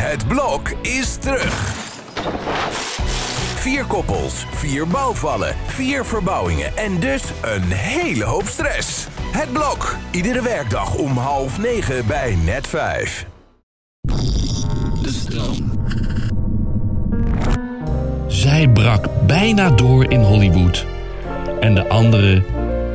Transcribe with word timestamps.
Het 0.00 0.28
blok 0.28 0.68
is 0.82 1.16
terug. 1.16 1.74
Vier 3.54 3.84
koppels, 3.84 4.46
vier 4.50 4.86
bouwvallen, 4.86 5.54
vier 5.66 6.04
verbouwingen 6.04 6.76
en 6.76 7.00
dus 7.00 7.22
een 7.42 7.62
hele 7.72 8.24
hoop 8.24 8.46
stress. 8.46 9.06
Het 9.32 9.52
blok, 9.52 9.96
iedere 10.10 10.42
werkdag 10.42 10.94
om 10.94 11.16
half 11.16 11.58
negen 11.58 12.06
bij 12.06 12.36
net 12.44 12.66
vijf. 12.66 13.26
De 15.02 15.12
stroom. 15.12 15.72
Zij 18.26 18.68
brak 18.68 19.06
bijna 19.26 19.70
door 19.70 20.10
in 20.10 20.22
Hollywood. 20.22 20.86
En 21.60 21.74
de 21.74 21.88
andere 21.88 22.42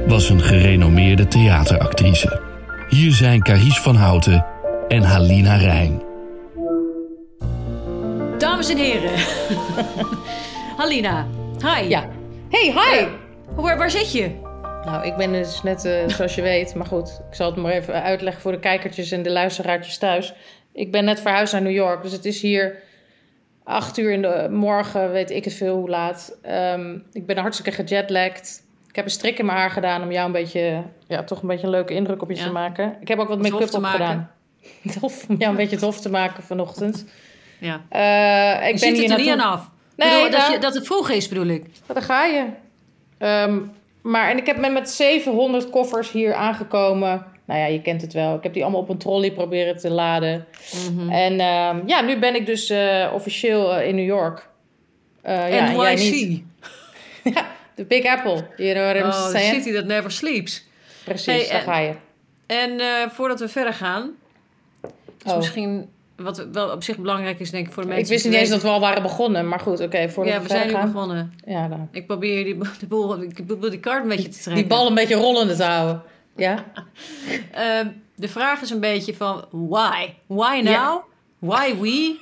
was 0.07 0.29
een 0.29 0.41
gerenommeerde 0.41 1.27
theateractrice. 1.27 2.41
Hier 2.89 3.11
zijn 3.11 3.41
Carice 3.41 3.81
van 3.81 3.95
Houten 3.95 4.45
en 4.87 5.03
Halina 5.03 5.55
Rijn. 5.55 6.12
Dames 8.63 8.81
en 8.81 8.91
heren. 8.91 9.19
Halina, 10.77 11.27
hi. 11.57 11.87
Ja. 11.89 12.09
Hey, 12.49 12.71
hi! 12.71 13.07
Waar, 13.55 13.77
waar 13.77 13.91
zit 13.91 14.11
je? 14.11 14.29
Nou, 14.85 15.05
ik 15.05 15.15
ben 15.15 15.31
dus 15.31 15.63
net, 15.63 15.85
eh, 15.85 16.07
zoals 16.07 16.35
je 16.35 16.41
weet, 16.51 16.75
maar 16.75 16.85
goed, 16.85 17.21
ik 17.29 17.35
zal 17.35 17.51
het 17.51 17.55
maar 17.55 17.71
even 17.71 18.03
uitleggen 18.03 18.41
voor 18.41 18.51
de 18.51 18.59
kijkertjes 18.59 19.11
en 19.11 19.23
de 19.23 19.31
luisteraartjes 19.31 19.97
thuis. 19.97 20.33
Ik 20.71 20.91
ben 20.91 21.05
net 21.05 21.19
verhuisd 21.19 21.53
naar 21.53 21.61
New 21.61 21.71
York, 21.73 22.01
dus 22.03 22.11
het 22.11 22.25
is 22.25 22.41
hier 22.41 22.79
acht 23.63 23.97
uur 23.97 24.11
in 24.11 24.21
de 24.21 24.47
morgen, 24.51 25.11
weet 25.11 25.31
ik 25.31 25.43
het 25.43 25.53
veel 25.53 25.75
hoe 25.75 25.89
laat. 25.89 26.37
Ehm, 26.41 26.97
ik 27.11 27.25
ben 27.25 27.37
hartstikke 27.37 27.83
gejetlagd. 27.83 28.63
Ik 28.87 28.95
heb 28.95 29.05
een 29.05 29.11
strik 29.11 29.39
in 29.39 29.45
mijn 29.45 29.57
haar 29.57 29.71
gedaan 29.71 30.01
om 30.03 30.11
jou 30.11 30.25
een 30.25 30.31
beetje, 30.31 30.83
ja, 31.07 31.23
toch 31.23 31.41
een 31.41 31.47
beetje 31.47 31.65
een 31.65 31.71
leuke 31.71 31.93
indruk 31.93 32.21
op 32.21 32.29
je 32.29 32.35
Ja. 32.35 32.43
te 32.43 32.51
maken. 32.51 32.95
Ik 33.01 33.07
heb 33.07 33.19
ook 33.19 33.27
wat 33.27 33.41
make-up 33.41 33.73
op 33.73 33.83
gedaan. 33.83 34.31
Tof, 34.99 35.25
om 35.29 35.35
jou 35.37 35.51
een 35.51 35.57
beetje 35.57 35.77
tof 35.77 35.99
te 35.99 36.09
maken 36.09 36.43
vanochtend. 36.43 37.05
Ja. 37.63 37.81
Eh, 37.89 38.67
ik 38.69 38.73
Je 38.73 38.79
ben 38.79 38.79
ziet 38.79 38.91
hier 38.97 39.01
het 39.01 39.11
er 39.11 39.17
niet 39.25 39.29
aan 39.33 39.51
af. 39.51 39.69
Nee, 39.95 40.29
dat, 40.29 40.39
nou- 40.39 40.51
je, 40.51 40.59
dat 40.59 40.73
het 40.73 40.85
vroeg 40.85 41.09
is, 41.09 41.27
bedoel 41.27 41.45
ik. 41.47 41.65
Ja, 41.87 41.93
daar 41.93 42.03
ga 42.03 42.25
je. 42.25 42.45
Ehm, 43.17 43.59
maar 44.01 44.29
en 44.29 44.37
ik 44.37 44.45
heb 44.45 44.61
ben 44.61 44.73
met 44.73 44.89
700 44.89 45.69
koffers 45.69 46.11
hier 46.11 46.33
aangekomen. 46.33 47.25
Nou 47.45 47.59
ja, 47.59 47.65
je 47.65 47.81
kent 47.81 48.01
het 48.01 48.13
wel. 48.13 48.35
Ik 48.35 48.43
heb 48.43 48.53
die 48.53 48.63
allemaal 48.63 48.81
op 48.81 48.89
een 48.89 48.97
trolley 48.97 49.31
proberen 49.31 49.77
te 49.77 49.89
laden. 49.89 50.45
Mhm. 50.91 51.09
En 51.09 51.39
ehm, 51.39 51.79
ja, 51.87 52.01
nu 52.01 52.19
ben 52.19 52.35
ik 52.35 52.45
dus 52.45 52.69
eh, 52.69 53.11
officieel 53.13 53.73
eh, 53.75 53.87
in 53.87 53.95
New 53.95 54.05
York. 54.05 54.47
Eh, 55.21 55.33
ja, 55.35 55.67
en 55.67 55.75
jij 55.79 55.95
niet. 55.95 56.11
NYC. 57.23 57.33
De 57.75 57.85
Big 57.85 58.05
Apple. 58.05 58.45
You 58.57 58.73
know 58.73 58.83
what 58.83 58.95
I'm 58.95 59.03
Oh, 59.03 59.25
the 59.25 59.37
saying? 59.37 59.63
city 59.63 59.75
that 59.75 59.85
never 59.85 60.11
sleeps. 60.11 60.65
Precies, 61.03 61.25
Hey, 61.25 61.43
daar 61.47 61.55
en- 61.55 61.61
ga 61.73 61.77
je. 61.77 61.93
En 62.45 63.11
voordat 63.11 63.39
we 63.39 63.47
verder 63.47 63.73
gaan... 63.73 64.11
is 65.25 65.31
Oh. 65.31 65.37
misschien... 65.37 65.89
Wat 66.15 66.47
wel 66.51 66.69
op 66.69 66.83
zich 66.83 66.97
belangrijk 66.97 67.39
is, 67.39 67.51
denk 67.51 67.67
ik, 67.67 67.73
voor 67.73 67.83
de 67.83 67.89
Ik 67.89 67.95
mensen... 67.95 68.13
wist 68.13 68.25
om 68.25 68.31
niet 68.31 68.39
eens 68.39 68.49
dat 68.49 68.61
we 68.61 68.67
al 68.67 68.79
waren 68.79 69.01
begonnen. 69.01 69.47
Maar 69.47 69.59
goed, 69.59 69.79
oké, 69.79 70.09
voordat 70.09 70.33
Ja, 70.33 70.39
we, 70.39 70.47
we 70.47 70.53
zijn 70.53 70.67
nu 70.67 70.91
begonnen. 70.91 71.33
Ja, 71.45 71.67
dan. 71.67 71.87
Ik 71.91 72.07
probeer 72.07 72.43
die, 72.43 72.57
de 72.79 72.87
boel, 72.87 73.21
ik 73.21 73.45
probeer 73.45 73.69
die 73.69 73.79
kaart 73.79 74.03
een 74.03 74.09
beetje 74.09 74.29
te 74.29 74.39
trekken. 74.41 74.55
Die 74.55 74.65
bal 74.67 74.87
een 74.87 74.95
beetje 74.95 75.15
rollende 75.15 75.55
te 75.55 75.63
houden. 75.63 76.01
Ja? 76.35 76.63
Ehm, 77.51 77.87
de 78.15 78.27
vraag 78.27 78.61
is 78.61 78.69
een 78.69 78.79
beetje 78.79 79.15
van 79.15 79.45
why? 79.51 80.13
Why 80.25 80.55
now? 80.63 80.65
Ja. 80.65 81.03
Why 81.39 81.75
we? 81.79 82.19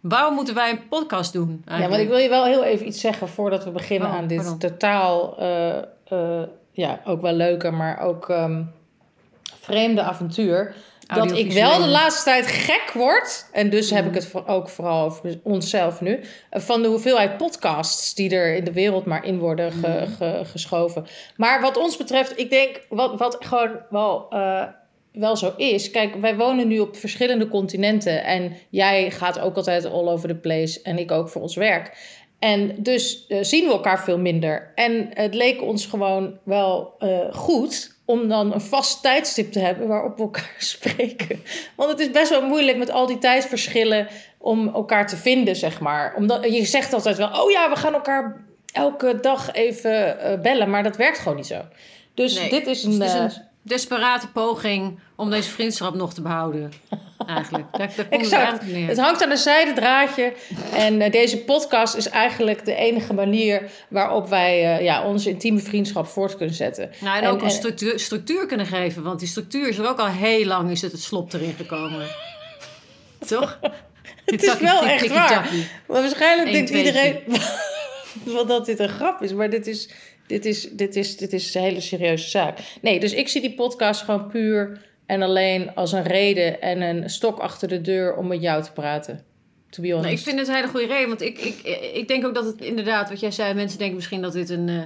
Waarom 0.00 0.34
moeten 0.34 0.54
wij 0.54 0.70
een 0.70 0.88
podcast 0.88 1.32
doen? 1.32 1.64
Ja, 1.66 1.88
want 1.88 2.00
ik 2.00 2.08
wil 2.08 2.18
je 2.18 2.28
wel 2.28 2.44
heel 2.44 2.64
even 2.64 2.86
iets 2.86 3.00
zeggen 3.00 3.28
voordat 3.28 3.64
we 3.64 3.70
beginnen 3.70 4.08
Oh, 4.08 4.14
aan 4.14 4.26
dit 4.26 4.36
pardon. 4.36 4.58
totaal, 4.58 5.38
eh, 5.38 5.76
eh, 6.04 6.42
ja, 6.72 7.00
ook 7.04 7.20
wel 7.22 7.32
leuke, 7.32 7.70
maar 7.70 8.00
ook 8.00 8.28
ehm, 8.28 8.62
vreemde 9.60 10.02
avontuur. 10.02 10.74
Dat 11.06 11.32
ik 11.32 11.52
wel 11.52 11.78
de 11.78 11.88
laatste 11.88 12.24
tijd 12.24 12.46
gek 12.46 12.90
word, 12.94 13.46
en 13.52 13.70
dus 13.70 13.90
heb 13.90 14.06
ik 14.06 14.14
het 14.14 14.32
ook 14.46 14.68
vooral 14.68 15.04
over 15.04 15.40
onszelf 15.42 16.00
nu, 16.00 16.20
van 16.50 16.82
de 16.82 16.88
hoeveelheid 16.88 17.36
podcasts 17.36 18.14
die 18.14 18.30
er 18.30 18.54
in 18.54 18.64
de 18.64 18.72
wereld 18.72 19.04
maar 19.04 19.24
in 19.24 19.38
worden 19.38 19.72
ge- 19.72 20.06
ge- 20.16 20.40
geschoven. 20.44 21.06
Maar 21.36 21.60
wat 21.60 21.76
ons 21.76 21.96
betreft, 21.96 22.38
ik 22.38 22.50
denk, 22.50 22.86
wat, 22.88 23.18
wat 23.18 23.36
gewoon 23.40 23.80
wel, 23.90 24.26
eh, 24.30 24.62
wel 25.12 25.36
zo 25.36 25.52
is. 25.56 25.90
Kijk, 25.90 26.14
wij 26.14 26.36
wonen 26.36 26.68
nu 26.68 26.78
op 26.78 26.96
verschillende 26.96 27.48
continenten 27.48 28.24
en 28.24 28.52
jij 28.70 29.10
gaat 29.10 29.40
ook 29.40 29.56
altijd 29.56 29.84
all 29.84 30.08
over 30.08 30.28
the 30.28 30.34
place 30.34 30.82
en 30.82 30.98
ik 30.98 31.10
ook 31.10 31.28
voor 31.28 31.42
ons 31.42 31.56
werk. 31.56 31.96
En 32.38 32.74
dus 32.82 33.26
eh, 33.26 33.38
zien 33.40 33.66
we 33.66 33.72
elkaar 33.72 34.04
veel 34.04 34.18
minder. 34.18 34.72
En 34.74 35.08
het 35.10 35.34
leek 35.34 35.62
ons 35.62 35.86
gewoon 35.86 36.38
wel 36.44 36.94
eh, 36.98 37.32
goed 37.32 37.93
om 38.04 38.28
dan 38.28 38.52
een 38.52 38.60
vast 38.60 39.02
tijdstip 39.02 39.52
te 39.52 39.58
hebben 39.58 39.88
waarop 39.88 40.16
we 40.16 40.22
elkaar 40.22 40.54
spreken. 40.74 41.42
Want 41.76 41.90
het 41.90 42.00
is 42.00 42.10
best 42.10 42.30
wel 42.30 42.46
moeilijk 42.46 42.78
met 42.78 42.90
al 42.90 43.06
die 43.06 43.18
tijdverschillen 43.18 44.08
om 44.38 44.68
elkaar 44.68 45.06
te 45.06 45.16
vinden, 45.16 45.56
zeg 45.56 45.80
maar. 45.80 46.14
Omdat, 46.16 46.44
je 46.44 46.64
zegt 46.64 46.92
altijd 46.92 47.16
wel, 47.16 47.42
oh 47.42 47.50
ja, 47.50 47.70
we 47.70 47.76
gaan 47.76 47.94
elkaar 47.94 48.44
elke 48.72 49.18
dag 49.20 49.52
even 49.52 50.20
eh, 50.20 50.40
bellen. 50.40 50.70
Maar 50.70 50.82
dat 50.82 50.96
werkt 50.96 51.18
gewoon 51.18 51.36
niet 51.36 51.46
zo. 51.46 51.62
Dus 52.14 52.34
Nee, 52.34 52.50
dit 52.50 52.66
is 52.66 52.82
dus 52.82 52.94
een... 52.94 53.00
het 53.00 53.10
is 53.10 53.14
eh, 53.14 53.22
een 53.22 53.48
desperate 53.62 54.28
poging 54.28 54.98
om 55.16 55.30
deze 55.30 55.50
vriendschap 55.50 55.94
nog 55.94 56.14
te 56.14 56.22
behouden. 56.22 56.72
Eigenlijk. 57.26 57.64
Daar, 57.70 57.78
daar 57.78 57.88
komt 57.88 57.96
het 58.10 58.20
Exact. 58.20 58.42
eigenlijk 58.42 58.72
neer. 58.78 58.88
Het 58.88 58.98
hangt 58.98 59.22
aan 59.22 59.30
een 59.30 59.36
zijdendraadje. 59.36 60.32
En 60.74 61.00
eh, 61.00 61.10
deze 61.12 61.38
podcast 61.38 61.94
is 61.94 62.08
eigenlijk 62.08 62.64
de 62.64 62.74
enige 62.74 63.12
manier 63.12 63.70
waarop 63.88 64.28
wij 64.28 64.76
eh, 64.76 64.84
ja, 64.84 65.04
onze 65.04 65.30
intieme 65.30 65.58
vriendschap 65.60 66.06
voort 66.06 66.36
kunnen 66.36 66.54
zetten. 66.54 66.90
Nou, 67.00 67.16
en 67.16 67.22
En- 67.22 67.30
ook 67.30 67.38
een 67.38 67.44
en- 67.44 67.50
structuur, 67.50 67.98
structuur 67.98 68.46
kunnen 68.46 68.66
geven. 68.66 69.02
Want 69.02 69.18
die 69.18 69.28
structuur 69.28 69.68
is 69.68 69.78
er 69.78 69.88
ook 69.88 69.98
al 69.98 70.06
heel 70.06 70.44
lang 70.46 70.70
is 70.70 70.82
het, 70.82 70.92
het 70.92 71.02
slop 71.02 71.32
erin 71.32 71.54
gekomen. 71.56 72.06
Toch? 73.26 73.58
Het 74.24 74.42
is 74.42 74.58
wel 74.58 74.84
echt 74.84 75.08
waar. 75.08 75.48
Maar 75.86 76.00
waarschijnlijk 76.00 76.52
denkt 76.52 76.70
iedereen 76.70 77.20
wel 78.24 78.46
dat 78.46 78.66
dit 78.66 78.78
een 78.78 78.88
grap 78.88 79.22
is. 79.22 79.32
Maar 79.32 79.50
dit 79.50 79.66
is, 79.66 79.88
dit, 80.26 80.44
is, 80.44 80.68
dit, 80.70 80.96
is, 80.96 81.16
dit 81.16 81.32
is 81.32 81.54
een 81.54 81.62
hele 81.62 81.80
serieuze 81.80 82.28
zaak. 82.28 82.58
Nee, 82.80 83.00
dus 83.00 83.12
ik 83.12 83.28
zie 83.28 83.40
die 83.40 83.54
podcast 83.54 84.02
gewoon 84.02 84.28
puur 84.28 84.80
en 85.06 85.22
alleen 85.22 85.74
als 85.74 85.92
een 85.92 86.02
reden 86.02 86.60
en 86.60 86.80
een 86.80 87.10
stok 87.10 87.38
achter 87.38 87.68
de 87.68 87.80
deur 87.80 88.14
om 88.14 88.26
met 88.26 88.40
jou 88.40 88.62
te 88.62 88.72
praten. 88.72 89.20
To 89.70 89.82
be 89.82 89.88
honest. 89.88 90.04
Nou, 90.04 90.18
ik 90.18 90.24
vind 90.24 90.38
het 90.38 90.48
een 90.48 90.54
hele 90.54 90.68
goede 90.68 90.86
reden. 90.86 91.08
Want 91.08 91.20
ik, 91.20 91.38
ik, 91.38 91.60
ik 91.94 92.08
denk 92.08 92.26
ook 92.26 92.34
dat 92.34 92.44
het 92.44 92.60
inderdaad, 92.60 93.08
wat 93.08 93.20
jij 93.20 93.30
zei, 93.30 93.54
mensen 93.54 93.78
denken 93.78 93.96
misschien 93.96 94.22
dat 94.22 94.32
dit 94.32 94.50
een, 94.50 94.68
eh, 94.68 94.82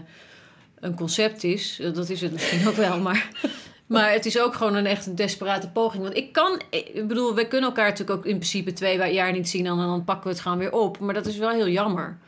een 0.80 0.94
concept 0.94 1.44
is. 1.44 1.80
Dat 1.94 2.08
is 2.08 2.20
het 2.20 2.32
misschien 2.32 2.68
ook 2.68 2.74
wel, 2.74 3.00
maar. 3.00 3.28
Maar 3.88 4.12
het 4.12 4.26
is 4.26 4.40
ook 4.40 4.54
gewoon 4.54 4.74
een 4.74 4.86
echt 4.86 5.06
een 5.06 5.14
desperate 5.14 5.68
poging. 5.68 6.02
Want 6.02 6.16
ik 6.16 6.32
kan, 6.32 6.60
ik 6.70 7.08
bedoel, 7.08 7.34
we 7.34 7.48
kunnen 7.48 7.68
elkaar 7.68 7.88
natuurlijk 7.88 8.18
ook 8.18 8.26
in 8.26 8.36
principe 8.36 8.72
twee 8.72 9.12
jaar 9.12 9.32
niet 9.32 9.48
zien 9.48 9.66
en 9.66 9.76
dan 9.76 10.04
pakken 10.04 10.24
we 10.24 10.30
het 10.30 10.40
gewoon 10.40 10.58
weer 10.58 10.72
op. 10.72 10.98
Maar 10.98 11.14
dat 11.14 11.26
is 11.26 11.36
wel 11.36 11.50
heel 11.50 11.68
jammer. 11.68 12.18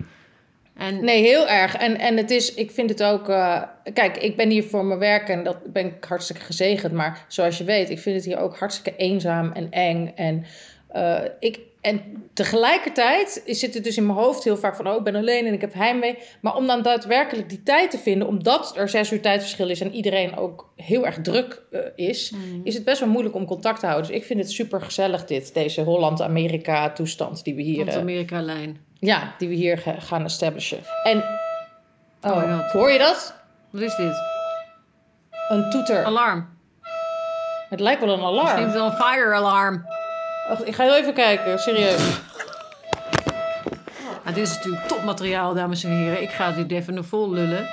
En 0.81 1.05
Nee, 1.05 1.23
heel 1.23 1.49
erg. 1.49 1.77
En, 1.77 1.99
en 1.99 2.17
het 2.17 2.31
is, 2.31 2.55
ik 2.55 2.71
vind 2.71 2.91
het 2.91 3.03
ook. 3.03 3.29
eh, 3.29 3.63
kijk, 3.93 4.17
ik 4.17 4.37
ben 4.37 4.51
hier 4.51 4.65
voor 4.65 4.85
mijn 4.85 4.99
werk 4.99 5.29
en 5.29 5.45
dat 5.45 5.73
ben 5.73 5.87
ik 5.87 6.05
hartstikke 6.05 6.43
gezegend. 6.43 6.93
Maar 6.93 7.25
zoals 7.29 7.59
je 7.59 7.65
weet, 7.65 7.91
ik 7.91 7.99
vind 7.99 8.17
het 8.17 8.25
hier 8.25 8.39
ook 8.39 8.57
hartstikke 8.59 8.99
eenzaam 8.99 9.53
en 9.53 9.71
eng. 9.71 10.13
En, 10.15 10.45
eh, 10.89 11.19
ik, 11.39 11.59
en 11.81 12.01
tegelijkertijd 12.33 13.43
zit 13.47 13.75
het 13.75 13.85
dus 13.85 13.97
in 13.97 14.07
mijn 14.07 14.19
hoofd 14.19 14.45
heel 14.45 14.57
vaak 14.57 14.77
van: 14.77 14.89
oh, 14.89 14.97
ik 14.97 15.03
ben 15.05 15.15
alleen 15.15 15.47
en 15.47 15.53
ik 15.53 15.61
heb 15.61 15.75
heimwee. 15.75 16.19
Maar 16.41 16.57
om 16.57 16.67
dan 16.67 16.83
daadwerkelijk 16.83 17.49
die 17.49 17.63
tijd 17.63 17.91
te 17.91 17.99
vinden, 17.99 18.29
omdat 18.29 18.77
er 18.77 18.89
zes 18.89 19.13
uur 19.13 19.21
tijdverschil 19.21 19.69
is 19.69 19.81
en 19.81 19.95
iedereen 19.95 20.37
ook 20.37 20.73
heel 20.77 21.07
erg 21.07 21.21
druk 21.21 21.63
eh, 21.71 21.81
is, 21.95 22.33
is 22.65 22.75
het 22.75 22.85
best 22.85 23.01
wel 23.01 23.09
moeilijk 23.09 23.35
om 23.35 23.47
contact 23.47 23.81
te 23.81 23.87
houden. 23.87 24.09
Dus 24.09 24.17
ik 24.17 24.25
vind 24.25 24.41
het 24.41 24.51
super 24.51 24.81
gezellig, 24.81 25.25
dit, 25.25 25.55
deze 25.55 25.83
Holland-Amerika-toestand 25.83 27.45
die 27.45 27.55
we 27.55 27.63
hier. 27.63 27.85
de 27.85 27.91
eh, 27.91 27.97
Amerika-lijn. 27.97 28.89
Ja, 29.01 29.33
die 29.39 29.49
we 29.49 29.55
hier 29.55 29.79
ga- 29.79 30.01
gaan 30.01 30.25
establishen. 30.25 30.79
En 31.03 31.19
oh, 32.23 32.37
Oh, 32.37 32.71
hoor 32.71 32.91
je 32.91 32.99
dat? 32.99 33.35
Wat 33.71 33.83
is 33.83 33.97
dit? 33.97 34.15
Een 35.49 35.71
toeter. 35.71 36.05
Alarm. 36.05 36.59
Het 37.71 37.81
lijkt 37.81 38.01
wel 38.05 38.13
een 38.13 38.21
Misschien 38.21 38.43
is 38.45 38.51
alarm. 38.51 38.65
het 38.65 38.73
wel 38.73 38.87
een 38.87 38.93
fire 38.97 39.35
alarm. 39.35 39.87
Ik 40.65 40.75
ga 40.75 40.83
heel 40.85 40.97
even 40.97 41.15
kijken, 41.15 41.59
serieus. 41.59 42.03
Nou, 44.25 44.35
dit 44.35 44.47
is 44.49 44.55
natuurlijk 44.57 44.87
topmateriaal, 44.87 45.55
dames 45.55 45.85
en 45.85 45.91
heren. 45.91 46.23
Ik 46.23 46.31
ga 46.31 46.51
dit 46.51 46.71
even 46.73 47.05
vol 47.05 47.31
lullen. 47.31 47.69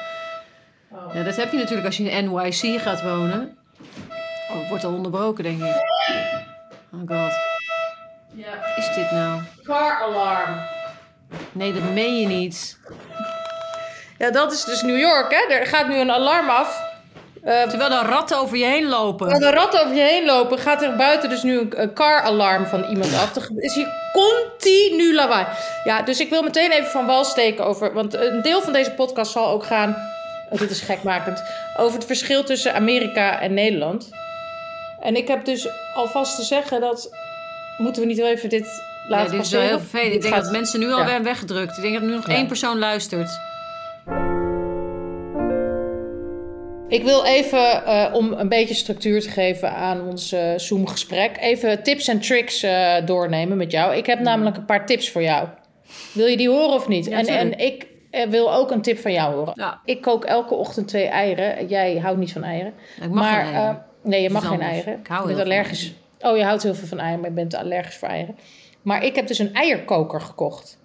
Ja, 1.14 1.24
dat 1.24 1.36
heb 1.36 1.52
je 1.52 1.58
natuurlijk 1.58 1.86
als 1.86 1.98
je 1.98 2.10
in 2.12 2.26
NYC 2.34 2.82
gaat 2.82 3.04
wonen. 3.04 3.58
Oh, 4.52 4.60
het 4.60 4.70
wordt 4.70 4.84
al 4.84 4.94
onderbroken, 4.94 5.44
denk 5.44 5.62
ik. 5.62 5.76
Oh 6.94 7.00
god. 7.00 7.34
Ja. 8.34 8.50
Wat 8.50 8.78
is 8.78 8.96
dit 8.96 9.12
nou? 9.12 9.42
Car 9.64 10.02
alarm. 10.02 10.56
Nee, 11.52 11.74
dat 11.74 11.84
meen 11.94 12.20
je 12.20 12.28
niet. 12.28 12.78
Ja, 14.18 14.32
dat 14.32 14.52
is 14.52 14.64
dus 14.64 14.82
New 14.82 14.98
York, 15.00 15.32
hè? 15.32 15.54
Er 15.54 15.66
gaat 15.66 15.88
nu 15.88 15.96
een 15.96 16.12
alarm 16.12 16.50
af. 16.50 16.86
Eh, 17.44 17.62
Terwijl 17.62 17.92
er 17.92 18.10
ratten 18.10 18.38
over 18.38 18.58
je 18.58 18.66
heen 18.66 18.88
lopen. 18.88 19.30
Terwijl 19.30 19.52
de 19.52 19.58
ratten 19.58 19.82
over 19.82 19.96
je 19.96 20.02
heen 20.02 20.26
lopen, 20.26 20.60
gaat 20.60 20.82
er 20.82 20.96
buiten 20.96 21.30
dus 21.30 21.44
nu 21.44 21.60
een, 21.60 21.82
een 21.82 21.94
car-alarm 21.94 22.66
van 22.66 22.84
iemand 22.84 23.14
af. 23.14 23.36
Er 23.36 23.50
is 23.56 23.76
hier 23.76 23.88
continu 24.14 25.14
lawaai. 25.14 25.46
Ja, 25.84 26.02
dus 26.02 26.20
ik 26.20 26.30
wil 26.30 26.44
meteen 26.44 26.72
even 26.72 26.90
van 26.92 27.06
wal 27.06 27.24
steken 27.24 27.66
over... 27.66 27.94
Want 27.94 28.14
een 28.14 28.42
deel 28.42 28.62
van 28.62 28.74
deze 28.74 28.92
podcast 28.92 29.32
zal 29.32 29.48
ook 29.48 29.66
gaan... 29.66 29.96
Oh, 30.50 30.60
dit 30.60 30.70
is 30.70 30.82
gekmakend. 30.82 31.44
Over 31.78 31.98
het 31.98 32.06
verschil 32.06 32.44
tussen 32.44 32.74
Amerika 32.74 33.40
en 33.42 33.54
Nederland. 33.54 34.10
En 35.00 35.16
ik 35.16 35.28
heb 35.28 35.46
dus 35.46 35.68
alvast 35.96 36.36
te 36.36 36.44
zeggen 36.44 36.82
dat... 36.82 37.10
Moeten 37.78 38.02
we 38.02 38.08
niet 38.08 38.18
wel 38.18 38.28
even 38.28 38.50
dit 38.50 38.82
laat 39.08 39.26
Ja, 39.26 39.32
dit 39.32 39.42
is 39.46 39.52
wel 39.52 39.62
heel 39.62 39.80
vervelend. 39.80 40.14
Ik 40.14 40.22
denk 40.22 40.34
gaat- 40.34 40.44
dat 40.44 40.52
mensen 40.52 40.80
nu 40.80 40.92
al 40.92 41.08
ja. 41.08 41.22
weggedrukt. 41.24 41.78
Ik 41.78 41.82
denk 41.84 41.94
dat 41.94 42.04
nu 42.04 42.10
nog 42.16 42.28
Ja. 42.28 42.34
één 42.34 42.48
persoon 42.48 42.80
luistert. 42.80 43.30
Ik 46.88 47.04
wil 47.04 47.26
even, 47.26 47.86
eh, 47.86 48.14
om 48.14 48.34
een 48.34 48.50
beetje 48.50 48.74
structuur 48.74 49.22
te 49.22 49.30
geven 49.30 49.72
aan 49.72 50.02
ons 50.08 50.32
eh, 50.32 50.52
Zoom-gesprek, 50.56 51.38
even 51.40 51.84
tips 51.84 52.08
en 52.08 52.20
tricks 52.20 52.64
eh, 52.64 52.96
doornemen 53.06 53.58
met 53.58 53.72
jou. 53.72 53.96
Ik 53.96 54.06
heb 54.06 54.20
namelijk 54.20 54.58
een 54.58 54.66
paar 54.66 54.86
tips 54.86 55.10
voor 55.12 55.22
jou. 55.22 55.48
Wil 56.14 56.26
je 56.26 56.38
die 56.38 56.50
horen 56.50 56.74
of 56.74 56.88
niet? 56.88 57.06
Ja, 57.06 57.18
en, 57.20 57.28
en 57.28 57.58
ik 57.60 57.88
wil 58.30 58.54
ook 58.54 58.72
een 58.72 58.82
tip 58.82 59.00
van 59.00 59.12
jou 59.12 59.36
horen. 59.36 59.54
Ja. 59.56 59.80
Ik 59.86 60.02
kook 60.02 60.26
elke 60.26 60.54
ochtend 60.54 60.88
twee 60.88 61.06
eieren. 61.06 61.68
Jij 61.68 61.98
houdt 61.98 62.20
niet 62.20 62.32
van 62.32 62.44
eieren. 62.44 62.74
Ik 63.02 63.10
mag 63.10 63.24
maar, 63.24 63.46
geen 63.46 63.54
eieren. 63.54 63.84
nee, 64.04 64.22
je 64.22 64.30
mag 64.30 64.48
geen 64.48 64.62
eieren. 64.62 65.00
Ik 65.00 65.08
hou 65.08 65.30
je 65.30 65.36
bent 65.36 65.48
allergisch. 65.48 65.94
Oh, 66.22 66.38
je 66.38 66.44
houdt 66.44 66.64
heel 66.64 66.76
veel 66.76 66.88
van 66.88 67.00
eieren, 67.00 67.20
maar 67.20 67.30
je 67.30 67.36
bent 67.36 67.56
allergisch 67.56 67.96
voor 67.96 68.08
eieren. 68.08 68.38
Maar 68.88 69.04
ik 69.04 69.16
heb 69.16 69.28
dus 69.28 69.40
een 69.40 69.54
eierkoker 69.54 70.22
gekocht. 70.22 70.78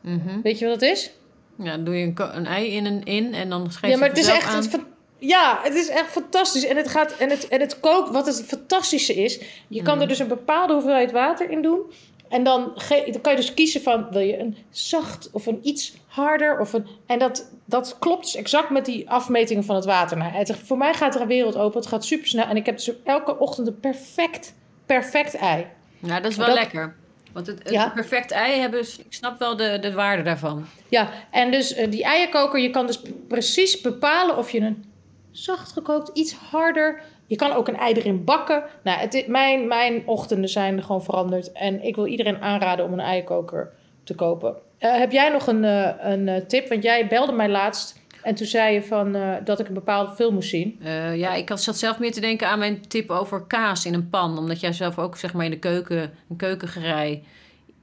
Mhm. 0.00 0.40
Weet 0.42 0.58
je 0.58 0.66
wat 0.66 0.80
dat 0.80 0.90
is? 0.90 1.10
Ja, 1.58 1.70
dan 1.70 1.84
doe 1.84 1.96
je 1.96 2.04
een, 2.06 2.36
een 2.36 2.46
ei 2.46 2.66
in 2.72 2.86
en 2.86 3.02
in 3.04 3.34
en 3.34 3.48
dan 3.48 3.70
schrijf 3.70 3.82
Ja, 3.82 3.90
je 3.90 3.96
maar 3.98 4.08
het 4.08 4.18
is 4.18 4.28
echt. 4.28 4.46
aan. 4.48 4.62
Het, 4.62 4.80
ja, 5.18 5.60
het 5.62 5.74
is 5.74 5.88
echt 5.88 6.10
fantastisch. 6.10 6.64
En 6.66 6.76
het 6.76 6.88
gaat. 6.88 7.12
En 7.16 7.30
het, 7.30 7.48
en 7.48 7.60
het 7.60 7.80
kookt. 7.80 8.10
Wat 8.10 8.26
het 8.26 8.44
fantastische 8.44 9.14
is. 9.14 9.40
Je 9.68 9.82
kan 9.82 9.94
Mm. 9.94 10.00
er 10.00 10.08
dus 10.08 10.18
een 10.18 10.28
bepaalde 10.28 10.72
hoeveelheid 10.72 11.12
water 11.12 11.50
in 11.50 11.62
doen. 11.62 11.80
En 12.28 12.42
dan, 12.44 12.72
dan 12.88 13.20
kan 13.20 13.32
je 13.32 13.36
dus 13.36 13.54
kiezen 13.54 13.82
van. 13.82 14.06
Wil 14.10 14.20
je 14.20 14.38
een 14.38 14.56
zacht 14.70 15.28
of 15.32 15.46
een 15.46 15.58
iets 15.62 15.94
harder? 16.06 16.60
Of 16.60 16.72
een, 16.72 16.86
en 17.06 17.18
dat, 17.18 17.50
dat 17.64 17.96
klopt 17.98 18.22
dus 18.24 18.36
exact 18.36 18.70
met 18.70 18.84
die 18.84 19.10
afmetingen 19.10 19.64
van 19.64 19.76
het 19.76 19.84
water. 19.84 20.16
Nou, 20.16 20.30
het, 20.32 20.56
voor 20.64 20.78
mij 20.78 20.94
gaat 20.94 21.14
er 21.14 21.20
een 21.20 21.26
wereld 21.26 21.56
open. 21.56 21.78
Het 21.80 21.88
gaat 21.88 22.04
super 22.04 22.26
snel. 22.28 22.44
En 22.46 22.56
ik 22.56 22.66
heb 22.66 22.76
dus 22.76 22.90
elke 23.04 23.38
ochtend 23.38 23.66
een 23.66 23.80
perfect, 23.80 24.54
perfect 24.86 25.34
ei. 25.34 25.66
Ja, 25.98 26.20
dat 26.20 26.30
is 26.30 26.36
wel 26.36 26.46
Dat- 26.46 26.54
lekker. 26.58 26.96
Want 27.36 27.48
het, 27.48 27.58
het 27.62 27.72
Ja. 27.72 27.88
perfect 27.88 28.30
ei 28.30 28.60
hebben, 28.60 28.80
ik 28.80 29.06
snap 29.08 29.38
wel 29.38 29.56
de, 29.56 29.78
de 29.80 29.92
waarde 29.92 30.22
daarvan. 30.22 30.66
Ja, 30.88 31.08
en 31.30 31.50
dus 31.50 31.74
eh, 31.74 31.90
die 31.90 32.04
eierkoker, 32.04 32.60
je 32.60 32.70
kan 32.70 32.86
dus 32.86 33.00
precies 33.28 33.80
bepalen 33.80 34.36
of 34.36 34.50
je 34.50 34.60
een 34.60 34.84
zacht 35.30 35.72
gekookt, 35.72 36.10
iets 36.18 36.34
harder. 36.34 37.02
Je 37.26 37.36
kan 37.36 37.52
ook 37.52 37.68
een 37.68 37.76
ei 37.76 37.94
erin 37.94 38.24
bakken. 38.24 38.62
Nou, 38.82 38.98
het, 38.98 39.24
mijn, 39.26 39.66
mijn 39.66 40.02
ochtenden 40.06 40.48
zijn 40.50 40.82
gewoon 40.82 41.04
veranderd. 41.04 41.52
En 41.52 41.82
ik 41.82 41.94
wil 41.94 42.06
iedereen 42.06 42.42
aanraden 42.42 42.84
om 42.84 42.92
een 42.92 43.00
eierkoker 43.00 43.72
te 44.04 44.14
kopen. 44.14 44.56
Eh, 44.78 44.96
heb 44.96 45.12
jij 45.12 45.28
nog 45.28 45.46
een, 45.46 45.64
eh, 45.64 45.90
een 45.98 46.46
tip? 46.46 46.68
Want 46.68 46.82
jij 46.82 47.06
belde 47.06 47.32
mij 47.32 47.48
laatst 47.48 48.00
en 48.26 48.34
toen 48.34 48.46
zei 48.46 48.74
je 48.74 48.82
van, 48.82 49.14
eh, 49.14 49.34
dat 49.44 49.60
ik 49.60 49.68
een 49.68 49.74
bepaalde 49.74 50.14
film 50.14 50.34
moest 50.34 50.48
zien. 50.48 50.78
Eh, 50.82 51.16
ja, 51.16 51.34
ik 51.34 51.50
zat 51.54 51.78
zelf 51.78 51.98
meer 51.98 52.12
te 52.12 52.20
denken 52.20 52.48
aan 52.48 52.58
mijn 52.58 52.88
tip 52.88 53.10
over 53.10 53.40
kaas 53.40 53.84
in 53.86 53.94
een 53.94 54.08
pan. 54.08 54.38
Omdat 54.38 54.60
jij 54.60 54.72
zelf 54.72 54.98
ook 54.98 55.16
zeg 55.16 55.32
maar 55.32 55.44
in 55.44 55.50
de 55.50 55.58
keuken, 55.58 56.12
een 56.28 56.36
keukengerei 56.36 57.24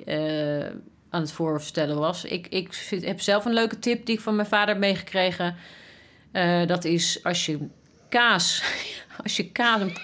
eh, 0.06 0.66
aan 1.10 1.22
het 1.22 1.32
voorstellen 1.32 2.00
was. 2.00 2.24
Ik, 2.24 2.48
ik 2.48 2.88
heb 3.02 3.22
zelf 3.22 3.46
een 3.46 3.54
leuke 3.54 3.80
tip 3.80 4.06
die 4.06 4.16
ik 4.16 4.22
van 4.22 4.36
mijn 4.36 4.48
vader 4.48 4.78
meegekregen. 4.78 5.56
Dat 6.68 6.84
is 6.84 7.24
als 7.24 7.46
je 7.46 7.60
kaas, 8.10 8.64
als 9.24 9.38
je 9.38 9.52
kaas, 9.52 9.82
een 9.82 9.96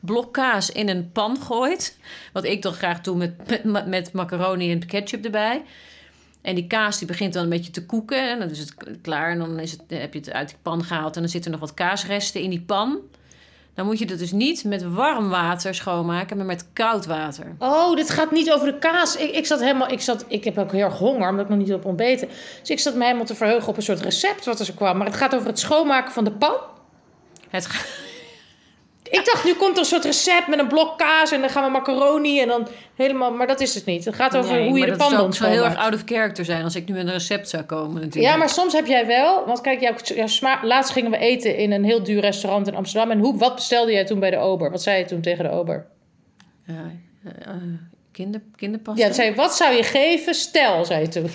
blok 0.00 0.32
kaas 0.32 0.70
in 0.70 0.88
een 0.88 1.10
pan 1.12 1.36
gooit. 1.40 1.98
Wat 2.32 2.44
ik 2.44 2.60
toch 2.60 2.76
graag 2.76 3.00
doe 3.00 3.16
met, 3.16 3.86
met 3.86 4.12
macaroni 4.12 4.70
en 4.70 4.86
ketchup 4.86 5.24
erbij. 5.24 5.62
En 6.44 6.54
die 6.54 6.66
kaas 6.66 6.98
die 6.98 7.06
begint 7.06 7.32
dan 7.32 7.42
een 7.42 7.48
beetje 7.48 7.70
te 7.70 7.86
koeken. 7.86 8.30
En 8.30 8.38
dan 8.38 8.50
is 8.50 8.58
het 8.58 8.74
klaar. 9.02 9.30
En 9.30 9.38
dan 9.38 9.58
is 9.58 9.70
het, 9.70 9.80
heb 9.88 10.12
je 10.12 10.18
het 10.18 10.32
uit 10.32 10.48
die 10.48 10.56
pan 10.62 10.84
gehaald. 10.84 11.14
En 11.14 11.22
dan 11.22 11.30
zitten 11.30 11.50
nog 11.50 11.60
wat 11.60 11.74
kaasresten 11.74 12.40
in 12.40 12.50
die 12.50 12.60
pan. 12.60 12.98
Dan 13.74 13.86
moet 13.86 13.98
je 13.98 14.06
dat 14.06 14.18
dus 14.18 14.32
niet 14.32 14.64
met 14.64 14.82
warm 14.82 15.28
water 15.28 15.74
schoonmaken, 15.74 16.36
maar 16.36 16.46
met 16.46 16.66
koud 16.72 17.06
water. 17.06 17.46
Oh, 17.58 17.96
dit 17.96 18.10
gaat 18.10 18.30
niet 18.30 18.52
over 18.52 18.66
de 18.72 18.78
kaas. 18.78 19.16
Ik, 19.16 19.30
ik 19.30 19.46
zat 19.46 19.60
helemaal, 19.60 19.90
ik, 19.90 20.00
zat, 20.00 20.24
ik 20.28 20.44
heb 20.44 20.58
ook 20.58 20.72
heel 20.72 20.84
erg 20.84 20.98
honger, 20.98 21.28
omdat 21.28 21.44
ik 21.44 21.50
nog 21.50 21.58
niet 21.58 21.72
op 21.72 21.84
ontbeten. 21.84 22.28
Dus 22.60 22.70
ik 22.70 22.80
zat 22.80 22.94
me 22.94 23.04
helemaal 23.04 23.24
te 23.26 23.34
verheugen 23.34 23.68
op 23.68 23.76
een 23.76 23.82
soort 23.82 24.00
recept 24.00 24.44
wat 24.44 24.58
er 24.58 24.64
zo 24.64 24.72
kwam. 24.76 24.96
Maar 24.96 25.06
het 25.06 25.16
gaat 25.16 25.34
over 25.34 25.46
het 25.46 25.58
schoonmaken 25.58 26.12
van 26.12 26.24
de 26.24 26.32
pan. 26.32 26.54
Het 27.50 27.66
ga- 27.66 27.84
Ik 29.14 29.24
dacht, 29.24 29.44
nu 29.44 29.54
komt 29.54 29.72
er 29.72 29.78
een 29.78 29.84
soort 29.84 30.04
recept 30.04 30.46
met 30.46 30.58
een 30.58 30.68
blok 30.68 30.98
kaas 30.98 31.32
en 31.32 31.40
dan 31.40 31.50
gaan 31.50 31.64
we 31.64 31.70
macaroni 31.70 32.40
en 32.40 32.48
dan 32.48 32.68
helemaal... 32.94 33.32
Maar 33.32 33.46
dat 33.46 33.60
is 33.60 33.74
het 33.74 33.84
niet. 33.84 34.04
Het 34.04 34.14
gaat 34.14 34.36
over 34.36 34.54
Nee, 34.54 34.68
hoe 34.68 34.78
je 34.78 34.86
de 34.86 34.96
pan 34.96 35.10
zou, 35.10 35.22
dan 35.22 35.32
zou 35.32 35.50
heel 35.50 35.64
erg 35.64 35.76
out 35.76 35.94
of 35.94 36.02
character 36.04 36.44
zijn 36.44 36.64
als 36.64 36.74
ik 36.74 36.88
nu 36.88 36.94
met 36.94 37.06
een 37.06 37.12
recept 37.12 37.48
zou 37.48 37.62
komen 37.62 37.94
natuurlijk. 37.94 38.32
Ja, 38.32 38.36
maar 38.36 38.48
soms 38.48 38.72
heb 38.72 38.86
jij 38.86 39.06
wel... 39.06 39.46
Want 39.46 39.60
kijk, 39.60 39.80
jouw, 39.80 39.94
laatst 40.62 40.92
gingen 40.92 41.10
we 41.10 41.16
eten 41.16 41.56
in 41.56 41.72
een 41.72 41.84
heel 41.84 42.02
duur 42.02 42.20
restaurant 42.20 42.66
in 42.66 42.74
Amsterdam. 42.74 43.10
En 43.10 43.18
hoe, 43.18 43.38
wat 43.38 43.54
bestelde 43.54 43.92
jij 43.92 44.04
toen 44.04 44.18
bij 44.18 44.30
de 44.30 44.38
ober? 44.38 44.70
Wat 44.70 44.82
zei 44.82 44.98
je 44.98 45.04
toen 45.04 45.20
tegen 45.20 45.44
de 45.44 45.50
ober? 45.50 45.86
Ja, 46.66 46.90
eh, 47.24 47.46
eh, 47.46 47.56
kinder, 48.12 48.40
kinderpasta? 48.56 49.06
Ja, 49.06 49.12
zei 49.12 49.34
wat 49.34 49.56
zou 49.56 49.74
je 49.74 49.82
geven? 49.82 50.34
Stel, 50.34 50.84
zei 50.84 51.00
je 51.00 51.08
toen. 51.08 51.30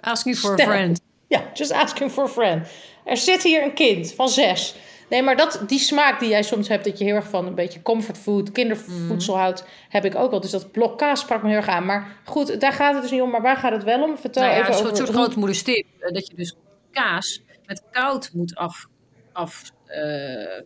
Asking 0.00 0.36
for 0.36 0.60
a 0.60 0.64
friend. 0.64 1.00
Ja, 1.28 1.42
just 1.54 1.72
asking 1.72 2.10
for 2.10 2.24
a 2.24 2.28
friend. 2.28 2.68
Er 3.04 3.16
zit 3.16 3.42
hier 3.42 3.62
een 3.62 3.74
kind 3.74 4.14
van 4.14 4.28
zes. 4.28 4.74
Nee, 5.14 5.22
maar 5.22 5.36
dat, 5.36 5.62
die 5.66 5.78
smaak 5.78 6.20
die 6.20 6.28
jij 6.28 6.42
soms 6.42 6.68
hebt, 6.68 6.84
dat 6.84 6.98
je 6.98 7.04
heel 7.04 7.14
erg 7.14 7.28
van 7.28 7.46
een 7.46 7.54
beetje 7.54 7.82
comfortfood, 7.82 8.52
kindervoedsel 8.52 9.36
houdt, 9.38 9.64
heb 9.88 10.04
ik 10.04 10.14
ook 10.14 10.30
wel. 10.30 10.40
Dus 10.40 10.50
dat 10.50 10.72
blok 10.72 10.98
kaas 10.98 11.20
sprak 11.20 11.42
me 11.42 11.48
heel 11.48 11.56
erg 11.56 11.68
aan. 11.68 11.84
Maar 11.84 12.16
goed, 12.24 12.60
daar 12.60 12.72
gaat 12.72 12.92
het 12.92 13.02
dus 13.02 13.10
niet 13.10 13.20
om. 13.20 13.30
Maar 13.30 13.42
waar 13.42 13.56
gaat 13.56 13.72
het 13.72 13.84
wel 13.84 14.02
om? 14.02 14.16
Vertel 14.18 14.42
Nou 14.42 14.54
ja, 14.54 14.60
even 14.60 14.72
een 14.72 14.78
over... 14.78 14.86
soort, 14.86 14.96
soort 14.96 15.08
hoe- 15.16 15.24
grootmoederstip. 15.24 15.86
eh, 16.00 16.12
Dat 16.12 16.26
je 16.26 16.34
dus 16.34 16.56
kaas 16.90 17.42
met 17.66 17.82
koud 17.90 18.30
moet 18.32 18.54
af... 18.54 18.86
af 19.32 19.62
eh, 19.86 20.60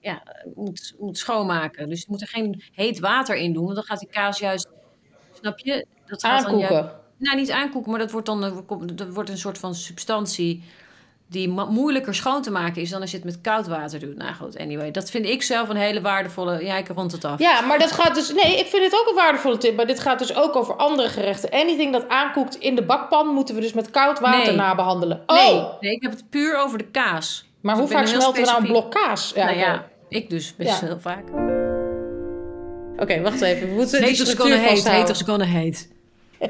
ja, 0.00 0.22
moet, 0.54 0.94
moet 0.98 1.18
schoonmaken. 1.18 1.88
Dus 1.88 2.00
je 2.00 2.06
moet 2.08 2.20
er 2.20 2.28
geen 2.28 2.62
heet 2.72 2.98
water 2.98 3.36
in 3.36 3.52
doen. 3.52 3.64
Want 3.64 3.74
dan 3.74 3.84
gaat 3.84 3.98
die 4.00 4.08
kaas 4.10 4.38
juist... 4.38 4.68
Snap 5.40 5.58
je? 5.58 5.86
Dat 6.06 6.20
gaat 6.24 6.42
dan 6.42 6.50
Aankoeken. 6.50 6.74
juist- 6.74 6.94
nou, 7.18 7.36
niet 7.36 7.50
aankoeken, 7.50 7.90
maar 7.90 8.00
dat 8.00 8.10
wordt 8.10 8.26
dan 8.26 8.64
komt- 8.66 8.98
dat 8.98 9.08
wordt 9.14 9.30
een 9.30 9.38
soort 9.38 9.58
van 9.58 9.74
substantie 9.74 10.62
die 11.30 11.48
moeilijker 11.48 12.14
schoon 12.14 12.42
te 12.42 12.50
maken 12.50 12.82
is 12.82 12.90
dan 12.90 13.00
als 13.00 13.10
je 13.10 13.16
het 13.16 13.24
met 13.26 13.40
koud 13.40 13.66
water 13.66 14.00
doet. 14.00 14.16
Nou 14.16 14.34
goed, 14.34 14.58
anyway. 14.58 14.90
Dat 14.90 15.10
vind 15.10 15.26
ik 15.26 15.42
zelf 15.42 15.68
een 15.68 15.76
hele 15.76 16.00
waardevolle... 16.00 16.64
Ja, 16.64 16.76
ik 16.76 16.88
rond 16.88 17.12
het 17.12 17.24
af. 17.24 17.38
Ja, 17.38 17.60
maar 17.60 17.78
dat 17.78 17.92
gaat 17.92 18.14
dus... 18.14 18.32
Nee, 18.32 18.58
ik 18.58 18.66
vind 18.66 18.84
het 18.84 19.00
ook 19.00 19.08
een 19.08 19.14
waardevolle 19.14 19.58
tip. 19.58 19.76
Maar 19.76 19.86
dit 19.86 20.00
gaat 20.00 20.18
dus 20.18 20.34
ook 20.36 20.56
over 20.56 20.76
andere 20.76 21.08
gerechten. 21.08 21.50
Anything 21.50 21.92
dat 21.92 22.08
aankoekt 22.08 22.54
in 22.54 22.74
de 22.74 22.82
bakpan... 22.82 23.26
moeten 23.26 23.54
we 23.54 23.60
dus 23.60 23.72
met 23.72 23.90
koud 23.90 24.20
water 24.20 24.46
Nee. 24.46 24.56
nabehandelen. 24.56 25.22
Oh, 25.26 25.36
Nee, 25.36 25.64
nee, 25.80 25.92
ik 25.92 26.02
heb 26.02 26.10
het 26.10 26.30
puur 26.30 26.56
over 26.58 26.78
de 26.78 26.84
kaas. 26.86 27.48
maar 27.60 27.74
Dus 27.74 27.84
hoe 27.84 27.92
vaak 27.92 28.06
smelten 28.06 28.42
we 28.42 28.48
nou 28.48 28.60
een 28.60 28.66
blok 28.66 28.90
kaas? 28.90 29.32
Ja, 29.34 29.44
nou 29.44 29.58
ja, 29.58 29.86
ik 30.08 30.30
dus 30.30 30.56
best 30.56 30.80
Ja. 30.80 30.86
heel 30.86 31.00
vaak. 31.00 31.24
Oké, 32.96 33.20
wacht 33.20 33.40
even. 33.40 33.68
We 33.68 33.74
moeten 33.74 34.02
Haters 34.02 34.34
gonna 34.34 34.56
hate, 34.56 34.68
vasthouden. 34.68 35.00
haters 35.06 35.22
gonna 35.22 35.44
hate. 35.44 35.86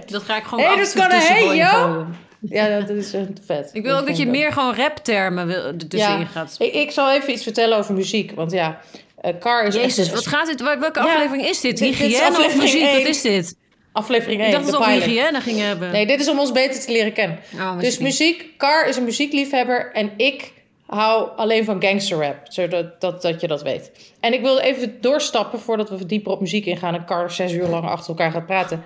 Dat 0.07 0.23
ga 0.23 0.37
ik 0.37 0.43
gewoon 0.45 0.65
Haters 0.65 0.97
af 0.97 1.03
en 1.05 1.11
toe 1.11 1.19
tussendoor. 1.19 2.07
Ja, 2.41 2.81
dat 2.81 2.89
is 2.91 3.15
uh, 3.15 3.21
vet. 3.47 3.71
Ik 3.73 3.83
wil 3.83 3.99
ook 3.99 4.07
dat 4.07 4.17
je 4.17 4.27
meer 4.27 4.53
gewoon 4.53 4.75
raptermen 4.75 5.47
wil- 5.47 5.65
er 5.65 5.89
tussenin 5.89 6.27
gaat. 6.27 6.55
Ik, 6.59 6.73
ik 6.75 6.91
zal 6.91 7.11
even 7.13 7.33
iets 7.33 7.43
vertellen 7.43 7.79
over 7.79 7.95
muziek. 7.95 8.33
Want 8.35 8.53
ja, 8.53 8.81
eh 9.21 9.33
Car 9.41 9.65
is 9.67 9.75
Jezus, 9.75 10.07
echt... 10.07 10.15
wat 10.15 10.27
gaat 10.27 10.47
dit? 10.47 10.61
Wel- 10.61 10.79
Welke 10.79 11.01
Ja, 11.01 11.07
aflevering 11.15 11.47
is 11.47 11.61
dit? 11.61 11.79
dit- 11.79 11.99
dit 11.99 12.07
is 12.09 12.19
Hygiëne 12.19 12.45
of 12.47 12.57
muziek? 12.57 12.83
Wat 12.93 13.07
is 13.07 13.21
dit? 13.23 13.57
Aflevering 13.93 14.41
1, 14.41 14.49
Ik 14.51 14.55
dacht 14.55 14.71
dat 14.71 14.75
we 14.81 14.87
over 14.87 15.03
hygiëne 15.03 15.41
gingen 15.41 15.67
hebben. 15.67 15.91
Nee, 15.93 16.07
dit 16.07 16.21
is 16.21 16.29
om 16.29 16.39
ons 16.39 16.53
beter 16.53 16.81
te 16.81 16.93
leren 16.93 17.13
kennen. 17.13 17.39
Oh, 17.55 17.79
dus 17.79 17.99
muziek, 17.99 18.45
Car 18.57 18.87
is 18.89 18.97
een 18.97 19.05
muziekliefhebber 19.05 19.91
en 19.93 20.11
ik 20.17 20.53
hou 20.87 21.29
alleen 21.37 21.65
van 21.65 21.83
gangsterrap, 21.83 22.37
zodat 22.49 23.01
dat, 23.01 23.23
dat 23.23 23.41
je 23.41 23.47
dat 23.47 23.63
weet. 23.63 23.91
En 24.21 24.33
ik 24.33 24.41
wilde 24.41 24.63
even 24.63 25.01
doorstappen 25.01 25.61
voordat 25.61 25.91
we 25.91 26.07
dieper 26.07 26.33
op 26.33 26.41
muziek 26.41 26.67
ingaan 26.67 26.95
en 26.95 27.05
Car 27.05 27.31
zes 27.31 27.53
uur 27.53 27.67
lang 27.67 27.85
achter 27.85 28.09
elkaar 28.09 28.31
gaat 28.31 28.47
praten, 28.47 28.85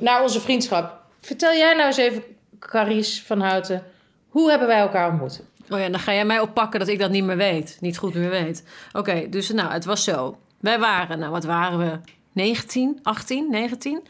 naar 0.00 0.22
onze 0.22 0.40
vriendschap. 0.40 1.00
Vertel 1.20 1.52
jij 1.54 1.74
nou 1.74 1.86
eens 1.86 1.96
even, 1.96 2.22
Carice 2.66 3.24
van 3.24 3.40
Houten, 3.40 3.82
hoe 4.28 4.50
hebben 4.50 4.68
wij 4.68 4.78
elkaar 4.78 5.10
ontmoet? 5.10 5.42
Oh 5.70 5.78
ja, 5.78 5.88
dan 5.88 6.00
ga 6.00 6.12
jij 6.14 6.24
mij 6.24 6.40
oppakken 6.40 6.78
dat 6.80 6.88
ik 6.88 6.98
dat 6.98 7.10
niet 7.10 7.24
meer 7.24 7.36
weet. 7.36 7.76
Niet 7.80 7.98
goed 7.98 8.14
meer 8.14 8.30
weet. 8.30 8.64
Oké, 8.92 9.28
dus 9.28 9.50
nou, 9.50 9.72
het 9.72 9.84
was 9.84 10.04
zo. 10.04 10.38
Wij 10.60 10.78
waren, 10.78 11.18
nou 11.18 11.30
wat 11.32 11.44
waren 11.44 11.78
we? 11.78 11.98
19, 12.32 12.98
18, 13.02 13.50
19? 13.50 14.00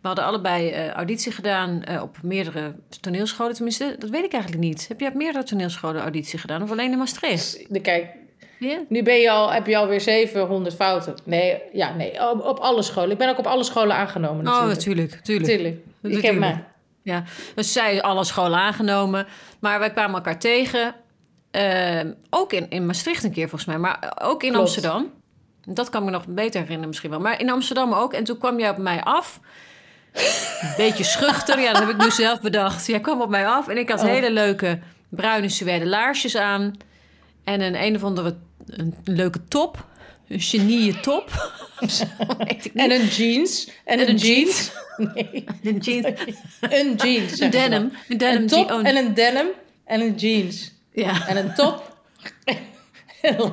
We 0.00 0.10
hadden 0.10 0.24
allebei 0.24 0.70
eh, 0.70 0.90
auditie 0.90 1.32
gedaan 1.32 1.82
eh, 1.82 2.02
op 2.02 2.16
meerdere 2.22 2.74
toneelscholen. 3.00 3.54
Tenminste, 3.54 3.96
dat 3.98 4.10
weet 4.10 4.24
ik 4.24 4.32
eigenlijk 4.32 4.62
niet. 4.62 4.88
Heb 4.88 5.00
jij 5.00 5.08
op 5.08 5.14
meerdere 5.14 5.44
toneelscholen 5.44 6.02
auditie 6.02 6.38
gedaan? 6.38 6.62
Of 6.62 6.70
alleen 6.70 6.92
in 6.92 6.98
Maastricht? 6.98 7.66
De, 7.68 7.80
kijk, 7.80 8.06
nu 8.88 9.02
ben 9.02 9.20
je 9.20 9.30
al, 9.30 9.52
heb 9.52 9.66
je 9.66 9.76
alweer 9.76 10.00
700 10.00 10.74
fouten. 10.74 11.14
Nee, 11.24 11.62
ja, 11.72 11.94
nee, 11.94 12.30
op, 12.30 12.44
op 12.44 12.58
alle 12.58 12.82
scholen. 12.82 13.10
Ik 13.10 13.18
ben 13.18 13.28
ook 13.28 13.38
op 13.38 13.46
alle 13.46 13.64
scholen 13.64 13.96
aangenomen 13.96 14.46
Oh, 14.46 14.66
natuurlijk. 14.66 15.10
natuurlijk. 15.10 15.16
natuurlijk. 15.16 15.46
Natuurlijk. 15.46 15.76
Je 16.00 16.08
kent 16.08 16.22
Natuurlijk. 16.22 16.40
mij. 16.40 16.64
Ja, 17.04 17.22
dus 17.54 17.72
zij 17.72 18.02
alle 18.02 18.24
scholen 18.24 18.58
aangenomen. 18.58 19.26
Maar 19.60 19.78
wij 19.78 19.90
kwamen 19.90 20.14
elkaar 20.14 20.38
tegen. 20.38 20.94
Ehm, 21.50 22.12
ook 22.30 22.52
in, 22.52 22.70
in 22.70 22.86
Maastricht 22.86 23.24
een 23.24 23.32
keer 23.32 23.48
volgens 23.48 23.64
mij. 23.70 23.78
Maar 23.78 24.12
ook 24.22 24.42
in 24.42 24.48
Klopt. 24.52 24.64
Amsterdam. 24.66 25.12
Dat 25.64 25.88
kan 25.88 26.00
ik 26.00 26.06
me 26.06 26.12
nog 26.12 26.26
beter 26.26 26.60
herinneren 26.60 26.88
misschien 26.88 27.10
wel. 27.10 27.20
Maar 27.20 27.40
in 27.40 27.50
Amsterdam 27.50 27.92
ook. 27.92 28.12
En 28.12 28.24
toen 28.24 28.38
kwam 28.38 28.58
jij 28.58 28.70
op 28.70 28.78
mij 28.78 29.02
af. 29.02 29.40
Een 30.12 30.74
beetje 30.76 31.04
schuchter. 31.04 31.60
Ja, 31.60 31.72
dat 31.72 31.80
heb 31.80 31.90
ik 31.90 32.02
nu 32.02 32.10
zelf 32.10 32.40
bedacht. 32.40 32.86
Jij 32.86 33.00
kwam 33.00 33.20
op 33.20 33.28
mij 33.28 33.46
af. 33.46 33.68
En 33.68 33.78
ik 33.78 33.88
had 33.90 34.00
Oh. 34.00 34.06
hele 34.06 34.30
leuke 34.30 34.78
bruine 35.08 35.48
suède 35.48 35.86
laarsjes 35.86 36.36
aan. 36.36 36.72
En 37.44 37.60
een 37.60 37.82
een 37.82 37.94
of 37.96 38.04
andere 38.04 38.36
een 38.66 38.94
leuke 39.04 39.44
top. 39.44 39.86
Een 40.28 40.40
genie 40.40 41.00
top. 41.00 41.30
En 42.74 42.90
een 42.90 43.06
jeans. 43.06 43.68
En, 43.84 43.98
En 44.00 44.08
een 44.08 44.16
jeans. 44.16 44.70
Nee, 44.96 45.44
een 45.62 45.78
jeans. 45.78 46.06
een 46.60 46.94
jeans. 46.96 47.40
Een 47.40 47.50
denim. 47.50 47.92
Een 48.08 48.18
denim. 48.18 48.40
Een 48.42 48.46
top 48.48 48.70
oh, 48.70 48.86
en 48.86 48.96
een 48.96 49.14
denim 49.14 49.46
en 49.84 50.00
een 50.00 50.14
jeans. 50.14 50.72
ja. 50.92 51.26
En 51.26 51.36
een 51.36 51.54
top 51.54 51.96
en. 52.44 52.56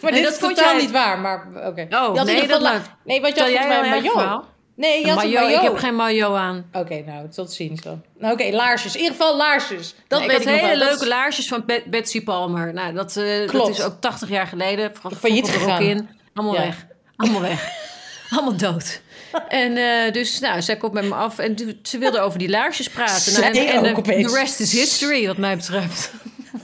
Maar 0.00 0.12
Nee, 0.12 0.12
dit 0.12 0.22
dat 0.22 0.32
is 0.32 0.38
totaal 0.38 0.72
jij- 0.72 0.80
niet 0.80 0.90
waar, 0.90 1.18
maar 1.18 1.46
oké. 1.66 1.86
Had 1.90 2.16
in 2.18 2.24
nee, 2.24 2.34
dat 2.34 2.44
geval 2.44 2.60
la- 2.60 2.72
maakt- 2.72 2.90
Nee, 3.04 3.20
want 3.20 3.34
je 3.36 3.40
had 3.42 3.50
Vertel 3.50 3.66
volgens 3.66 3.90
mij 3.90 4.00
jij 4.02 4.10
een 4.10 4.14
maillot. 4.14 4.44
Nee, 4.76 5.06
je 5.06 5.38
een. 5.38 5.48
Ik 5.50 5.60
heb 5.60 5.76
geen 5.76 5.94
maillot 5.94 6.36
aan. 6.36 6.64
Oké, 6.72 7.02
nou, 7.06 7.28
tot 7.28 7.52
ziens 7.52 7.80
dan. 7.80 8.02
Nou, 8.18 8.32
oké, 8.32 8.50
laarsjes. 8.56 8.94
In 8.94 9.00
ieder 9.00 9.16
geval 9.16 9.36
laarsjes. 9.36 9.94
Dat 10.08 10.20
weet 10.20 10.30
had 10.30 10.40
ik 10.40 10.46
hele 10.48 10.60
wel. 10.60 10.68
Dat 10.78 10.88
leuke 10.88 11.02
is- 11.02 11.08
laarsjes 11.08 11.48
van 11.48 11.62
Bet- 11.66 11.84
Betsy 11.84 12.22
Palmer. 12.24 12.72
Nou, 12.74 12.94
dat, 12.94 13.16
eh, 13.16 13.50
dat 13.52 13.68
is 13.68 13.82
ook 13.82 14.00
80 14.00 14.28
jaar 14.28 14.46
geleden. 14.46 14.92
Failliet 15.18 15.46
de 15.46 15.52
gegaan. 15.52 15.82
in. 15.82 16.08
Allemaal 16.34 16.54
Ja. 16.54 16.60
weg. 16.60 16.86
Allemaal 17.16 17.40
weg. 17.40 17.68
Allemaal 18.30 18.56
dood. 18.56 19.00
En 19.48 19.76
eh, 19.76 20.12
dus, 20.12 20.38
nou, 20.38 20.62
zij 20.62 20.76
komt 20.76 20.92
met 20.92 21.04
me 21.04 21.14
af 21.14 21.38
en 21.38 21.78
ze 21.82 21.98
wilde 21.98 22.20
over 22.20 22.38
die 22.38 22.48
laarsjes 22.48 22.88
praten. 22.88 23.32
Nou, 23.32 23.44
en, 23.44 23.84
en, 23.84 24.02
the 24.02 24.34
rest 24.34 24.60
is 24.60 24.72
history, 24.72 25.26
wat 25.26 25.36
mij 25.36 25.56
betreft. 25.56 26.12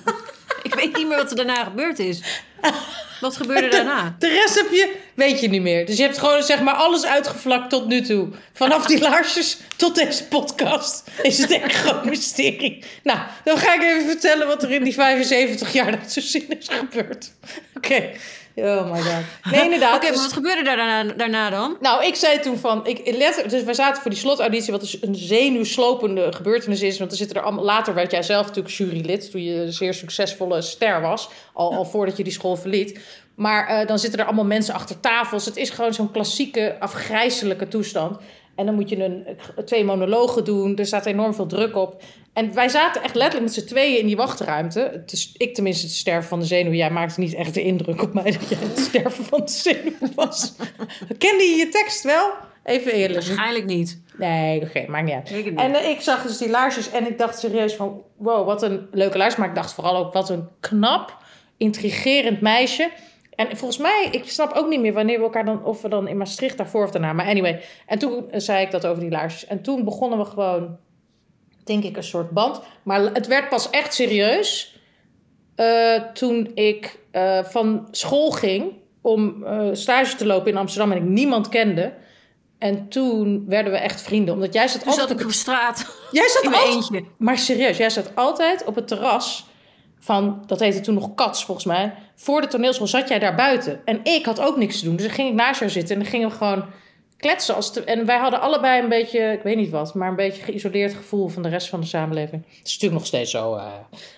ik 0.63 0.75
weet 0.75 0.97
niet 0.97 1.09
meer 1.09 1.17
wat 1.17 1.31
er 1.31 1.37
daarna 1.37 1.65
gebeurd 1.65 1.99
is. 1.99 2.21
Wat 3.21 3.37
gebeurde 3.37 3.69
daarna? 3.69 4.17
De 4.19 4.29
rest 4.29 4.55
heb 4.55 4.71
je, 4.71 4.97
weet 5.15 5.41
je 5.41 5.49
niet 5.49 5.63
meer. 5.63 5.87
Dus 5.87 5.97
je 5.97 6.03
hebt 6.03 6.19
gewoon 6.19 6.43
zeg 6.43 6.61
maar 6.61 6.75
alles 6.75 7.05
uitgevlakt 7.05 7.71
tot 7.71 7.87
nu 7.87 8.01
toe. 8.01 8.29
Vanaf 8.53 8.87
die 8.87 9.01
laarsjes 9.01 9.57
tot 9.77 9.95
deze 9.95 10.25
podcast 10.25 11.11
is 11.23 11.39
het 11.39 11.51
echt 11.51 11.65
een 11.65 11.71
groot 11.71 12.05
mysterie. 12.05 12.85
Nou, 13.03 13.19
dan 13.45 13.59
ga 13.59 13.75
ik 13.75 13.83
even 13.83 14.07
vertellen 14.07 14.47
wat 14.47 14.63
er 14.63 14.71
in 14.71 14.85
die 14.85 14.95
75 14.95 15.73
jaar 15.73 15.91
dat 16.01 16.13
zo 16.13 16.21
zin 16.21 16.59
is 16.59 16.69
gebeurd. 16.69 17.33
Oké. 17.77 18.11
Oh 18.55 18.93
my 18.93 19.01
god. 19.01 19.53
Nee, 19.53 19.65
inderdaad. 19.65 19.97
Oké, 19.97 20.07
dus- 20.07 20.15
maar 20.15 20.25
wat 20.25 20.33
gebeurde 20.33 20.63
daar 20.63 20.77
daarna, 20.77 21.13
daarna 21.13 21.51
dan? 21.51 21.77
Nou, 21.81 22.05
ik 22.05 22.15
zei 22.15 22.39
toen 22.41 22.59
van, 22.59 22.87
ik 22.87 23.17
let, 23.17 23.45
dus 23.49 23.63
wij 23.63 23.75
zaten 23.75 24.03
voor 24.03 24.11
die 24.11 24.21
slotauditie, 24.21 24.73
wat 24.73 24.81
dus 24.81 25.03
een 25.03 25.15
zenuwslopende 25.15 26.33
gebeurtenis 26.33 26.83
is. 26.83 26.99
Want 26.99 27.11
er 27.11 27.17
zitten 27.17 27.37
er 27.37 27.43
allemaal, 27.43 27.65
later 27.65 27.95
werd 27.95 28.11
jij 28.11 28.23
zelf 28.23 28.47
natuurlijk 28.47 28.75
jurylid, 28.75 29.31
toen 29.31 29.43
je 29.43 29.55
een 29.55 29.73
zeer 29.73 29.95
succesvolle 29.95 30.63
ster 30.63 31.01
was, 31.01 31.29
al, 31.53 31.75
al 31.75 31.85
voordat 31.85 32.17
je 32.17 32.25
die 32.25 32.33
school 32.33 32.50
verliet. 32.57 33.01
Maar 33.35 33.67
eh, 33.67 33.87
dan 33.87 33.99
zitten 33.99 34.21
er 34.21 34.27
allemaal 34.27 34.45
mensen 34.45 34.75
achter 34.75 35.01
tafels. 35.01 35.45
Het 35.45 35.57
is 35.57 35.71
gewoon 35.71 35.95
zo'n 35.95 36.11
klassieke, 36.11 36.77
afgrijzelijke 36.79 37.69
toestand. 37.69 38.19
En 38.57 38.67
dan 38.67 38.75
moet 38.75 38.89
je 38.89 39.05
een, 39.05 39.27
twee 39.65 39.85
monologen 39.85 40.45
doen. 40.45 40.77
Er 40.77 40.87
staat 40.87 41.07
enorm 41.07 41.35
veel 41.35 41.47
druk 41.47 41.77
op. 41.77 42.03
En 42.33 42.55
wij 42.55 42.69
zaten 42.69 43.03
echt 43.03 43.15
letterlijk 43.15 43.55
met 43.55 43.63
z'n 43.63 43.69
tweeën 43.69 43.99
in 43.99 44.07
die 44.07 44.17
wachtruimte. 44.17 44.81
Het 44.81 45.33
ik 45.37 45.55
tenminste 45.55 45.87
te 45.87 45.95
sterven 45.95 46.29
van 46.29 46.39
de 46.39 46.47
zenuw. 46.47 46.73
Jij 46.73 46.91
maakte 46.91 47.21
niet 47.21 47.35
echt 47.35 47.55
de 47.55 47.63
indruk 47.63 48.03
op 48.03 48.15
mij 48.15 48.31
dat 48.31 48.49
jij 48.49 48.59
het 48.61 48.79
sterven 48.79 49.25
van 49.25 49.41
de 49.41 49.51
zenuw 49.51 49.93
was. 50.15 50.53
Kende 51.19 51.43
je 51.43 51.57
je 51.57 51.69
tekst 51.69 52.03
wel? 52.03 52.31
Even 52.65 52.93
eerlijk. 52.93 53.27
Waarschijnlijk 53.27 53.67
niet. 53.67 54.01
Nee, 54.17 54.63
oké, 54.63 54.85
maakt 54.89 55.05
niet 55.05 55.15
uit. 55.15 55.31
Ik. 55.31 55.59
En 55.59 55.75
eh, 55.75 55.89
ik 55.89 56.01
zag 56.01 56.23
dus 56.23 56.39
die 56.39 56.51
laarsjes 56.51 56.91
en 56.91 57.07
ik 57.07 57.19
dacht 57.19 57.39
serieus 57.39 57.75
van... 57.75 58.03
wow, 58.17 58.47
wat 58.47 58.63
een 58.63 58.87
leuke 58.93 59.19
laars. 59.19 59.37
Maar 59.37 59.49
ik 59.49 59.55
dacht 59.55 59.73
vooral 59.73 59.97
ook 59.97 60.13
wat 60.13 60.31
een 60.31 60.49
knap, 60.61 61.17
intrigerend 61.61 62.41
meisje. 62.41 62.91
En 63.35 63.57
volgens 63.57 63.79
mij, 63.81 64.09
ik 64.11 64.31
snap 64.31 64.53
ook 64.53 64.69
niet 64.69 64.81
meer 64.81 64.93
wanneer 64.93 65.19
we 65.19 65.25
elkaar 65.25 65.45
dan... 65.45 65.65
of 65.65 65.83
we 65.83 65.89
dan 65.89 66.09
in 66.09 66.17
Maastricht 66.17 66.57
daarvoor 66.57 66.85
of 66.85 66.91
daarna. 66.91 67.13
Maar 67.13 67.27
anyway, 67.27 67.63
en 67.87 67.99
toen 67.99 68.25
zei 68.33 68.65
ik 68.65 68.71
dat 68.71 68.87
over 68.87 69.03
die 69.03 69.11
laarsjes. 69.11 69.47
En 69.47 69.63
toen 69.63 69.85
begonnen 69.85 70.19
we 70.19 70.25
gewoon, 70.25 70.79
denk 71.65 71.85
ik, 71.85 71.97
een 71.97 72.03
soort 72.03 72.31
band. 72.31 72.61
Maar 72.83 73.01
het 73.01 73.27
werd 73.27 73.49
pas 73.49 73.71
echt 73.71 73.95
serieus... 73.95 74.79
eh, 75.55 75.95
toen 75.95 76.51
ik 76.55 76.99
eh, 77.11 77.45
van 77.45 77.89
school 77.91 78.31
ging 78.31 78.73
om 79.01 79.45
eh, 79.45 79.69
stage 79.73 80.17
te 80.17 80.27
lopen 80.27 80.51
in 80.51 80.57
Amsterdam... 80.57 80.93
en 80.93 80.97
ik 80.97 81.09
niemand 81.09 81.49
kende... 81.49 81.93
En 82.59 82.89
toen 82.89 83.45
werden 83.49 83.73
we 83.73 83.79
echt 83.79 84.03
vrienden. 84.03 84.35
Omdat 84.35 84.53
jij 84.53 84.69
zat 84.69 84.81
Toen 84.81 84.89
altijd 84.89 85.09
zat 85.09 85.17
op 85.17 85.23
ik 85.23 85.27
op 85.27 85.33
straat 85.33 85.87
Jij 86.11 86.29
zat 86.29 86.47
altijd... 86.47 86.75
eentje. 86.75 87.05
Maar 87.19 87.39
serieus, 87.39 87.77
jij 87.77 87.91
zat 87.91 88.11
altijd 88.15 88.65
op 88.65 88.75
het 88.75 88.89
terras 88.89 89.50
van... 90.01 90.43
Dat 90.47 90.61
heette 90.61 90.81
toen 90.81 90.95
nog 90.95 91.15
Kats, 91.15 91.45
volgens 91.45 91.67
mij. 91.67 91.93
Voor 92.15 92.41
de 92.41 92.47
toneelschool 92.47 92.87
zat 92.87 93.09
jij 93.09 93.19
daar 93.19 93.35
buiten. 93.35 93.81
En 93.85 94.01
ik 94.03 94.25
had 94.27 94.41
ook 94.41 94.57
niks 94.57 94.79
te 94.79 94.85
doen. 94.85 94.97
Dus 94.97 95.07
dan 95.07 95.15
ging 95.15 95.29
ik 95.29 95.35
naast 95.35 95.59
jou 95.61 95.71
zitten 95.71 95.97
en 95.97 96.03
dan 96.03 96.11
gingen 96.11 96.29
we 96.29 96.35
gewoon 96.35 96.65
kletsen. 97.17 97.55
Als 97.55 97.73
te- 97.73 97.85
en 97.85 98.07
wij 98.07 98.19
hadden 98.19 98.41
allebei 98.41 98.83
een 98.83 98.89
beetje, 98.89 99.33
ik 99.33 99.43
weet 99.43 99.57
niet 99.57 99.71
wat... 99.71 99.95
maar 99.95 100.09
een 100.09 100.17
beetje 100.17 100.43
geïsoleerd 100.43 100.95
gevoel 100.95 101.29
van 101.29 101.43
de 101.43 101.49
rest 101.49 101.69
van 101.69 101.81
de 101.81 101.87
samenleving. 101.87 102.43
Het 102.59 102.67
is 102.67 102.73
natuurlijk 102.73 103.01
nog 103.01 103.07
steeds 103.07 103.31
zo. 103.31 103.55
eh. 103.57 103.67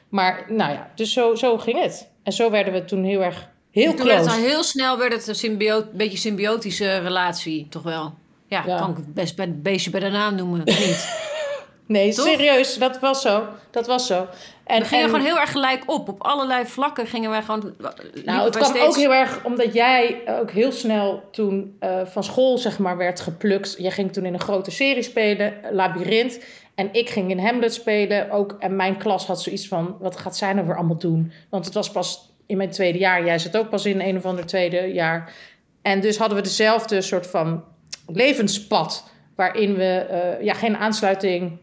Maar 0.08 0.44
nou 0.48 0.72
ja, 0.72 0.90
dus 0.94 1.12
zo, 1.12 1.34
zo 1.34 1.58
ging 1.58 1.82
het. 1.82 2.10
En 2.22 2.32
zo 2.32 2.50
werden 2.50 2.72
we 2.72 2.84
toen 2.84 3.04
heel 3.04 3.22
erg... 3.22 3.50
Heel 3.70 3.94
Toen 3.94 4.06
close. 4.06 4.40
heel 4.40 4.62
snel 4.62 4.98
werd 4.98 5.12
het 5.12 5.26
een 5.26 5.34
symbio 5.34 5.84
beetje 5.92 6.18
symbiotische 6.18 6.98
relatie, 6.98 7.66
toch 7.68 7.82
wel? 7.82 8.14
Ja, 8.46 8.62
Ja. 8.66 8.76
kan 8.78 8.90
ik 8.90 8.96
het 8.96 9.14
best 9.14 9.36
bij 9.36 9.54
beestje 9.58 9.90
bij 9.90 10.00
de 10.00 10.08
naam 10.10 10.34
noemen, 10.34 10.60
niet? 10.64 11.08
Nee, 11.86 12.14
Toch? 12.14 12.26
serieus, 12.26 12.78
dat 12.78 12.98
was 13.00 13.20
zo. 13.22 13.46
Dat 13.70 13.86
was 13.86 14.06
zo. 14.06 14.26
En, 14.72 14.80
We 14.80 14.84
gingen 14.84 15.04
en- 15.04 15.10
gewoon 15.10 15.26
heel 15.26 15.40
erg 15.40 15.50
gelijk 15.50 15.82
op. 15.86 16.08
Op 16.08 16.22
allerlei 16.22 16.66
vlakken 16.66 17.06
gingen 17.06 17.30
wij 17.30 17.42
gewoon... 17.42 17.74
Nou, 18.24 18.44
het 18.44 18.56
kwam 18.56 18.76
ook 18.76 18.96
heel 18.96 19.14
erg 19.14 19.44
omdat 19.44 19.72
jij 19.72 20.22
ook 20.26 20.50
heel 20.50 20.72
snel 20.72 21.28
toen 21.32 21.76
eh, 21.78 22.00
van 22.04 22.24
school 22.24 22.58
zeg 22.58 22.78
maar 22.78 22.96
werd 22.96 23.20
geplukt. 23.20 23.74
Jij 23.78 23.90
ging 23.90 24.12
toen 24.12 24.24
in 24.24 24.34
een 24.34 24.40
grote 24.40 24.70
serie 24.70 25.02
spelen, 25.02 25.54
Labyrinth. 25.70 26.44
En 26.74 26.88
ik 26.92 27.10
ging 27.10 27.30
in 27.30 27.38
Hamlet 27.38 27.74
spelen 27.74 28.30
ook. 28.30 28.56
En 28.58 28.76
mijn 28.76 28.96
klas 28.96 29.26
had 29.26 29.42
zoiets 29.42 29.68
van, 29.68 29.96
wat 30.00 30.16
gaat 30.16 30.36
zij 30.36 30.52
nou 30.52 30.66
weer 30.66 30.76
allemaal 30.76 30.98
doen? 30.98 31.32
Want 31.50 31.64
het 31.64 31.74
was 31.74 31.90
pas 31.90 32.30
in 32.46 32.56
mijn 32.56 32.70
tweede 32.70 32.98
jaar. 32.98 33.24
Jij 33.24 33.38
zat 33.38 33.56
ook 33.56 33.68
pas 33.68 33.86
in 33.86 34.00
een 34.00 34.16
of 34.16 34.24
ander 34.24 34.46
tweede 34.46 34.92
jaar. 34.92 35.32
En 35.82 36.00
dus 36.00 36.16
hadden 36.16 36.36
we 36.36 36.42
dezelfde 36.42 37.00
soort 37.00 37.26
van 37.26 37.64
levenspad. 38.06 39.10
Waarin 39.36 39.74
we 39.74 39.84
eh, 39.84 40.44
ja, 40.44 40.54
geen 40.54 40.76
aansluiting 40.76 41.58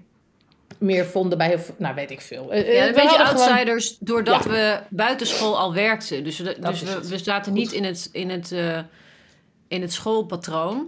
meer 0.78 1.06
vonden 1.06 1.38
bij 1.38 1.48
heel 1.48 1.60
veel... 1.60 1.76
Nou, 1.78 1.96
weet 1.96 2.12
ik 2.12 2.22
veel. 2.22 2.52
Eh, 2.52 2.60
eh, 2.60 2.74
Ja, 2.74 2.82
we 2.82 2.88
een 2.88 2.94
beetje 2.94 3.10
hadden 3.10 3.28
gewoon- 3.28 3.48
outsiders, 3.48 3.98
doordat 4.00 4.44
Ja. 4.44 4.50
we 4.50 4.80
buitenschool 4.90 5.58
al 5.60 5.74
werkten. 5.74 6.24
Dus, 6.24 6.40
we, 6.40 6.58
dus 6.60 6.82
we, 6.82 7.08
we 7.10 7.18
zaten 7.18 7.54
niet 7.54 7.72
in 7.72 7.84
het, 7.84 8.10
in, 8.12 8.30
het, 8.30 8.52
eh, 8.52 8.80
in 9.68 9.82
het 9.82 9.94
schoolpatroon, 9.94 10.88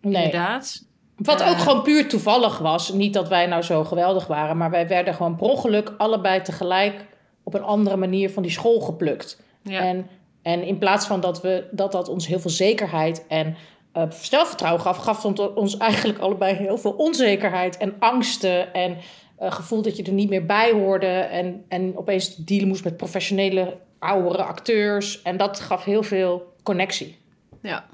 Nee. 0.00 0.14
inderdaad. 0.24 0.84
Wat 1.16 1.42
ook 1.42 1.54
Eh. 1.54 1.60
gewoon 1.60 1.82
puur 1.82 2.08
toevallig 2.08 2.58
was. 2.58 2.92
Niet 2.92 3.14
dat 3.14 3.28
wij 3.28 3.46
nou 3.46 3.62
zo 3.62 3.84
geweldig 3.84 4.26
waren, 4.26 4.56
maar 4.56 4.70
wij 4.70 4.88
werden 4.88 5.14
gewoon 5.14 5.36
per 5.36 5.46
ongeluk 5.46 5.92
allebei 5.98 6.42
tegelijk 6.42 7.04
op 7.42 7.54
een 7.54 7.62
andere 7.62 7.96
manier 7.96 8.30
van 8.30 8.42
die 8.42 8.52
school 8.52 8.80
geplukt. 8.80 9.40
Ja. 9.62 9.80
En, 9.80 10.06
en 10.42 10.62
in 10.62 10.78
plaats 10.78 11.06
van 11.06 11.20
dat, 11.20 11.40
we, 11.40 11.68
dat 11.70 11.92
dat 11.92 12.08
ons 12.08 12.26
heel 12.26 12.40
veel 12.40 12.50
zekerheid 12.50 13.24
en 13.28 13.56
eh, 13.96 14.10
zelfvertrouwen 14.10 14.82
gaf, 14.82 14.96
gaf 14.96 15.24
ons 15.54 15.76
eigenlijk 15.76 16.18
allebei 16.18 16.54
heel 16.54 16.78
veel 16.78 16.90
onzekerheid 16.92 17.76
en 17.76 17.94
angsten 17.98 18.74
en 18.74 18.96
eh, 19.38 19.52
gevoel 19.52 19.82
dat 19.82 19.96
je 19.96 20.02
er 20.02 20.12
niet 20.12 20.28
meer 20.28 20.46
bij 20.46 20.72
hoorde 20.72 21.06
en, 21.06 21.64
en 21.68 21.92
opeens 21.96 22.36
dealen 22.36 22.68
moest 22.68 22.84
met 22.84 22.96
professionele 22.96 23.76
oudere 23.98 24.42
acteurs. 24.42 25.22
En 25.22 25.36
dat 25.36 25.60
gaf 25.60 25.84
heel 25.84 26.02
veel 26.02 26.54
connectie. 26.62 27.18
ja. 27.62 27.84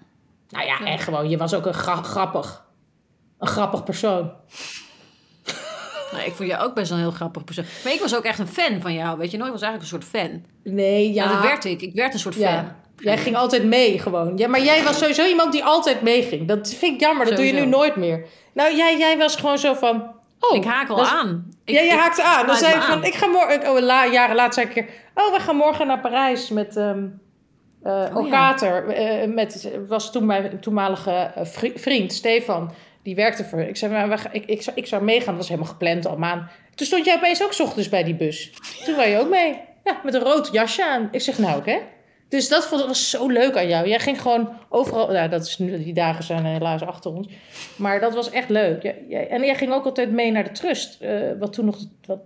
Nou 0.49 0.67
ja, 0.67 0.85
en 0.85 0.99
gewoon, 0.99 1.29
je 1.29 1.37
was 1.37 1.55
ook 1.55 1.67
een 1.67 1.75
gra- 1.75 2.03
grappig, 2.03 2.65
een 3.39 3.47
grappig 3.49 3.85
persoon. 3.85 4.33
Ik 6.27 6.33
vond 6.35 6.49
jou 6.49 6.65
ook 6.65 6.75
best 6.75 6.89
wel 6.89 6.99
een 6.99 7.05
heel 7.05 7.13
grappig 7.15 7.45
persoon. 7.45 7.65
Maar 7.85 7.93
ik 7.93 8.01
was 8.01 8.17
ook 8.17 8.25
echt 8.25 8.39
een 8.39 8.47
fan 8.49 8.81
van 8.81 8.95
jou, 8.95 9.19
weet 9.19 9.31
je 9.31 9.37
nog? 9.37 9.47
Ik 9.47 9.53
was 9.53 9.63
eigenlijk 9.63 9.93
een 9.93 10.01
soort 10.01 10.23
fan. 10.23 10.45
Nee, 10.75 11.13
Ja, 11.13 11.33
dat 11.33 11.43
werd 11.43 11.65
ik. 11.65 11.83
Ik 11.83 11.95
werd 11.95 12.13
een 12.13 12.19
soort 12.21 12.35
fan. 12.35 12.43
ja. 12.53 12.81
Jij 12.97 13.19
ging 13.19 13.37
altijd 13.37 13.65
mee 13.65 13.99
gewoon. 13.99 14.33
Ja, 14.37 14.49
maar 14.49 14.63
jij 14.63 14.83
was 14.83 14.99
sowieso 14.99 15.27
iemand 15.27 15.53
die 15.53 15.65
altijd 15.65 16.03
meeging. 16.03 16.49
Dat 16.49 16.75
vind 16.79 16.95
ik 16.95 17.01
jammer, 17.01 17.27
dat 17.27 17.37
doe 17.37 17.47
je 17.47 17.53
nu 17.53 17.67
nooit 17.67 17.97
meer. 17.97 18.27
Nou, 18.53 18.77
jij, 18.77 18.99
jij 18.99 19.19
was 19.19 19.37
gewoon 19.37 19.59
zo 19.59 19.75
van... 19.75 20.21
Oh, 20.41 20.57
Ik 20.57 20.65
haak 20.65 20.89
al 20.89 21.07
aan. 21.07 21.49
Ik, 21.65 21.75
ja, 21.75 21.81
je 21.81 21.93
haakte 21.93 22.23
aan. 22.23 22.47
Dan 22.47 22.57
zei 22.57 22.75
je 22.75 22.81
van, 22.81 22.91
aan. 22.97 23.05
ik 23.05 23.15
ga 23.15 23.27
morgen... 23.27 23.71
Oh, 23.71 23.81
la, 23.81 24.07
jaren 24.07 24.37
later 24.37 24.53
zei 24.55 24.67
ik 24.67 24.77
een 24.77 24.85
keer... 24.85 24.95
Oh, 25.15 25.33
we 25.35 25.41
gaan 25.41 25.57
morgen 25.57 25.87
naar 25.87 26.01
Parijs 26.01 26.49
met... 26.51 26.77
Oh, 26.77 26.95
ja. 27.85 28.11
Okater. 28.15 28.89
Eh, 28.89 29.29
met, 29.29 29.71
was 29.89 30.13
toen 30.13 30.27
mijn 30.27 30.61
toenmalige 30.61 31.11
eh, 31.11 31.45
vri- 31.45 31.73
vriend, 31.77 32.13
Stefan. 32.13 32.73
Die 33.03 33.15
werkte 33.15 33.45
voor... 33.45 33.61
Ik 33.61 33.77
zei, 33.77 33.93
maar 34.07 34.29
ik, 34.33 34.45
ik, 34.47 34.63
zou, 34.63 34.77
ik 34.77 34.87
zou 34.87 35.03
meegaan. 35.03 35.27
Dat 35.27 35.37
was 35.37 35.49
helemaal 35.49 35.71
gepland 35.71 36.07
al 36.07 36.17
maan. 36.17 36.51
Toen 36.75 36.87
stond 36.87 37.05
jij 37.05 37.15
opeens 37.17 37.43
ook 37.43 37.53
ochtends 37.61 37.89
bij 37.89 38.05
die 38.05 38.15
bus. 38.15 38.53
Toen 38.85 38.97
wou 38.97 39.09
je 39.09 39.19
ook 39.19 39.29
mee. 39.29 39.61
Ja, 39.85 40.01
met 40.05 40.15
een 40.15 40.21
rood 40.23 40.49
jasje 40.53 40.85
aan. 40.87 41.09
Ik 41.11 41.21
zeg, 41.21 41.39
nou, 41.39 41.59
oké. 41.59 41.79
Dus 42.33 42.49
dat 42.49 42.67
vond 42.67 42.81
ik 42.81 42.87
was 42.87 43.11
zo 43.11 43.29
leuk 43.29 43.57
aan 43.57 43.69
jou. 43.69 43.89
Jij 43.89 43.99
ging 44.01 44.21
gewoon 44.23 44.49
overal... 44.69 45.13
Ja, 45.13 45.29
dat 45.29 45.47
is 45.47 45.59
nu, 45.59 45.85
die 45.85 45.95
dagen 45.95 46.25
zijn 46.25 46.45
helaas 46.45 46.83
achter 46.83 47.13
ons. 47.13 47.29
Maar 47.77 48.01
dat 48.01 48.15
was 48.15 48.31
echt 48.31 48.49
leuk. 48.49 48.83
Jij- 48.83 49.05
jij- 49.09 49.29
en 49.29 49.45
jij 49.45 49.55
ging 49.55 49.73
ook 49.73 49.85
altijd 49.85 50.11
mee 50.11 50.31
naar 50.31 50.45
de 50.45 50.51
Trust. 50.53 51.01
eh, 51.01 51.21
wat 51.39 51.53
toen 51.53 51.65
nog... 51.65 51.79
Wat, 52.07 52.19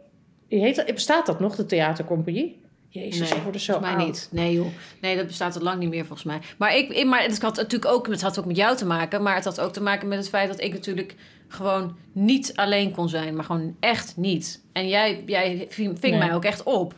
heet 0.49 0.85
bestaat 0.95 1.27
dat 1.27 1.41
nog, 1.41 1.57
de 1.57 1.67
theatercompagnie? 1.67 2.61
Jezus, 2.89 3.29
Nee, 3.31 3.39
ik 3.39 3.43
word 3.45 3.55
er 3.55 3.61
zo 3.61 3.73
volgens 3.73 3.95
mij 3.95 4.05
oud. 4.05 4.13
niet. 4.15 4.29
Nee, 4.31 4.53
joh. 4.55 4.67
Nee, 5.01 5.17
dat 5.17 5.27
bestaat 5.27 5.57
al 5.57 5.63
lang 5.63 5.79
niet 5.79 5.89
meer 5.89 6.05
volgens 6.07 6.27
mij. 6.27 6.39
Maar, 6.59 6.77
ik, 6.77 7.05
maar 7.05 7.23
het 7.23 7.43
had 7.43 7.57
natuurlijk 7.57 7.93
ook, 7.93 8.07
het 8.07 8.23
had 8.23 8.39
ook 8.39 8.45
met 8.47 8.57
jou 8.57 8.77
te 8.77 8.87
maken. 8.87 9.23
Maar 9.23 9.35
het 9.35 9.45
had 9.45 9.61
ook 9.61 9.73
te 9.73 9.83
maken 9.83 10.09
met 10.09 10.19
het 10.19 10.29
feit 10.29 10.49
dat 10.49 10.61
ik 10.61 10.73
natuurlijk 10.73 11.15
gewoon 11.49 11.97
niet 12.13 12.53
alleen 12.55 12.91
kon 12.93 13.09
zijn. 13.09 13.35
Maar 13.35 13.45
gewoon 13.45 13.77
echt 13.81 14.17
niet. 14.17 14.63
En 14.73 14.89
jij, 14.89 15.23
jij 15.27 15.67
ving, 15.69 15.99
ving 15.99 16.17
Nee. 16.19 16.27
mij 16.27 16.35
ook 16.35 16.45
echt 16.45 16.63
op. 16.63 16.95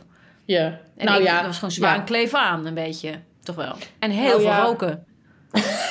Ja. 0.49 0.79
En 0.97 1.05
nou 1.05 1.19
ik 1.21 1.27
ja. 1.27 1.45
was 1.45 1.55
gewoon 1.55 1.71
zwaar 1.71 1.95
ja. 1.95 2.01
kleef 2.01 2.33
aan, 2.33 2.65
een 2.65 2.73
beetje. 2.73 3.11
toch 3.43 3.55
wel. 3.55 3.75
En 3.99 4.11
heel 4.11 4.27
Nou 4.27 4.41
veel 4.41 4.49
ja. 4.49 4.63
roken. 4.63 5.05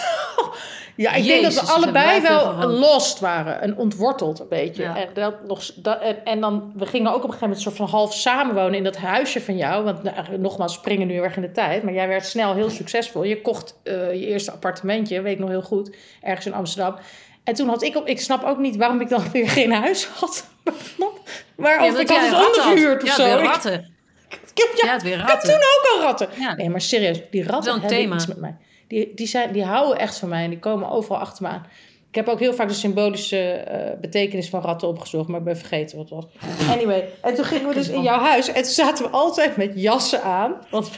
Ja, 0.96 1.12
ik 1.12 1.24
denk 1.24 1.42
dat 1.42 1.54
we 1.54 1.60
allebei 1.60 2.20
wel 2.20 2.66
lost 2.66 3.20
waren. 3.20 3.60
En 3.60 3.76
ontworteld 3.76 4.40
een 4.40 4.48
beetje. 4.48 4.82
Ja. 4.82 4.96
En, 4.96 5.08
dat 5.14 5.46
nog, 5.46 5.64
dat, 5.74 6.00
en, 6.00 6.24
en 6.24 6.40
dan, 6.40 6.72
we 6.76 6.86
gingen 6.86 7.08
ook 7.08 7.16
op 7.16 7.22
een 7.22 7.26
gegeven 7.26 7.46
moment 7.48 7.62
soort 7.62 7.76
van 7.76 7.88
half 7.88 8.14
samenwonen 8.14 8.74
in 8.74 8.84
dat 8.84 8.96
huisje 8.96 9.40
van 9.40 9.56
jou. 9.56 9.84
Want 9.84 10.02
nou, 10.02 10.38
nogmaals, 10.38 10.74
springen 10.74 11.06
nu 11.06 11.14
erg 11.14 11.36
in 11.36 11.42
de 11.42 11.50
tijd. 11.50 11.82
Maar 11.82 11.92
jij 11.92 12.08
werd 12.08 12.26
snel 12.26 12.54
heel 12.54 12.70
succesvol. 12.70 13.22
Je 13.22 13.40
kocht 13.40 13.80
eh, 13.84 14.12
je 14.12 14.26
eerste 14.26 14.52
appartementje, 14.52 15.22
weet 15.22 15.32
ik 15.32 15.38
nog 15.38 15.48
heel 15.48 15.62
goed. 15.62 15.96
Ergens 16.22 16.46
in 16.46 16.54
Amsterdam. 16.54 16.94
En 17.44 17.54
toen 17.54 17.68
had 17.68 17.82
ik, 17.82 17.96
op- 17.96 18.06
ik 18.06 18.20
snap 18.20 18.44
ook 18.44 18.58
niet 18.58 18.76
waarom 18.76 19.00
ik 19.00 19.08
dan 19.08 19.30
weer 19.32 19.48
geen 19.48 19.72
huis 19.72 20.06
had. 20.06 20.48
Maar 21.56 21.82
of 21.82 21.98
ik 21.98 22.08
had 22.08 22.20
het 22.20 22.46
onderverhuurd 22.46 23.02
of 23.02 23.08
ja, 23.08 23.14
zo. 23.14 23.24
weer 23.24 23.44
ratten. 23.44 23.96
Ik 24.58 24.68
heb, 24.70 24.86
ja, 24.86 24.94
Ja, 24.94 25.00
weer 25.00 25.18
ratten. 25.18 25.48
toen 25.50 25.58
ook 25.58 25.94
al 25.94 26.00
ratten. 26.00 26.28
Ja. 26.38 26.54
Nee, 26.54 26.70
maar 26.70 26.80
serieus, 26.80 27.20
die 27.30 27.44
ratten 27.44 27.72
hebben 27.72 27.90
thema. 27.90 28.14
iets 28.14 28.26
met 28.26 28.36
mij. 28.36 28.56
Die, 28.88 29.12
die, 29.14 29.26
zijn, 29.26 29.52
die 29.52 29.64
houden 29.64 29.98
echt 29.98 30.18
van 30.18 30.28
mij 30.28 30.44
en 30.44 30.50
die 30.50 30.58
komen 30.58 30.90
overal 30.90 31.20
achter 31.20 31.42
me 31.42 31.48
aan. 31.48 31.66
Ik 32.08 32.14
heb 32.14 32.28
ook 32.28 32.38
heel 32.38 32.54
vaak 32.54 32.68
de 32.68 32.74
symbolische 32.74 33.38
eh, 33.38 34.00
betekenis 34.00 34.48
van 34.48 34.60
ratten 34.60 34.88
opgezocht, 34.88 35.28
maar 35.28 35.38
ik 35.38 35.44
ben 35.44 35.56
vergeten 35.56 35.96
wat 35.96 36.10
het 36.10 36.14
was. 36.14 36.70
Anyway, 36.70 37.08
en 37.22 37.34
toen 37.34 37.44
gingen 37.44 37.68
we 37.68 37.74
dus 37.74 37.88
in 37.88 38.02
jouw 38.02 38.18
huis 38.18 38.48
en 38.48 38.62
toen 38.62 38.72
zaten 38.72 39.04
we 39.04 39.10
altijd 39.10 39.56
met 39.56 39.72
jassen 39.74 40.22
aan. 40.22 40.54
Want 40.70 40.90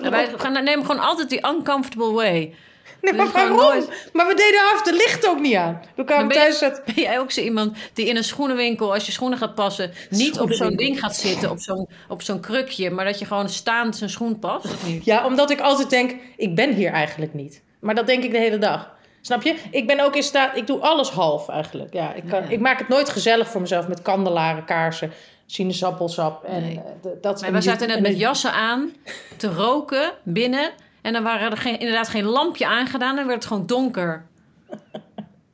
wij 0.00 0.28
gaan, 0.36 0.64
nemen 0.64 0.86
gewoon 0.86 1.00
altijd 1.02 1.30
die 1.30 1.46
uncomfortable 1.48 2.12
way. 2.12 2.54
nee, 3.02 3.12
maar 3.12 3.30
waarom? 3.30 3.56
nooit- 3.56 4.08
Maar 4.12 4.26
we 4.26 4.34
deden 4.34 4.60
half 4.60 4.82
de 4.82 4.92
licht 4.92 5.28
ook 5.28 5.40
niet 5.40 5.54
aan. 5.54 5.80
We 5.96 6.04
kwamen 6.04 6.28
je- 6.28 6.34
thuis 6.34 6.58
Ben 6.58 6.94
jij 6.94 7.18
ook 7.20 7.30
zo 7.30 7.40
iemand 7.40 7.76
die 7.92 8.06
in 8.06 8.16
een 8.16 8.24
schoenenwinkel, 8.24 8.92
als 8.94 9.06
je 9.06 9.12
schoenen 9.12 9.38
gaat 9.38 9.54
passen, 9.54 9.92
niet 10.10 10.40
op 10.40 10.52
zo'n 10.52 10.76
ding 10.76 11.00
gaat 11.00 11.16
zitten, 11.16 11.50
op 11.50 11.60
zo'n, 11.60 11.88
op 12.08 12.22
zo'n 12.22 12.40
krukje, 12.40 12.90
maar 12.90 13.04
dat 13.04 13.18
je 13.18 13.24
gewoon 13.24 13.48
staand 13.48 13.96
zijn 13.96 14.10
schoen 14.10 14.38
past? 14.38 14.66
Ja, 15.04 15.26
omdat 15.26 15.50
ik 15.50 15.60
altijd 15.60 15.90
denk, 15.90 16.14
ik 16.36 16.54
ben 16.54 16.74
hier 16.74 16.90
eigenlijk 16.92 17.34
niet. 17.34 17.62
Maar 17.80 17.94
dat 17.94 18.06
denk 18.06 18.22
ik 18.24 18.30
de 18.30 18.38
hele 18.38 18.58
dag. 18.58 18.96
Snap 19.20 19.42
je? 19.42 19.54
Ik 19.70 19.86
ben 19.86 20.00
ook 20.00 20.16
in 20.16 20.22
staat, 20.22 20.56
ik 20.56 20.66
doe 20.66 20.80
alles 20.80 21.08
half 21.08 21.48
eigenlijk. 21.48 21.92
Ja, 21.92 22.12
ik, 22.14 22.22
kan, 22.28 22.42
Ja. 22.42 22.48
ik 22.48 22.60
maak 22.60 22.78
het 22.78 22.88
nooit 22.88 23.08
gezellig 23.08 23.48
voor 23.48 23.60
mezelf 23.60 23.88
met 23.88 24.02
kandelaren, 24.02 24.64
kaarsen, 24.64 25.12
sinaasappelsap. 25.46 26.44
En, 26.44 26.60
Nee. 26.62 26.74
eh, 27.02 27.10
dat, 27.20 27.40
Maar 27.40 27.52
we 27.52 27.60
zaten 27.60 27.88
net 27.88 28.00
met 28.00 28.18
jassen 28.18 28.52
aan, 28.52 28.92
te 29.36 29.48
roken 29.52 30.12
binnen. 30.22 30.70
En 31.08 31.14
dan 31.14 31.22
waren 31.22 31.50
er 31.50 31.56
geen, 31.56 31.78
inderdaad 31.78 32.08
geen 32.08 32.24
lampje 32.24 32.66
aangedaan 32.66 33.18
en 33.18 33.26
werd 33.26 33.38
het 33.38 33.46
gewoon 33.46 33.66
donker. 33.66 34.26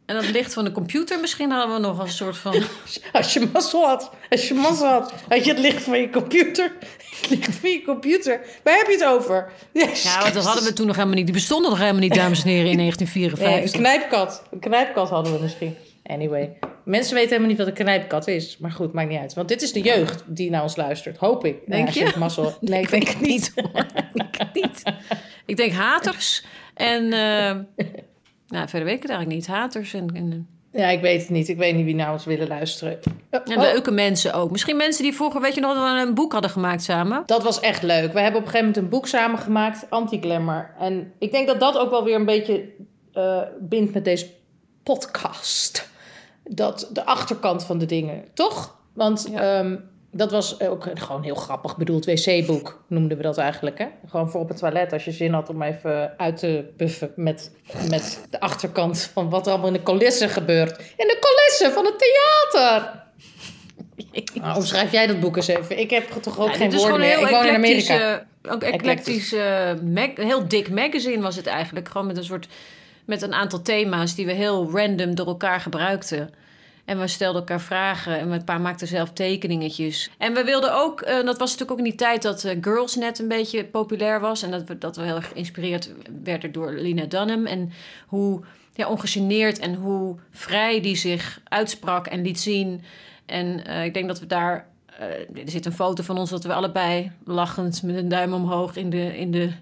En 0.07 0.15
dat 0.15 0.31
licht 0.31 0.53
van 0.53 0.65
de 0.65 0.73
computer, 0.73 1.21
misschien 1.21 1.51
hadden 1.51 1.75
we 1.75 1.81
nog 1.81 1.99
een 1.99 2.09
soort 2.09 2.37
van... 2.37 2.55
Als 3.13 3.33
je 3.33 3.49
mazzel 3.53 3.87
had, 3.87 4.11
als 4.31 4.49
je 4.49 4.55
mazzel 4.55 4.89
had, 4.89 5.13
had 5.29 5.45
je 5.45 5.51
het 5.51 5.61
licht 5.61 5.83
van 5.83 5.99
je 5.99 6.11
computer. 6.11 6.73
Het 7.21 7.31
licht 7.31 7.55
van 7.55 7.71
je 7.71 7.83
computer. 7.83 8.41
Waar 8.63 8.77
heb 8.77 8.87
je 8.87 8.93
het 8.93 9.05
over? 9.05 9.53
Ja, 9.73 10.21
want 10.21 10.35
dat 10.35 10.45
hadden 10.45 10.65
we 10.65 10.73
toen 10.73 10.87
nog 10.87 10.97
helemaal 10.97 11.17
niet. 11.17 11.27
Die 11.27 11.35
bestonden 11.35 11.71
nog 11.71 11.79
helemaal 11.79 12.01
niet, 12.01 12.15
dames 12.15 12.43
en 12.43 12.49
heren, 12.49 12.71
in 12.71 12.77
Nee, 12.77 12.87
een 12.87 12.97
1954. 12.97 13.81
knijpkat. 13.81 14.43
Een 14.51 14.61
knijpkat 14.61 15.09
hadden 15.09 15.33
we 15.33 15.43
misschien. 15.43 15.77
Anyway. 16.07 16.59
Mensen 16.85 17.15
weten 17.15 17.29
helemaal 17.29 17.49
niet 17.49 17.59
wat 17.59 17.67
een 17.67 17.85
knijpkat 17.85 18.29
is. 18.29 18.59
Maar 18.59 18.71
goed, 18.71 18.93
maakt 18.93 19.09
niet 19.09 19.19
uit. 19.19 19.35
Want 19.35 19.49
dit 19.49 19.63
is 19.63 19.73
de 19.73 19.81
jeugd 19.81 20.23
die 20.27 20.51
naar 20.51 20.63
ons 20.63 20.77
luistert. 20.77 21.17
Hoop 21.17 21.45
ik. 21.45 21.57
Denk 21.67 21.89
je? 21.89 22.13
mazzel... 22.19 22.53
Nee, 22.61 22.83
ik 22.83 22.91
denk 22.91 23.09
het 23.09 23.21
niet. 23.21 23.53
hoor. 23.55 23.87
Ik 24.15 24.49
niet. 24.53 24.83
Ik 25.47 25.57
denk 25.57 25.73
haters. 25.73 26.45
En 26.75 27.05
eh, 27.05 27.87
nou, 28.49 28.69
verder 28.69 28.85
weet 28.85 28.97
ik 28.97 29.03
het 29.03 29.11
eigenlijk 29.11 29.29
niet. 29.29 29.47
Haters 29.47 29.95
en, 29.95 30.11
en, 30.15 30.49
Ja, 30.73 30.89
ik 30.89 31.01
weet 31.01 31.21
het 31.21 31.31
niet. 31.31 31.49
Ik 31.49 31.57
weet 31.57 31.75
niet 31.75 31.85
wie 31.85 31.95
naar 31.95 32.13
ons 32.13 32.25
willen 32.25 32.49
luisteren. 32.49 32.99
Eh, 33.31 33.41
en 33.45 33.57
oh, 33.57 33.63
leuke 33.63 33.91
mensen 33.91 34.35
ook. 34.35 34.51
Misschien 34.51 34.77
mensen 34.77 35.03
die 35.03 35.15
vroeger, 35.15 35.41
weet 35.41 35.55
je 35.55 35.61
nog, 35.61 36.03
een 36.03 36.15
boek 36.15 36.33
hadden 36.33 36.51
gemaakt 36.51 36.83
samen. 36.83 37.23
dat 37.27 37.43
was 37.43 37.61
echt 37.61 37.83
leuk. 37.83 38.13
We 38.13 38.21
hebben 38.21 38.41
op 38.41 38.47
een 38.47 38.53
gegeven 38.53 38.59
moment 38.59 38.77
een 38.77 38.89
boek 38.89 39.07
samen 39.07 39.39
gemaakt. 39.39 39.87
Anti-glamour. 39.89 40.75
En 40.79 41.13
ik 41.19 41.33
denk 41.33 41.47
dat 41.47 41.61
dat 41.61 41.79
ook 41.79 41.91
wel 41.91 42.05
weer 42.05 42.15
een 42.15 42.25
beetje 42.25 42.69
eh, 43.13 43.41
bindt 43.61 43.95
met 43.95 44.05
deze 44.05 44.27
podcast. 44.83 45.93
Dat 46.45 46.89
de 46.93 47.05
achterkant 47.07 47.65
van 47.65 47.79
de 47.79 47.87
dingen. 47.87 48.25
Toch? 48.35 48.77
Want 48.93 49.27
Ja. 49.31 49.59
ehm, 49.59 49.77
dat 50.11 50.31
was 50.31 50.61
ook 50.61 50.87
gewoon 50.95 51.23
heel 51.23 51.35
grappig 51.35 51.77
bedoeld 51.77 52.05
wc-boek, 52.05 52.85
noemden 52.89 53.17
we 53.17 53.23
dat 53.23 53.39
eigenlijk. 53.39 53.79
Hè? 53.79 53.87
Gewoon 54.09 54.31
voor 54.31 54.41
op 54.41 54.49
het 54.49 54.59
toilet, 54.59 54.93
als 54.93 55.05
je 55.05 55.11
zin 55.13 55.33
had 55.33 55.49
om 55.49 55.63
even 55.63 56.15
uit 56.19 56.37
te 56.37 56.65
buffen 56.77 57.13
met, 57.17 57.51
met 57.91 58.27
de 58.31 58.41
achterkant 58.41 59.11
van 59.13 59.31
wat 59.31 59.47
er 59.47 59.53
allemaal 59.53 59.71
in 59.71 59.77
de 59.77 59.83
coulissen 59.83 60.29
gebeurt. 60.29 60.79
In 60.79 61.07
de 61.07 61.19
coulissen 61.21 61.73
van 61.73 61.85
het 61.85 61.99
theater! 61.99 62.93
Nou, 64.35 64.57
omschrijf 64.57 64.93
jij 64.93 65.07
dat 65.07 65.21
boek 65.21 65.37
eens 65.37 65.47
even. 65.47 65.79
Ik 65.79 65.91
heb 65.91 66.09
toch 66.11 66.39
ook 66.41 66.49
Ja, 66.49 66.55
geen 66.55 66.73
woorden 66.77 66.99
meer. 67.01 67.19
Ik 67.21 67.29
woon 67.29 67.47
in 67.47 67.55
Amerika. 67.55 68.27
ook 68.49 68.63
eclectisch, 68.63 69.33
eh, 69.33 69.71
mag- 69.93 70.15
heel 70.17 70.49
dik 70.49 70.71
magazine 70.71 71.23
was 71.23 71.37
het 71.37 71.47
eigenlijk. 71.47 71.89
Gewoon 71.89 72.07
met 72.07 72.17
een 72.17 72.25
soort, 72.25 72.49
met 73.05 73.23
een 73.23 73.35
aantal 73.35 73.63
thema's 73.63 74.15
die 74.15 74.27
we 74.27 74.33
heel 74.33 74.71
random 74.71 75.15
door 75.15 75.27
elkaar 75.27 75.61
gebruikten. 75.61 76.31
En 76.85 77.01
we 77.01 77.07
stelden 77.07 77.41
elkaar 77.41 77.61
vragen 77.61 78.19
en 78.19 78.31
een 78.31 78.45
paar 78.45 78.61
maakten 78.61 78.87
zelf 78.87 79.13
tekeningetjes. 79.13 80.11
En 80.19 80.35
we 80.35 80.45
wilden 80.45 80.75
ook, 80.75 81.01
eh, 81.01 81.15
dat 81.15 81.39
was 81.39 81.51
natuurlijk 81.51 81.71
ook 81.71 81.79
in 81.79 81.85
die 81.85 81.95
tijd 81.95 82.23
dat 82.23 82.45
eh, 82.45 82.57
Girlsnet 82.61 83.19
een 83.19 83.29
beetje 83.29 83.65
populair 83.65 84.21
was. 84.21 84.43
En 84.43 84.51
dat 84.51 84.65
we, 84.65 84.79
dat 84.79 84.97
we 84.97 85.03
heel 85.03 85.17
erg 85.17 85.29
geïnspireerd 85.29 85.93
werden 86.23 86.53
door 86.53 86.73
Lina 86.73 87.05
Dunham. 87.05 87.47
En 87.47 87.73
hoe 88.07 88.41
ja, 88.75 88.89
ongegeneerd 88.89 89.59
en 89.59 89.75
hoe 89.75 90.17
vrij 90.31 90.81
die 90.81 90.97
zich 90.97 91.41
uitsprak 91.45 92.07
en 92.07 92.23
liet 92.23 92.41
zien. 92.41 92.83
En 93.27 93.67
eh, 93.67 93.85
ik 93.85 93.95
denk 93.95 94.09
dat 94.09 94.21
we 94.21 94.27
daar. 94.27 94.67
er 94.99 95.27
zit 95.45 95.67
een 95.67 95.73
foto 95.73 96.03
van 96.03 96.19
ons 96.19 96.31
dat 96.31 96.45
we 96.45 96.55
allebei 96.55 97.11
lachend 97.25 97.83
met 97.83 97.97
een 97.97 98.09
duim 98.09 98.33
omhoog 98.33 98.77
in 98.77 98.91
de. 98.91 99.19
In 99.19 99.31
de 99.31 99.53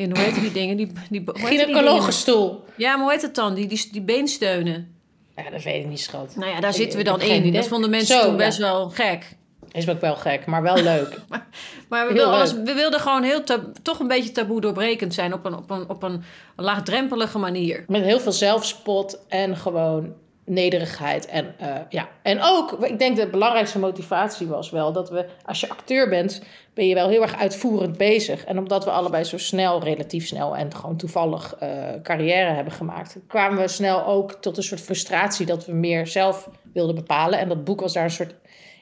in, 0.00 0.10
hoe 0.16 0.24
heet 0.24 0.40
die 0.40 0.52
dingen? 0.52 0.76
Die, 0.76 0.92
die? 1.10 1.22
Gynaecologenstoel. 1.32 2.64
Ja, 2.76 2.94
maar 2.94 3.02
hoe 3.02 3.12
heet 3.12 3.22
het 3.22 3.34
dan? 3.34 3.54
Die, 3.54 3.66
die, 3.66 3.88
die 3.92 4.02
beensteunen. 4.02 4.94
Ja, 5.36 5.50
dat 5.50 5.62
weet 5.62 5.84
ik 5.84 5.88
niet, 5.88 6.00
schat. 6.00 6.36
Nou 6.36 6.50
ja, 6.50 6.60
daar 6.60 6.72
zitten 6.72 6.98
we 6.98 7.04
dan 7.04 7.20
in. 7.20 7.52
Dat 7.52 7.68
vonden 7.68 7.90
mensen 7.90 8.16
Zo, 8.16 8.22
toen 8.22 8.30
ja. 8.30 8.36
best 8.36 8.58
wel 8.58 8.88
gek. 8.88 9.36
Is 9.72 9.88
ook 9.88 10.00
wel 10.00 10.16
gek, 10.16 10.46
maar 10.46 10.62
wel 10.62 10.82
leuk. 10.82 11.18
Maar 11.88 12.06
we, 12.06 12.12
Heel 12.12 12.22
wil, 12.22 12.32
alles, 12.32 12.52
leuk. 12.52 12.66
we 12.66 12.74
wilden 12.74 13.00
gewoon 13.00 13.22
heel 13.22 13.42
toch 13.82 13.98
een 13.98 14.08
beetje 14.08 14.32
taboe 14.32 14.60
doorbrekend 14.60 15.14
zijn 15.14 15.32
op 15.32 15.44
een, 15.44 15.56
op, 15.56 15.70
een, 15.70 15.88
op 15.88 16.02
een 16.02 16.22
laagdrempelige 16.56 17.38
manier. 17.38 17.84
Met 17.88 18.02
heel 18.02 18.20
veel 18.20 18.32
zelfspot 18.32 19.18
en 19.28 19.56
gewoon 19.56 20.14
nederigheid. 20.44 21.26
En, 21.26 21.54
eh, 21.58 21.76
ja. 21.88 22.08
en 22.22 22.38
ook, 22.42 22.72
ik 22.72 22.98
denk 22.98 23.16
de 23.16 23.26
belangrijkste 23.26 23.78
motivatie 23.78 24.46
was 24.46 24.70
wel 24.70 24.92
dat 24.92 25.10
we, 25.10 25.26
als 25.44 25.60
je 25.60 25.68
acteur 25.68 26.08
bent, 26.08 26.42
ben 26.74 26.86
je 26.86 26.94
wel 26.94 27.08
heel 27.08 27.22
erg 27.22 27.36
uitvoerend 27.36 27.96
bezig. 27.96 28.44
En 28.44 28.58
omdat 28.58 28.84
we 28.84 28.90
allebei 28.90 29.24
zo 29.24 29.38
snel, 29.38 29.82
relatief 29.82 30.26
snel 30.26 30.56
en 30.56 30.74
gewoon 30.74 30.96
toevallig 30.96 31.56
eh, 31.58 31.68
carrière 32.02 32.50
hebben 32.50 32.72
gemaakt, 32.72 33.18
kwamen 33.26 33.58
we 33.58 33.68
snel 33.68 34.06
ook 34.06 34.32
tot 34.32 34.56
een 34.56 34.62
soort 34.62 34.80
frustratie 34.80 35.46
dat 35.46 35.66
we 35.66 35.72
meer 35.72 36.06
zelf 36.06 36.48
wilden 36.72 36.94
bepalen. 36.94 37.38
En 37.38 37.48
dat 37.48 37.64
boek 37.64 37.80
was 37.80 37.92
daar 37.92 38.04
een 38.04 38.10
soort 38.10 38.34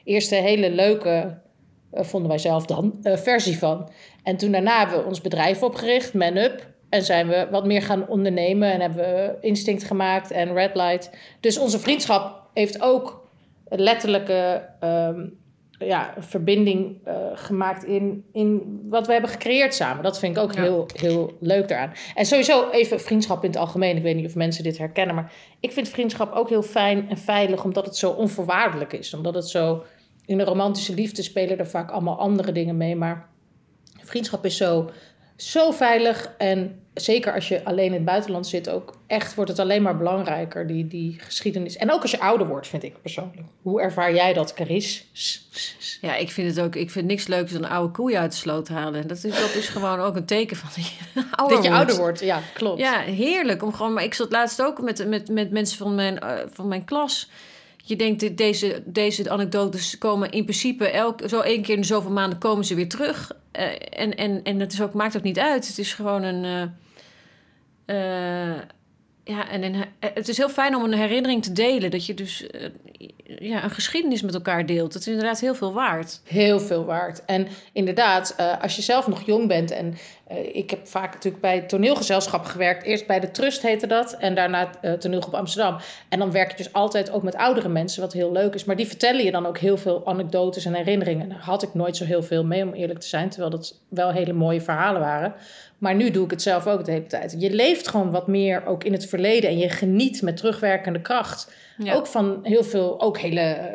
eerste 0.03 0.35
hele 0.35 0.69
leuke, 0.69 1.37
eh, 1.91 2.03
vonden 2.03 2.29
wij 2.29 2.39
zelf 2.39 2.65
dan, 2.65 2.97
versie 3.01 3.57
van. 3.57 3.89
En 4.23 4.37
toen 4.37 4.51
daarna 4.51 4.79
hebben 4.79 4.97
we 4.97 5.05
ons 5.05 5.21
bedrijf 5.21 5.63
opgericht, 5.63 6.13
Man 6.13 6.37
Up. 6.37 6.67
En 6.89 7.03
zijn 7.03 7.27
we 7.27 7.47
wat 7.51 7.65
meer 7.65 7.81
gaan 7.81 8.07
ondernemen 8.07 8.71
en 8.71 8.81
hebben 8.81 8.99
we 9.03 9.35
Instinct 9.41 9.83
gemaakt 9.83 10.31
en 10.31 10.53
Red 10.53 10.75
Light. 10.75 11.09
Dus 11.39 11.57
onze 11.57 11.79
vriendschap 11.79 12.47
heeft 12.53 12.81
ook 12.81 13.27
een 13.67 13.79
letterlijke 13.81 14.65
ehm, 14.79 15.25
ja, 15.79 16.13
verbinding 16.17 16.97
eh, 17.03 17.15
gemaakt 17.33 17.83
in, 17.83 18.25
in 18.33 18.79
wat 18.89 19.05
we 19.07 19.11
hebben 19.11 19.29
gecreëerd 19.31 19.73
samen. 19.73 20.03
Dat 20.03 20.19
vind 20.19 20.37
ik 20.37 20.43
ook 20.43 20.53
Ja. 20.53 20.61
heel, 20.61 20.85
heel 20.95 21.37
leuk 21.39 21.67
daaraan. 21.67 21.93
En 22.15 22.25
sowieso 22.25 22.69
even 22.69 22.99
vriendschap 22.99 23.43
in 23.43 23.49
het 23.49 23.59
algemeen. 23.59 23.97
Ik 23.97 24.03
weet 24.03 24.15
niet 24.15 24.25
of 24.25 24.35
mensen 24.35 24.63
dit 24.63 24.77
herkennen, 24.77 25.15
maar 25.15 25.33
ik 25.59 25.71
vind 25.71 25.89
vriendschap 25.89 26.33
ook 26.33 26.49
heel 26.49 26.63
fijn 26.63 27.09
en 27.09 27.17
veilig, 27.17 27.63
omdat 27.63 27.85
het 27.85 27.95
zo 27.97 28.11
onvoorwaardelijk 28.11 28.93
is. 28.93 29.13
Omdat 29.13 29.33
het 29.33 29.47
zo 29.49 29.83
in 30.25 30.37
de 30.37 30.43
romantische 30.43 30.93
liefde 30.93 31.21
spelen 31.21 31.57
er 31.59 31.67
vaak 31.67 31.91
allemaal 31.91 32.19
andere 32.19 32.51
dingen 32.51 32.77
mee. 32.77 32.95
Maar 32.95 33.29
vriendschap 34.03 34.45
is 34.45 34.57
zo, 34.57 34.89
zo 35.41 35.71
veilig. 35.71 36.31
En 36.37 36.81
zeker 36.93 37.33
als 37.33 37.47
je 37.47 37.63
alleen 37.63 37.85
in 37.85 37.93
het 37.93 38.05
buitenland 38.05 38.47
zit, 38.47 38.69
ook 38.69 38.97
echt 39.07 39.35
wordt 39.35 39.51
het 39.51 39.59
alleen 39.59 39.81
maar 39.81 39.97
belangrijker, 39.97 40.67
die, 40.67 40.87
die 40.87 41.15
geschiedenis. 41.19 41.77
En 41.77 41.91
ook 41.91 42.01
als 42.01 42.11
je 42.11 42.19
ouder 42.19 42.47
wordt, 42.47 42.67
vind 42.67 42.83
ik 42.83 43.01
persoonlijk. 43.01 43.47
Hoe 43.61 43.81
ervaar 43.81 44.13
jij 44.13 44.33
dat, 44.33 44.53
Caris? 44.53 45.05
Ja, 46.01 46.15
ik 46.15 46.31
vind 46.31 46.55
het 46.55 46.65
ook. 46.65 46.75
Ik 46.75 46.91
vind 46.91 47.07
niks 47.07 47.27
leukers 47.27 47.51
dan 47.51 47.69
oude 47.69 47.91
koeien 47.91 48.19
uit 48.19 48.31
de 48.31 48.37
sloot 48.37 48.67
halen. 48.67 49.07
Dat 49.07 49.23
is, 49.23 49.39
dat 49.39 49.53
is 49.55 49.67
gewoon 49.67 49.99
ook 49.99 50.15
een 50.15 50.25
teken 50.25 50.57
van 50.57 50.69
dat 50.75 50.87
je 50.87 50.95
ouder 51.31 51.55
Dat 51.55 51.65
je 51.65 51.69
wordt. 51.69 51.69
ouder 51.69 51.95
wordt, 51.95 52.19
ja, 52.19 52.41
klopt. 52.53 52.79
Ja, 52.79 52.99
heerlijk. 52.99 53.63
Om 53.63 53.73
gewoon, 53.73 53.93
maar 53.93 54.03
ik 54.03 54.13
zat 54.13 54.31
laatst 54.31 54.61
ook 54.61 54.81
met, 54.81 55.07
met, 55.07 55.29
met 55.29 55.51
mensen 55.51 55.77
van 55.77 55.95
mijn, 55.95 56.19
eh, 56.19 56.33
van 56.51 56.67
mijn 56.67 56.85
klas. 56.85 57.29
Je 57.89 57.95
denkt, 57.95 58.37
deze, 58.37 58.83
deze 58.85 59.29
anekdotes 59.29 59.97
komen 59.97 60.31
in 60.31 60.43
principe 60.43 60.89
elk, 60.89 61.21
zo 61.27 61.39
één 61.39 61.61
keer 61.61 61.77
in 61.77 61.83
zoveel 61.85 62.11
maanden 62.11 62.39
komen 62.39 62.65
ze 62.65 62.75
weer 62.75 62.89
terug. 62.89 63.31
Eh, 63.51 63.65
en 63.89 64.15
en, 64.15 64.43
en 64.43 64.59
het 64.59 64.73
is 64.73 64.81
ook, 64.81 64.93
maakt 64.93 65.17
ook 65.17 65.23
niet 65.23 65.39
uit. 65.39 65.67
Het 65.67 65.77
is 65.77 65.93
gewoon 65.93 66.23
een. 66.23 66.71
eh, 67.85 68.51
eh, 68.55 68.61
ja, 69.23 69.49
en 69.49 69.73
he- 69.73 69.85
het 69.99 70.27
is 70.27 70.37
heel 70.37 70.49
fijn 70.49 70.75
om 70.75 70.83
een 70.83 70.93
herinnering 70.93 71.43
te 71.43 71.51
delen. 71.51 71.91
Dat 71.91 72.05
je 72.05 72.13
dus 72.13 72.45
ja, 73.39 73.63
een 73.63 73.69
geschiedenis 73.69 74.21
met 74.21 74.33
elkaar 74.33 74.65
deelt. 74.65 74.93
Dat 74.93 75.01
is 75.01 75.07
inderdaad 75.07 75.39
heel 75.39 75.55
veel 75.55 75.73
waard. 75.73 76.21
Heel 76.23 76.59
veel 76.59 76.85
waard. 76.85 77.25
En 77.25 77.47
inderdaad, 77.73 78.35
als 78.61 78.75
je 78.75 78.81
zelf 78.81 79.07
nog 79.07 79.25
jong 79.25 79.47
bent 79.47 79.71
en 79.71 79.97
eh, 80.29 80.55
ik 80.55 80.69
heb 80.69 80.87
vaak 80.87 81.13
natuurlijk 81.13 81.41
bij 81.41 81.61
toneelgezelschappen 81.61 82.49
gewerkt. 82.51 82.83
Eerst 82.83 83.07
bij 83.07 83.19
de 83.19 83.31
Trust 83.31 83.61
heette 83.61 83.87
dat. 83.87 84.13
En 84.13 84.35
daarna 84.35 84.69
uh, 84.81 84.93
toneelgroep 84.93 85.33
Amsterdam. 85.33 85.77
En 86.09 86.19
dan 86.19 86.31
werk 86.31 86.51
je 86.51 86.57
dus 86.57 86.73
altijd 86.73 87.11
ook 87.11 87.23
met 87.23 87.35
oudere 87.35 87.69
mensen, 87.69 88.01
wat 88.01 88.13
heel 88.13 88.31
leuk 88.31 88.53
is. 88.53 88.63
Maar 88.63 88.75
die 88.75 88.87
vertellen 88.87 89.23
je 89.23 89.31
dan 89.31 89.45
ook 89.45 89.57
heel 89.57 89.77
veel 89.77 90.05
anekdotes 90.05 90.65
en 90.65 90.73
herinneringen. 90.73 91.29
Daar 91.29 91.39
had 91.41 91.63
ik 91.63 91.73
nooit 91.73 91.97
zo 91.97 92.05
heel 92.05 92.23
veel 92.23 92.45
mee, 92.45 92.63
om 92.63 92.73
eerlijk 92.73 92.99
te 92.99 93.07
zijn. 93.07 93.29
Terwijl 93.29 93.51
dat 93.51 93.79
wel 93.89 94.11
hele 94.11 94.33
mooie 94.33 94.61
verhalen 94.61 95.01
waren. 95.01 95.33
Maar 95.77 95.95
nu 95.95 96.11
doe 96.11 96.23
ik 96.23 96.31
het 96.31 96.41
zelf 96.41 96.67
ook 96.67 96.85
de 96.85 96.91
hele 96.91 97.07
tijd. 97.07 97.35
Je 97.37 97.51
leeft 97.51 97.87
gewoon 97.87 98.11
wat 98.11 98.27
meer 98.27 98.65
ook 98.65 98.83
in 98.83 98.93
het 98.93 99.05
verleden. 99.05 99.49
En 99.49 99.57
je 99.57 99.69
geniet 99.69 100.21
met 100.21 100.37
terugwerkende 100.37 101.01
kracht. 101.01 101.51
Ja. 101.77 101.93
Ook 101.93 102.07
van 102.07 102.39
heel 102.43 102.63
veel, 102.63 103.01
ook 103.01 103.17
hele, 103.17 103.71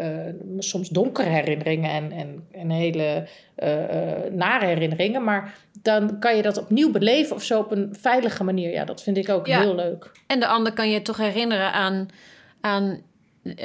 uh, 0.49 0.59
soms 0.59 0.89
donkere 0.89 1.29
herinneringen 1.29 1.91
en, 1.91 2.13
en, 2.13 2.47
en 2.53 2.71
hele 2.71 3.27
uh, 3.59 3.69
uh, 3.69 4.33
nare 4.33 4.67
herinneringen. 4.67 5.25
Maar 5.25 5.55
dan 5.85 6.19
kan 6.19 6.37
je 6.37 6.43
dat 6.43 6.57
opnieuw 6.59 6.91
beleven 6.91 7.37
of 7.37 7.43
zo 7.43 7.59
op 7.59 7.71
een 7.71 7.97
veilige 8.01 8.45
manier. 8.45 8.71
Ja, 8.71 8.85
dat 8.85 9.03
vind 9.03 9.17
ik 9.17 9.29
ook 9.29 9.47
Ja. 9.47 9.61
heel 9.61 9.75
leuk. 9.75 10.11
En 10.27 10.41
de 10.41 10.47
ander 10.47 10.73
kan 10.73 10.91
je 10.91 11.03
toch 11.03 11.17
herinneren 11.17 11.73
aan, 11.73 12.09
aan, 12.61 13.01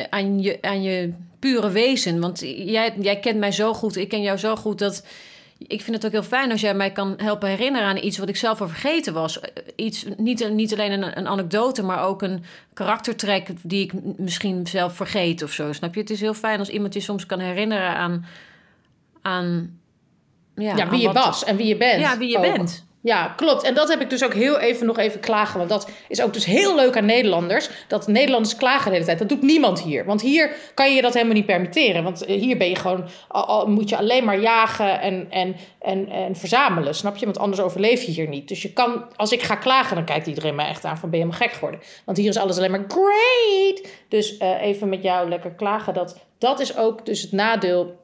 aan, 0.10 0.42
je, 0.42 0.58
aan 0.62 0.84
je 0.84 1.14
pure 1.40 1.70
wezen. 1.70 2.20
Want 2.20 2.40
jij, 2.40 2.94
jij 3.02 3.20
kent 3.20 3.38
mij 3.40 3.52
zo 3.52 3.74
goed, 3.74 3.96
ik 3.96 4.10
ken 4.10 4.22
jou 4.22 4.38
zo 4.38 4.56
goed 4.56 4.80
dat. 4.80 5.06
Ik 5.68 5.82
vind 5.82 5.96
het 5.96 6.06
ook 6.06 6.12
heel 6.12 6.24
fijn 6.24 6.52
als 6.52 6.62
jij 6.62 6.74
mij 6.74 6.92
kan 6.92 7.14
helpen 7.18 7.50
herinneren 7.50 7.88
aan 7.88 7.98
iets 7.98 8.18
wat 8.18 8.30
ik 8.30 8.36
zelf 8.38 8.62
al 8.62 8.68
vergeten 8.68 9.14
was. 9.14 9.40
Iets, 9.76 10.06
niet, 10.18 10.50
niet 10.50 10.74
alleen 10.74 10.92
een, 10.92 11.18
een 11.18 11.28
anekdote, 11.28 11.84
maar 11.84 12.04
ook 12.04 12.22
een 12.22 12.44
karaktertrek 12.74 13.50
die 13.64 13.84
ik 13.84 13.92
misschien 14.18 14.68
zelf 14.68 14.96
vergeet 14.96 15.44
of 15.44 15.52
zo. 15.52 15.74
Snap 15.74 15.94
je? 15.94 16.00
Het 16.00 16.10
is 16.10 16.22
heel 16.22 16.34
fijn 16.34 16.60
als 16.60 16.70
iemand 16.70 16.94
je 16.94 17.00
soms 17.00 17.26
kan 17.26 17.40
herinneren 17.40 17.96
aan. 17.96 18.26
aan 19.22 19.80
ja, 20.62 20.89
wie 20.89 21.02
je 21.02 21.12
wat- 21.12 21.26
was 21.26 21.43
en 21.43 21.56
wie 21.56 21.67
je 21.67 21.78
bent. 21.78 22.02
Ja, 22.02 22.17
wie 22.17 22.30
je 22.30 22.38
ook. 22.38 22.56
bent. 22.56 22.88
Ja, 23.02 23.28
klopt. 23.28 23.63
En 23.63 23.74
dat 23.74 23.89
heb 23.89 24.02
ik 24.02 24.10
dus 24.10 24.24
ook 24.24 24.34
heel 24.34 24.60
even 24.60 24.86
nog 24.86 24.98
even 24.98 25.19
klagen. 25.19 25.58
Want 25.58 25.69
dat 25.69 25.89
is 26.08 26.22
ook 26.22 26.34
dus 26.34 26.45
heel 26.45 26.76
leuk 26.76 26.98
aan 26.98 27.06
Nederlanders. 27.06 27.69
Dat 27.88 28.08
Nederlanders 28.08 28.56
klagen 28.56 28.86
de 28.86 28.91
hele 28.91 29.06
tijd. 29.06 29.19
Dat 29.19 29.30
doet 29.30 29.41
niemand 29.41 29.82
hier. 29.82 30.06
Want 30.06 30.22
hier 30.22 30.56
kan 30.74 30.89
je 30.89 30.95
je 30.95 31.02
dat 31.02 31.13
helemaal 31.13 31.36
niet 31.36 31.45
permitteren. 31.45 32.04
Want 32.04 32.26
eh, 32.26 32.39
hier 32.41 32.58
ben 32.58 32.69
je 32.69 32.76
gewoon, 32.76 33.08
al, 33.28 33.45
al 33.45 33.67
moet 33.67 33.89
je 33.89 33.98
alleen 33.98 34.24
maar 34.24 34.39
jagen 34.39 35.02
en, 35.02 35.28
en, 35.30 35.56
en, 35.82 36.10
en 36.10 36.36
verzamelen. 36.36 36.95
Snap 36.95 37.17
je? 37.17 37.26
Want 37.26 37.39
anders 37.39 37.62
overleef 37.62 38.02
je 38.02 38.12
hier 38.12 38.28
niet. 38.28 38.48
Dus 38.48 38.62
je 38.62 38.74
kan, 38.74 39.06
als 39.15 39.32
ik 39.32 39.41
ga 39.41 39.56
klagen, 39.56 39.95
dan 39.95 40.06
kijkt 40.06 40.28
iedereen 40.28 40.56
mij 40.56 40.67
echt 40.67 40.86
aan 40.86 40.98
van 40.98 41.10
ben 41.10 41.19
je 41.19 41.26
helemaal 41.26 41.48
gek 41.48 41.58
geworden. 41.58 41.80
Want 42.06 42.17
hier 42.17 42.30
is 42.30 42.38
alles 42.38 42.58
alleen 42.58 42.72
maar 42.72 42.86
great. 42.88 43.88
Dus 44.10 44.38
eh, 44.38 44.62
even 44.62 44.89
met 44.89 45.04
jou 45.04 45.30
lekker 45.30 45.52
klagen. 45.52 45.93
Dat, 45.93 46.17
dat 46.38 46.60
is 46.60 46.78
ook 46.78 47.06
dus 47.06 47.22
het 47.22 47.32
nadeel 47.32 47.95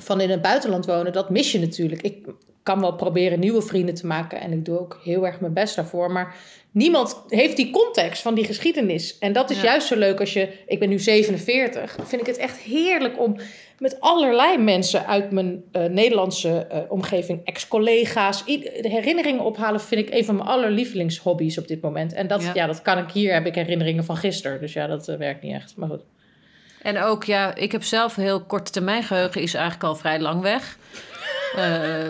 van 0.00 0.20
in 0.20 0.30
het 0.30 0.42
buitenland 0.42 0.86
wonen, 0.86 1.12
dat 1.12 1.30
mis 1.30 1.52
je 1.52 1.58
natuurlijk. 1.58 2.02
Ik 2.02 2.26
kan 2.62 2.80
wel 2.80 2.94
proberen 2.94 3.40
nieuwe 3.40 3.62
vrienden 3.62 3.94
te 3.94 4.06
maken 4.06 4.40
en 4.40 4.52
ik 4.52 4.64
doe 4.64 4.78
ook 4.78 5.00
heel 5.04 5.26
erg 5.26 5.40
mijn 5.40 5.52
best 5.52 5.76
daarvoor. 5.76 6.10
Maar 6.10 6.34
niemand 6.70 7.22
heeft 7.28 7.56
die 7.56 7.70
context 7.70 8.22
van 8.22 8.34
die 8.34 8.44
geschiedenis. 8.44 9.18
En 9.18 9.32
dat 9.32 9.50
is 9.50 9.56
Ja. 9.56 9.62
juist 9.64 9.86
zo 9.86 9.96
leuk 9.96 10.20
als 10.20 10.32
je, 10.32 10.48
ik 10.66 10.78
ben 10.78 10.88
nu 10.88 10.98
47, 10.98 11.96
vind 12.04 12.20
ik 12.20 12.26
het 12.26 12.36
echt 12.36 12.56
heerlijk 12.56 13.20
om 13.20 13.36
met 13.78 14.00
allerlei 14.00 14.58
mensen 14.58 15.06
uit 15.06 15.30
mijn 15.30 15.62
eh, 15.72 15.84
Nederlandse 15.84 16.48
eh, 16.66 16.78
omgeving, 16.88 17.40
ex-collega's, 17.44 18.42
herinneringen 18.80 19.44
ophalen, 19.44 19.80
vind 19.80 20.00
ik 20.08 20.14
een 20.14 20.24
van 20.24 20.36
mijn 20.36 20.48
allerlievelingshobby's 20.48 21.58
op 21.58 21.68
dit 21.68 21.80
moment. 21.80 22.12
En 22.12 22.26
dat, 22.26 22.42
Ja. 22.42 22.50
ja. 22.54 22.66
dat 22.66 22.82
kan 22.82 22.98
ik 22.98 23.10
hier, 23.10 23.32
heb 23.32 23.46
ik 23.46 23.54
herinneringen 23.54 24.04
van 24.04 24.16
gisteren. 24.16 24.60
Dus 24.60 24.72
ja, 24.72 24.86
dat 24.86 25.08
eh, 25.08 25.16
werkt 25.16 25.42
niet 25.42 25.54
echt. 25.54 25.76
Maar 25.76 25.88
goed. 25.88 26.02
En 26.82 27.02
ook, 27.02 27.24
ja, 27.24 27.54
ik 27.54 27.72
heb 27.72 27.82
zelf 27.84 28.14
heel 28.14 28.40
korte 28.40 28.70
termijn 28.72 29.02
geheugen, 29.02 29.40
is 29.40 29.54
eigenlijk 29.54 29.84
al 29.84 29.94
vrij 29.94 30.20
lang 30.20 30.40
weg. 30.42 30.76
Eh, 31.56 32.08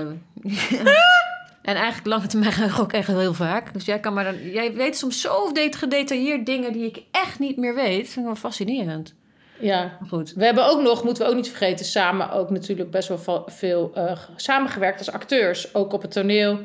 en 1.63 1.77
eigenlijk 1.77 2.07
lange 2.07 2.27
termijn 2.27 2.53
geheugen 2.53 2.83
ook 2.83 2.93
echt 2.93 3.07
heel 3.07 3.35
vaak. 3.35 3.73
Dus 3.73 3.85
jij 3.85 4.01
kan 4.01 4.15
maar 4.15 4.25
dan, 4.25 4.51
jij 4.51 4.73
weet 4.73 4.97
soms 4.97 5.21
zo 5.21 5.53
de- 5.53 5.73
gedetailleerd 5.77 6.47
dingen 6.47 6.73
die 6.73 6.87
ik 6.87 7.03
echt 7.11 7.39
niet 7.39 7.57
meer 7.57 7.75
weet. 7.75 7.97
Dat 7.99 8.07
vind 8.07 8.17
ik 8.17 8.25
wel 8.25 8.35
fascinerend. 8.35 9.15
Ja, 9.59 9.99
goed. 10.09 10.33
We 10.33 10.45
hebben 10.45 10.67
ook 10.67 10.83
nog, 10.83 11.05
moeten 11.05 11.23
we 11.25 11.29
ook 11.31 11.37
niet 11.37 11.49
vergeten, 11.49 11.85
samen 11.85 12.31
ook 12.31 12.51
natuurlijk 12.51 12.91
best 12.91 13.09
wel 13.09 13.45
veel 13.47 13.91
eh, 13.95 14.19
samengewerkt 14.37 14.99
als 14.99 15.13
acteurs. 15.13 15.75
Ook 15.75 15.93
op 15.93 16.03
het 16.03 16.11
toneel 16.11 16.61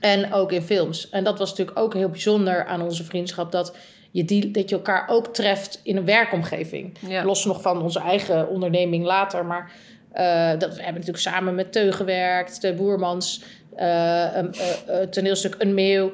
en 0.00 0.32
ook 0.32 0.52
in 0.52 0.62
films. 0.62 1.08
En 1.10 1.24
dat 1.24 1.38
was 1.38 1.50
natuurlijk 1.50 1.78
ook 1.78 1.94
heel 1.94 2.08
bijzonder 2.10 2.66
aan 2.66 2.82
onze 2.82 3.04
vriendschap. 3.04 3.52
Dat 3.52 3.76
je, 4.10 4.24
die, 4.24 4.50
dat 4.50 4.68
je 4.68 4.74
elkaar 4.74 5.08
ook 5.08 5.34
treft 5.34 5.80
in 5.82 5.96
een 5.96 6.04
werkomgeving. 6.04 6.96
Ja. 7.08 7.24
Los 7.24 7.44
nog 7.44 7.62
van 7.62 7.82
onze 7.82 8.00
eigen 8.00 8.48
onderneming 8.48 9.04
later. 9.04 9.44
Maar 9.46 9.72
eh, 10.12 10.50
dat, 10.58 10.70
we 10.76 10.82
hebben 10.82 10.94
natuurlijk 11.00 11.18
samen 11.18 11.54
met 11.54 11.72
Teun 11.72 11.92
gewerkt, 11.92 12.60
de 12.60 12.72
Boermans. 12.74 13.42
eh, 13.76 14.26
een 14.32 14.54
eh, 14.86 15.00
toneelstuk 15.00 15.54
Een 15.58 15.74
Meeuw 15.74 16.12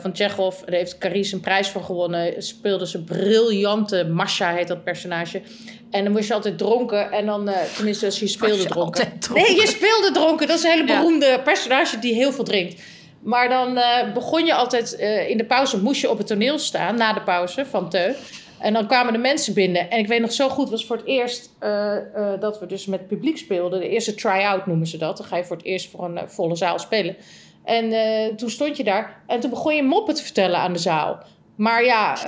van 0.00 0.12
Tsjechov. 0.12 0.60
Daar 0.60 0.74
heeft 0.74 0.98
Carice 0.98 1.34
een 1.34 1.40
prijs 1.40 1.68
voor 1.68 1.82
gewonnen. 1.82 2.42
Speelde 2.42 2.86
ze 2.86 3.04
briljante 3.04 4.04
Masha, 4.04 4.54
heet 4.54 4.68
dat 4.68 4.84
personage. 4.84 5.42
En 5.90 6.04
dan 6.04 6.12
moest 6.12 6.28
je 6.28 6.34
altijd 6.34 6.58
dronken. 6.58 7.10
En 7.10 7.26
dan, 7.26 7.50
tenminste, 7.76 8.06
als 8.06 8.20
je 8.20 8.26
speelde 8.26 8.62
je 8.62 8.68
dronken. 8.68 9.08
Nee, 9.34 9.60
je 9.60 9.66
speelde 9.66 10.10
dronken. 10.12 10.46
Dat 10.46 10.58
is 10.58 10.64
een 10.64 10.70
hele 10.70 10.86
Ja. 10.86 10.96
beroemde 10.98 11.40
personage 11.44 11.98
die 11.98 12.14
heel 12.14 12.32
veel 12.32 12.44
drinkt. 12.44 12.82
Maar 13.22 13.48
dan 13.48 13.76
eh, 13.76 14.12
begon 14.12 14.44
je 14.44 14.54
altijd 14.54 14.96
eh, 14.96 15.30
in 15.30 15.36
de 15.36 15.44
pauze, 15.44 15.82
moest 15.82 16.00
je 16.00 16.10
op 16.10 16.18
het 16.18 16.26
toneel 16.26 16.58
staan 16.58 16.96
na 16.96 17.12
de 17.12 17.22
pauze 17.22 17.66
van 17.66 17.88
Teu. 17.88 18.12
En 18.58 18.72
dan 18.72 18.86
kwamen 18.86 19.12
de 19.12 19.18
mensen 19.18 19.54
binnen. 19.54 19.90
En 19.90 19.98
ik 19.98 20.06
weet 20.06 20.20
nog 20.20 20.32
zo 20.32 20.48
goed, 20.48 20.62
het 20.62 20.70
was 20.70 20.86
voor 20.86 20.96
het 20.96 21.06
eerst 21.06 21.50
eh, 21.58 21.96
dat 22.40 22.60
we 22.60 22.66
dus 22.66 22.86
met 22.86 23.06
publiek 23.06 23.38
speelden. 23.38 23.80
De 23.80 23.88
eerste 23.88 24.14
try-out 24.14 24.66
noemen 24.66 24.86
ze 24.86 24.98
dat. 24.98 25.16
Dan 25.16 25.26
ga 25.26 25.36
je 25.36 25.44
voor 25.44 25.56
het 25.56 25.64
eerst 25.64 25.90
voor 25.90 26.04
een 26.04 26.28
volle 26.28 26.56
zaal 26.56 26.78
spelen. 26.78 27.16
En 27.64 27.92
toen 28.36 28.50
stond 28.50 28.76
je 28.76 28.84
daar 28.84 29.22
en 29.26 29.40
toen 29.40 29.50
begon 29.50 29.74
je 29.74 29.82
moppen 29.82 30.14
te 30.14 30.22
vertellen 30.22 30.58
aan 30.58 30.72
de 30.72 30.78
zaal. 30.78 31.18
Maar 31.54 31.84
ja, 31.84 32.18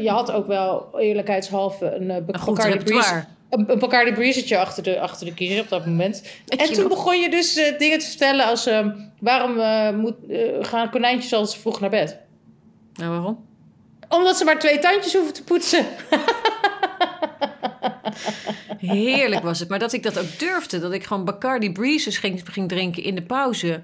je 0.00 0.10
had 0.10 0.32
ook 0.32 0.46
wel 0.46 0.88
eerlijkheidshalve 0.98 1.86
een, 1.94 2.10
Een 2.10 2.38
goed 2.38 2.58
repertoire. 2.58 3.24
Een, 3.50 3.70
een 3.70 3.78
Bacardi 3.78 4.12
Breezertje 4.12 4.58
achter 4.58 4.82
de, 4.82 5.00
achter 5.00 5.26
de 5.26 5.34
kiezer 5.34 5.60
op 5.60 5.68
dat 5.68 5.86
moment. 5.86 6.22
En 6.46 6.72
toen 6.72 6.88
begon 6.88 7.20
je 7.20 7.30
dus 7.30 7.56
eh, 7.56 7.78
dingen 7.78 7.98
te 7.98 8.06
vertellen 8.06 8.46
als... 8.46 8.66
ehm, 8.66 8.90
waarom 9.20 9.58
eh, 9.58 9.90
moet, 9.90 10.14
eh, 10.28 10.38
gaan 10.60 10.90
konijntjes 10.90 11.32
altijd 11.32 11.56
vroeg 11.60 11.80
naar 11.80 11.90
bed? 11.90 12.18
Nou, 12.94 13.10
waarom? 13.10 13.44
Omdat 14.08 14.36
ze 14.36 14.44
maar 14.44 14.58
twee 14.58 14.78
tandjes 14.78 15.14
hoeven 15.14 15.34
te 15.34 15.44
poetsen. 15.44 15.86
Heerlijk 18.78 19.42
was 19.42 19.58
het. 19.58 19.68
Maar 19.68 19.78
dat 19.78 19.92
ik 19.92 20.02
dat 20.02 20.18
ook 20.18 20.38
durfde. 20.38 20.78
Dat 20.80 20.92
ik 20.92 21.04
gewoon 21.04 21.24
Bacardi 21.24 21.72
Breezes 21.72 22.18
ging, 22.18 22.42
ging 22.44 22.68
drinken 22.68 23.02
in 23.02 23.14
de 23.14 23.22
pauze. 23.22 23.80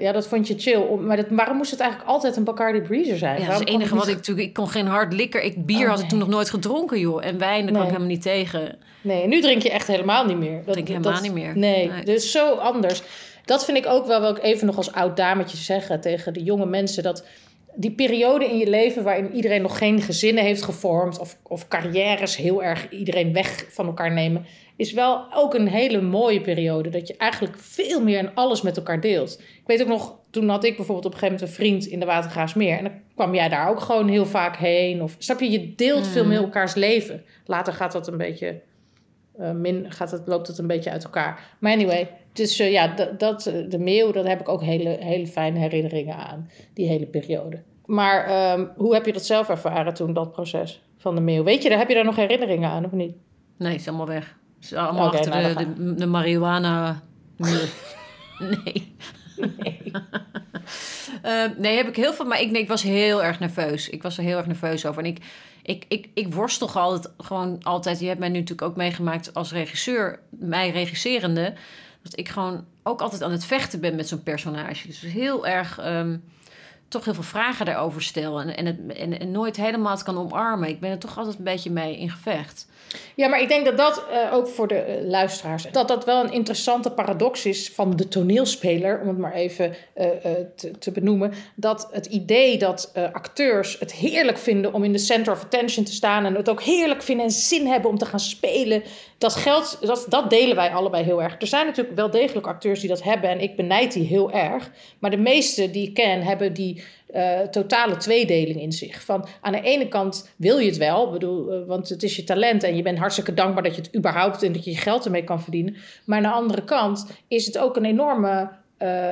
Ja, 0.00 0.12
dat 0.12 0.26
vond 0.26 0.48
je 0.48 0.54
chill. 0.58 0.84
Maar 1.00 1.16
dat, 1.16 1.26
waarom 1.30 1.56
moest 1.56 1.70
het 1.70 1.80
eigenlijk 1.80 2.10
altijd 2.10 2.36
een 2.36 2.44
Bacardi 2.44 2.80
Breezer 2.80 3.18
zijn? 3.18 3.40
Ja, 3.40 3.44
dat 3.46 3.54
is 3.54 3.60
het 3.60 3.68
enige 3.68 3.94
wat 3.94 4.08
ik 4.08 4.14
natuurlijk... 4.14 4.46
Ik 4.48 4.54
kon 4.54 4.68
geen 4.68 4.86
hard 4.86 5.12
likker. 5.12 5.42
Ik, 5.42 5.66
bier 5.66 5.84
Oh, 5.84 5.88
had 5.90 6.00
ik 6.00 6.08
toen 6.08 6.18
nog 6.18 6.28
nooit 6.28 6.50
gedronken, 6.50 6.98
joh. 7.00 7.24
En 7.24 7.38
wijn, 7.38 7.62
daar 7.66 7.72
kan 7.72 7.72
Nee. 7.72 7.82
ik 7.82 7.86
helemaal 7.86 8.08
niet 8.08 8.22
tegen. 8.22 8.78
Nee, 9.00 9.26
nu 9.26 9.40
drink 9.40 9.62
je 9.62 9.70
echt 9.70 9.86
helemaal 9.86 10.24
niet 10.24 10.36
meer. 10.38 10.54
Dat, 10.64 10.72
Drink 10.72 10.88
ik 10.88 10.94
helemaal 10.96 11.20
niet 11.22 11.32
meer. 11.32 11.56
Nee, 11.58 11.88
Nee. 11.88 12.04
dus 12.04 12.30
zo 12.30 12.54
anders. 12.54 13.02
Dat 13.44 13.64
vind 13.64 13.76
ik 13.76 13.86
ook 13.86 14.06
wel, 14.06 14.20
wil 14.20 14.30
ik 14.30 14.42
even 14.42 14.66
nog 14.66 14.76
als 14.76 14.92
oud 14.92 15.16
dametje 15.16 15.56
zeggen 15.56 16.00
tegen 16.00 16.32
de 16.32 16.42
jonge 16.42 16.66
mensen... 16.66 17.02
dat 17.02 17.24
die 17.74 17.90
periode 17.90 18.44
in 18.44 18.58
je 18.58 18.68
leven 18.68 19.02
waarin 19.02 19.32
iedereen 19.32 19.62
nog 19.62 19.78
geen 19.78 20.00
gezinnen 20.00 20.44
heeft 20.44 20.62
gevormd... 20.62 21.18
of, 21.18 21.36
of 21.42 21.68
carrières 21.68 22.36
heel 22.36 22.62
erg 22.62 22.88
iedereen 22.90 23.32
weg 23.32 23.64
van 23.68 23.86
elkaar 23.86 24.12
nemen... 24.12 24.46
is 24.80 24.92
wel 24.92 25.26
ook 25.34 25.54
een 25.54 25.68
hele 25.68 26.00
mooie 26.00 26.40
periode. 26.40 26.88
Dat 26.88 27.08
je 27.08 27.16
eigenlijk 27.16 27.58
veel 27.58 28.02
meer 28.02 28.18
en 28.18 28.34
alles 28.34 28.62
met 28.62 28.76
elkaar 28.76 29.00
deelt. 29.00 29.40
Ik 29.40 29.66
weet 29.66 29.82
ook 29.82 29.88
nog, 29.88 30.18
toen 30.30 30.48
had 30.48 30.64
ik 30.64 30.76
bijvoorbeeld 30.76 31.06
op 31.06 31.12
een 31.12 31.18
gegeven 31.18 31.40
moment 31.40 31.58
een 31.58 31.64
vriend 31.64 31.86
in 31.86 32.00
de 32.00 32.06
Watergraafsmeer... 32.06 32.76
en 32.76 32.84
dan 32.84 32.92
kwam 33.14 33.34
jij 33.34 33.48
daar 33.48 33.68
ook 33.68 33.80
gewoon 33.80 34.08
heel 34.08 34.26
vaak 34.26 34.56
heen. 34.56 35.02
Of, 35.02 35.16
snap 35.18 35.40
je, 35.40 35.50
je 35.50 35.74
deelt 35.74 36.06
veel 36.06 36.24
meer 36.24 36.38
elkaars 36.38 36.74
leven. 36.74 37.24
Later 37.44 37.72
gaat 37.72 37.92
dat 37.92 38.08
een 38.08 38.16
beetje... 38.16 38.60
eh, 39.38 39.50
min, 39.50 39.92
gaat 39.92 40.10
het, 40.10 40.22
loopt 40.26 40.46
het 40.46 40.58
een 40.58 40.66
beetje 40.66 40.90
uit 40.90 41.04
elkaar. 41.04 41.56
Maar 41.58 41.72
anyway, 41.72 42.10
dus 42.32 42.58
eh, 42.58 42.72
ja, 42.72 42.86
dat, 42.86 43.20
dat, 43.20 43.46
eh, 43.46 43.54
de 43.68 43.78
meeuw, 43.78 44.12
daar 44.12 44.26
heb 44.26 44.40
ik 44.40 44.48
ook 44.48 44.62
hele, 44.62 44.96
hele 45.00 45.26
fijne 45.26 45.58
herinneringen 45.58 46.16
aan. 46.16 46.50
Die 46.74 46.88
hele 46.88 47.06
periode. 47.06 47.62
Maar 47.86 48.24
ehm, 48.24 48.66
hoe 48.76 48.94
heb 48.94 49.06
je 49.06 49.12
dat 49.12 49.24
zelf 49.24 49.48
ervaren 49.48 49.94
toen, 49.94 50.12
dat 50.12 50.32
proces 50.32 50.82
van 50.96 51.14
de 51.14 51.20
meeuw? 51.20 51.42
Weet 51.42 51.62
je, 51.62 51.68
daar 51.68 51.78
heb 51.78 51.88
je 51.88 51.94
daar 51.94 52.04
nog 52.04 52.16
herinneringen 52.16 52.70
aan 52.70 52.84
of 52.84 52.92
niet? 52.92 53.14
Nee, 53.56 53.72
het 53.72 53.80
is 53.80 53.88
allemaal 53.88 54.06
weg. 54.06 54.38
Is 54.60 54.74
allemaal 54.74 55.12
achter 55.12 55.30
nou, 55.30 55.54
de, 55.54 55.72
de, 55.74 55.94
de 55.94 56.06
marihuana 56.06 57.02
muur. 57.36 57.68
nee. 58.64 58.94
Eh, 61.22 61.44
nee, 61.56 61.76
heb 61.76 61.88
ik 61.88 61.96
heel 61.96 62.12
veel. 62.12 62.24
Maar 62.24 62.40
ik, 62.40 62.50
nee, 62.50 62.62
ik 62.62 62.68
was 62.68 62.82
heel 62.82 63.22
erg 63.22 63.38
nerveus. 63.38 63.88
Ik 63.88 64.02
was 64.02 64.18
er 64.18 64.24
heel 64.24 64.36
erg 64.36 64.46
nerveus 64.46 64.86
over. 64.86 65.02
En 65.02 65.08
ik, 65.08 65.18
ik, 65.62 65.84
ik, 65.88 66.08
ik 66.14 66.34
worstel 66.34 66.66
toch 66.66 66.76
altijd, 66.76 67.14
gewoon 67.18 67.58
altijd. 67.62 68.00
Je 68.00 68.06
hebt 68.06 68.18
mij 68.18 68.28
nu 68.28 68.38
natuurlijk 68.38 68.68
ook 68.68 68.76
meegemaakt 68.76 69.34
als 69.34 69.52
regisseur, 69.52 70.20
mij 70.30 70.70
regisserende. 70.70 71.54
Dat 72.02 72.18
ik 72.18 72.28
gewoon 72.28 72.64
ook 72.82 73.00
altijd 73.00 73.22
aan 73.22 73.30
het 73.30 73.44
vechten 73.44 73.80
ben 73.80 73.96
met 73.96 74.08
zo'n 74.08 74.22
personage. 74.22 74.86
Dus 74.86 75.00
heel 75.00 75.46
erg. 75.46 75.78
ehm, 75.78 76.16
toch 76.90 77.04
heel 77.04 77.14
veel 77.14 77.22
vragen 77.22 77.66
daarover 77.66 78.02
stel. 78.02 78.40
En, 78.40 78.56
en, 78.56 78.66
het, 78.66 78.78
en, 78.96 79.30
nooit 79.30 79.56
helemaal 79.56 79.92
het 79.92 80.02
kan 80.02 80.18
omarmen. 80.18 80.68
Ik 80.68 80.80
ben 80.80 80.90
er 80.90 80.98
toch 80.98 81.18
altijd 81.18 81.38
een 81.38 81.44
beetje 81.44 81.70
mee 81.70 81.98
in 81.98 82.10
gevecht. 82.10 82.66
Ja, 83.14 83.28
maar 83.28 83.40
ik 83.40 83.48
denk 83.48 83.64
dat 83.64 83.76
dat 83.76 84.04
uh, 84.12 84.34
ook 84.34 84.48
voor 84.48 84.68
de 84.68 85.00
uh, 85.02 85.08
luisteraars, 85.08 85.66
dat 85.72 85.88
dat 85.88 86.04
wel 86.04 86.24
een 86.24 86.32
interessante 86.32 86.90
paradox 86.90 87.46
is 87.46 87.72
van 87.74 87.96
de 87.96 88.08
toneelspeler, 88.08 89.00
om 89.00 89.08
het 89.08 89.18
maar 89.18 89.32
even 89.32 89.74
uh, 89.96 90.06
te, 90.56 90.70
te, 90.78 90.92
benoemen. 90.92 91.32
Dat 91.54 91.88
het 91.92 92.06
idee 92.06 92.58
dat 92.58 92.92
acteurs 93.12 93.78
het 93.78 93.92
heerlijk 93.92 94.38
vinden 94.38 94.72
om 94.72 94.84
in 94.84 94.92
de 94.92 94.98
center 94.98 95.32
of 95.32 95.42
attention 95.42 95.84
te 95.84 95.92
staan 95.92 96.24
en 96.24 96.34
het 96.34 96.48
ook 96.48 96.62
heerlijk 96.62 97.02
vinden 97.02 97.24
en 97.26 97.32
zin 97.32 97.66
hebben 97.66 97.90
om 97.90 97.98
te 97.98 98.06
gaan 98.06 98.20
spelen, 98.20 98.82
dat 99.20 99.34
geldt, 99.34 99.78
dat, 99.86 100.06
dat 100.08 100.30
delen 100.30 100.56
wij 100.56 100.70
allebei 100.70 101.04
heel 101.04 101.22
erg. 101.22 101.36
Er 101.40 101.46
zijn 101.46 101.66
natuurlijk 101.66 101.96
wel 101.96 102.10
degelijk 102.10 102.46
acteurs 102.46 102.80
die 102.80 102.88
dat 102.88 103.02
hebben 103.02 103.30
en 103.30 103.40
ik 103.40 103.56
benijd 103.56 103.92
die 103.92 104.06
heel 104.06 104.32
erg. 104.32 104.70
Maar 104.98 105.10
de 105.10 105.16
meeste 105.16 105.70
die 105.70 105.88
ik 105.88 105.94
ken 105.94 106.22
hebben 106.22 106.52
die 106.52 106.82
uh, 107.14 107.40
totale 107.40 107.96
tweedeling 107.96 108.60
in 108.60 108.72
zich. 108.72 109.04
Van 109.04 109.26
aan 109.40 109.52
de 109.52 109.60
ene 109.60 109.88
kant 109.88 110.30
wil 110.36 110.58
je 110.58 110.66
het 110.66 110.76
wel, 110.76 111.10
bedoel, 111.10 111.52
uh, 111.52 111.66
want 111.66 111.88
het 111.88 112.02
is 112.02 112.16
je 112.16 112.24
talent 112.24 112.62
en 112.62 112.76
je 112.76 112.82
bent 112.82 112.98
hartstikke 112.98 113.34
dankbaar 113.34 113.62
dat 113.62 113.74
je 113.74 113.80
het 113.80 113.96
überhaupt 113.96 114.42
en 114.42 114.52
dat 114.52 114.64
je 114.64 114.70
je 114.70 114.76
geld 114.76 115.04
ermee 115.04 115.24
kan 115.24 115.42
verdienen. 115.42 115.76
Maar 116.04 116.16
aan 116.16 116.22
de 116.22 116.30
andere 116.30 116.64
kant 116.64 117.06
is 117.28 117.46
het 117.46 117.58
ook 117.58 117.76
een 117.76 117.84
enorme 117.84 118.50
uh, 118.78 119.10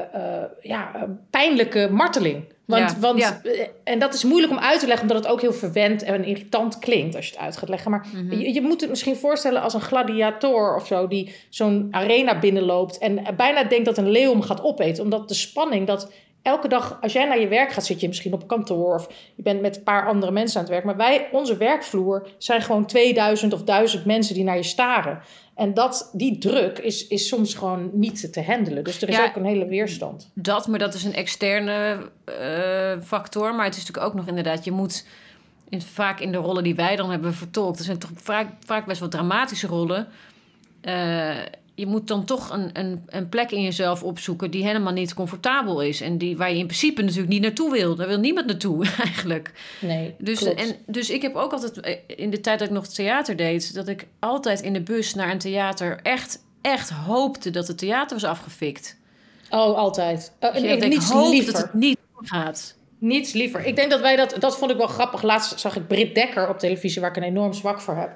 ja, 0.61 1.09
pijnlijke 1.31 1.88
marteling. 1.90 2.44
Want, 2.69 2.91
Ja, 2.91 2.99
want 2.99 3.19
ja. 3.19 3.41
en 3.85 3.99
dat 3.99 4.15
is 4.15 4.25
moeilijk 4.25 4.53
om 4.53 4.59
uit 4.59 4.81
te 4.81 4.87
leggen, 4.87 5.09
omdat 5.09 5.25
het 5.25 5.33
ook 5.33 5.41
heel 5.41 5.53
verwend 5.53 6.03
en 6.03 6.25
irritant 6.25 6.79
klinkt 6.79 7.17
als 7.17 7.27
je 7.27 7.33
het 7.33 7.41
uit 7.41 7.57
gaat 7.57 7.69
leggen. 7.69 7.91
Maar 7.91 8.07
je, 8.31 8.53
je 8.53 8.61
moet 8.61 8.81
het 8.81 8.91
misschien 8.91 9.17
voorstellen 9.17 9.63
als 9.63 9.75
een 9.75 9.81
gladiator 9.81 10.77
of 10.77 10.87
zo, 10.87 11.07
die 11.07 11.35
zo'n 11.49 11.89
arena 11.91 12.39
binnenloopt 12.39 12.99
en 12.99 13.25
bijna 13.37 13.65
denkt 13.65 13.85
dat 13.85 13.99
een 13.99 14.11
leeuw 14.11 14.31
hem 14.31 14.43
gaat 14.43 14.63
opeten. 14.63 15.05
Omdat 15.05 15.29
de 15.29 15.35
spanning 15.35 15.87
dat 15.87 16.13
elke 16.42 16.68
dag, 16.68 16.98
als 17.01 17.12
jij 17.12 17.24
naar 17.27 17.40
je 17.40 17.48
werk 17.48 17.72
gaat, 17.72 17.85
zit 17.87 18.01
je 18.01 18.09
misschien 18.09 18.33
op 18.33 18.46
kantoor 18.48 18.94
of 18.94 19.09
je 19.35 19.42
bent 19.42 19.61
met 19.61 19.77
een 19.77 19.83
paar 19.83 20.07
andere 20.07 20.33
mensen 20.33 20.57
aan 20.57 20.62
het 20.62 20.72
werk. 20.72 20.85
Maar 20.85 20.96
wij, 20.96 21.29
onze 21.33 21.57
werkvloer, 21.57 22.29
zijn 22.38 22.62
gewoon 22.62 22.87
2000 22.87 23.53
of 23.53 23.62
1000 23.62 24.05
mensen 24.05 24.35
die 24.35 24.44
naar 24.44 24.57
je 24.57 24.62
staren. 24.62 25.20
En 25.55 25.74
dat, 25.74 26.11
die 26.12 26.38
druk 26.38 26.79
is, 26.79 27.07
is 27.07 27.29
soms 27.29 27.55
gewoon 27.55 27.90
niet 27.92 28.33
te 28.33 28.42
handelen. 28.42 28.85
Dus 28.85 29.03
er 29.03 29.09
is 29.09 29.16
Ja. 29.16 29.24
ook 29.27 29.37
een 29.37 29.44
hele 29.44 29.66
weerstand. 29.66 30.31
Dat, 30.35 30.66
maar 30.66 30.79
dat 30.79 30.94
is 30.94 31.05
een 31.05 31.14
externe 31.14 31.98
eh, 32.24 33.01
factor. 33.05 33.55
Maar 33.55 33.64
het 33.64 33.77
is 33.77 33.81
natuurlijk 33.81 34.07
ook 34.07 34.14
nog 34.14 34.27
inderdaad, 34.27 34.64
je 34.64 34.70
moet 34.72 35.07
in, 35.68 35.83
vaak 35.83 36.20
in 36.20 36.33
de 36.33 36.38
rollen 36.38 36.62
die 36.62 36.74
wij 36.74 36.96
dan 36.96 37.11
hebben 37.11 37.35
vertolkt, 37.35 37.77
dat 37.77 37.87
zijn 37.87 37.98
toch 37.98 38.11
vaak, 38.14 38.46
vaak 38.64 38.87
best 38.87 39.01
wel 39.01 39.09
dramatische 39.09 39.66
rollen. 39.66 40.09
Eh, 40.81 41.37
je 41.79 41.87
moet 41.87 42.09
dan 42.09 42.25
toch 42.25 42.51
een, 42.51 42.71
een, 42.73 43.03
een 43.07 43.29
plek 43.29 43.51
in 43.51 43.62
jezelf 43.62 44.03
opzoeken 44.03 44.51
die 44.51 44.64
helemaal 44.64 44.93
niet 44.93 45.14
comfortabel 45.14 45.83
is. 45.83 46.01
En 46.01 46.19
die, 46.19 46.37
waar 46.37 46.51
je 46.51 46.59
in 46.59 46.67
principe 46.67 47.03
natuurlijk 47.03 47.29
niet 47.29 47.43
naartoe 47.43 47.71
wil. 47.71 47.95
Daar 47.95 48.07
wil 48.07 48.19
niemand 48.19 48.47
naartoe 48.47 48.87
eigenlijk. 49.05 49.53
Nee, 49.81 50.14
Dus, 50.19 50.38
klopt. 50.38 50.61
en, 50.61 50.77
dus 50.87 51.11
ik 51.11 51.23
heb 51.23 51.35
ook 51.35 51.53
altijd, 51.53 51.81
eh, 51.81 51.97
in 52.07 52.31
de 52.31 52.41
tijd 52.41 52.59
dat 52.59 52.69
ik 52.69 52.75
nog 52.75 52.87
theater 52.87 53.37
deed, 53.37 53.75
dat 53.75 53.88
ik 53.88 54.07
altijd 54.19 54.61
in 54.61 54.73
de 54.73 54.81
bus 54.81 55.14
naar 55.14 55.31
een 55.31 55.38
theater 55.38 56.01
echt, 56.03 56.45
echt 56.61 56.91
hoopte 56.91 57.51
dat 57.51 57.69
het 57.69 57.79
theater 57.79 58.21
was 58.21 58.31
afgefikt. 58.31 58.97
Oh, 59.51 59.77
altijd. 59.77 60.33
Oh, 60.41 60.57
en 60.57 60.62
Dus 60.62 60.73
ik, 60.73 60.83
ik 60.83 60.88
niets 60.88 61.11
hoop 61.11 61.31
liever. 61.31 61.53
dat 61.53 61.62
het 61.62 61.75
niet 61.75 61.99
gaat. 62.23 62.77
Niets 62.99 63.33
liever. 63.33 63.67
Ik 63.67 63.77
denk 63.77 63.91
dat 63.91 64.01
wij 64.01 64.17
dat... 64.17 64.37
Dat 64.38 64.59
vond 64.59 64.71
ik 64.71 64.77
wel 64.77 64.87
grappig. 64.87 65.23
Laatst 65.23 65.61
zag 65.61 65.77
ik 65.77 65.87
Britt 65.87 66.14
Dekker 66.14 66.49
op 66.49 66.59
televisie... 66.59 67.01
waar 67.01 67.11
ik 67.11 67.17
een 67.17 67.23
enorm 67.23 67.53
zwak 67.53 67.81
voor 67.81 67.97
heb. 67.97 68.11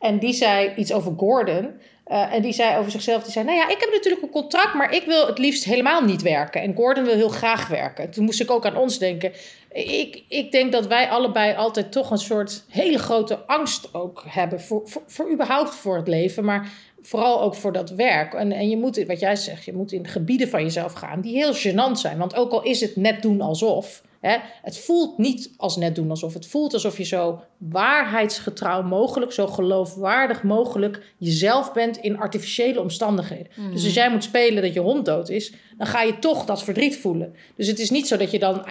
En 0.00 0.18
die 0.18 0.32
zei 0.32 0.74
iets 0.76 0.92
over 0.92 1.12
Gordon. 1.16 1.70
Eh, 2.06 2.32
en 2.32 2.42
die 2.42 2.52
zei 2.52 2.78
over 2.78 2.90
zichzelf... 2.90 3.22
Die 3.22 3.32
zei, 3.32 3.44
nou 3.44 3.56
ja, 3.56 3.68
ik 3.68 3.80
heb 3.80 3.90
natuurlijk 3.92 4.22
een 4.22 4.30
contract... 4.30 4.74
maar 4.74 4.94
ik 4.94 5.04
wil 5.04 5.26
het 5.26 5.38
liefst 5.38 5.64
helemaal 5.64 6.02
niet 6.02 6.22
werken. 6.22 6.62
En 6.62 6.74
Gordon 6.74 7.04
wil 7.04 7.14
heel 7.14 7.28
graag 7.28 7.68
werken. 7.68 8.10
Toen 8.10 8.24
moest 8.24 8.40
ik 8.40 8.50
ook 8.50 8.66
aan 8.66 8.76
ons 8.76 8.98
denken. 8.98 9.32
Ik, 9.72 10.22
ik 10.28 10.52
denk 10.52 10.72
dat 10.72 10.86
wij 10.86 11.08
allebei 11.08 11.54
altijd 11.54 11.92
toch 11.92 12.10
een 12.10 12.18
soort... 12.18 12.64
hele 12.68 12.98
grote 12.98 13.38
angst 13.46 13.94
ook 13.94 14.22
hebben... 14.28 14.60
voor, 14.60 14.82
voor, 14.84 15.02
voor 15.06 15.30
überhaupt 15.30 15.74
voor 15.74 15.96
het 15.96 16.08
leven... 16.08 16.44
maar 16.44 16.70
vooral 17.02 17.42
ook 17.42 17.54
voor 17.54 17.72
dat 17.72 17.90
werk. 17.90 18.34
En, 18.34 18.52
en 18.52 18.68
je 18.68 18.76
moet, 18.76 19.04
wat 19.06 19.20
jij 19.20 19.36
zegt, 19.36 19.64
je 19.64 19.72
moet 19.72 19.92
in 19.92 20.06
gebieden 20.06 20.48
van 20.48 20.62
jezelf 20.62 20.92
gaan 20.92 21.20
die 21.20 21.36
heel 21.36 21.54
gênant 21.54 21.98
zijn. 21.98 22.18
Want 22.18 22.36
ook 22.36 22.52
al 22.52 22.62
is 22.62 22.80
het 22.80 22.96
net 22.96 23.22
doen 23.22 23.40
alsof, 23.40 24.02
hè, 24.26 24.36
het 24.62 24.78
voelt 24.78 25.18
niet 25.18 25.50
als 25.56 25.76
net 25.76 25.94
doen 25.94 26.10
alsof. 26.10 26.34
Het 26.34 26.46
voelt 26.46 26.72
alsof 26.72 26.98
je 26.98 27.04
zo 27.04 27.40
waarheidsgetrouw 27.58 28.82
mogelijk, 28.82 29.32
zo 29.32 29.46
geloofwaardig 29.46 30.42
mogelijk 30.42 31.02
jezelf 31.18 31.72
bent 31.72 31.96
in 31.96 32.18
artificiële 32.18 32.80
omstandigheden. 32.80 33.48
Dus 33.72 33.84
als 33.84 33.94
jij 33.94 34.10
moet 34.10 34.24
spelen 34.24 34.62
dat 34.62 34.74
je 34.74 34.80
hond 34.80 35.04
dood 35.04 35.28
is, 35.28 35.52
dan 35.78 35.86
ga 35.86 36.02
je 36.02 36.18
toch 36.18 36.44
dat 36.44 36.62
verdriet 36.62 36.96
voelen. 36.96 37.34
Dus 37.56 37.66
het 37.66 37.78
is 37.78 37.90
niet 37.90 38.06
zo 38.08 38.16
dat 38.16 38.30
je 38.30 38.38
dan 38.38 38.66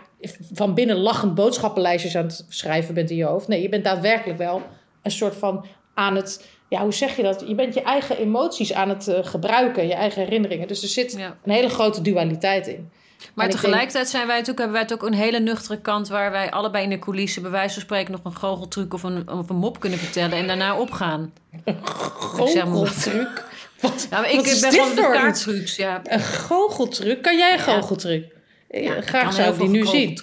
van 0.53 0.73
binnen 0.73 0.97
lachend 0.97 1.35
boodschappenlijstjes 1.35 2.15
aan 2.15 2.25
het 2.25 2.45
schrijven 2.49 2.93
bent 2.93 3.09
in 3.09 3.15
je 3.17 3.25
hoofd. 3.25 3.47
Nee, 3.47 3.61
je 3.61 3.69
bent 3.69 3.83
daadwerkelijk 3.83 4.37
wel 4.37 4.61
een 5.01 5.11
soort 5.11 5.35
van 5.35 5.65
aan 5.93 6.15
het 6.15 6.45
ja, 6.69 6.81
hoe 6.81 6.93
zeg 6.93 7.15
je 7.15 7.23
dat? 7.23 7.43
Je 7.47 7.55
bent 7.55 7.73
je 7.73 7.81
eigen 7.81 8.17
emoties 8.17 8.73
aan 8.73 8.89
het 8.89 9.07
eh, 9.07 9.25
gebruiken, 9.25 9.87
je 9.87 9.93
eigen 9.93 10.23
herinneringen. 10.23 10.67
Dus 10.67 10.81
er 10.81 10.87
zit 10.87 11.15
Ja. 11.17 11.37
een 11.43 11.51
hele 11.51 11.69
grote 11.69 12.01
dualiteit 12.01 12.67
in. 12.67 12.89
Maar 13.33 13.45
En 13.45 13.51
tegelijkertijd 13.51 14.09
zijn 14.09 14.27
wij 14.27 14.37
natuurlijk, 14.37 14.59
hebben 14.59 14.77
wij 14.77 14.87
het 14.89 14.93
ook 14.93 15.09
een 15.09 15.17
hele 15.17 15.39
nuchtere 15.39 15.81
kant... 15.81 16.07
waar 16.07 16.31
wij 16.31 16.51
allebei 16.51 16.83
in 16.83 16.89
de 16.89 16.99
coulissen 16.99 17.41
bij 17.41 17.51
wijze 17.51 17.73
van 17.73 17.81
spreken... 17.81 18.11
nog 18.11 18.21
een 18.23 18.35
goocheltruc 18.35 18.93
of 18.93 19.03
een, 19.03 19.29
of 19.29 19.49
een 19.49 19.55
mop 19.55 19.79
kunnen 19.79 19.99
vertellen... 19.99 20.37
en 20.37 20.47
daarna 20.47 20.77
opgaan. 20.77 21.33
wat. 21.65 21.89
Goocheltruc. 21.89 23.43
Wat, 23.81 24.07
ik 24.27 24.35
wat 24.35 24.45
is 24.45 24.59
ben 24.59 24.69
dit 24.69 24.79
gewoon 24.79 24.95
de 24.95 25.01
kaarttrucs. 25.01 25.75
Ja, 25.75 26.01
Een 26.03 26.19
goocheltruc? 26.19 27.21
Kan 27.21 27.37
jij 27.37 27.53
een 27.53 27.59
goocheltruc? 27.59 28.25
Eh, 28.69 28.83
ja, 28.83 28.95
ik 28.95 29.07
Graag 29.07 29.33
zou 29.33 29.53
ik 29.53 29.59
die 29.59 29.69
nu 29.69 29.85
zien. 29.85 30.19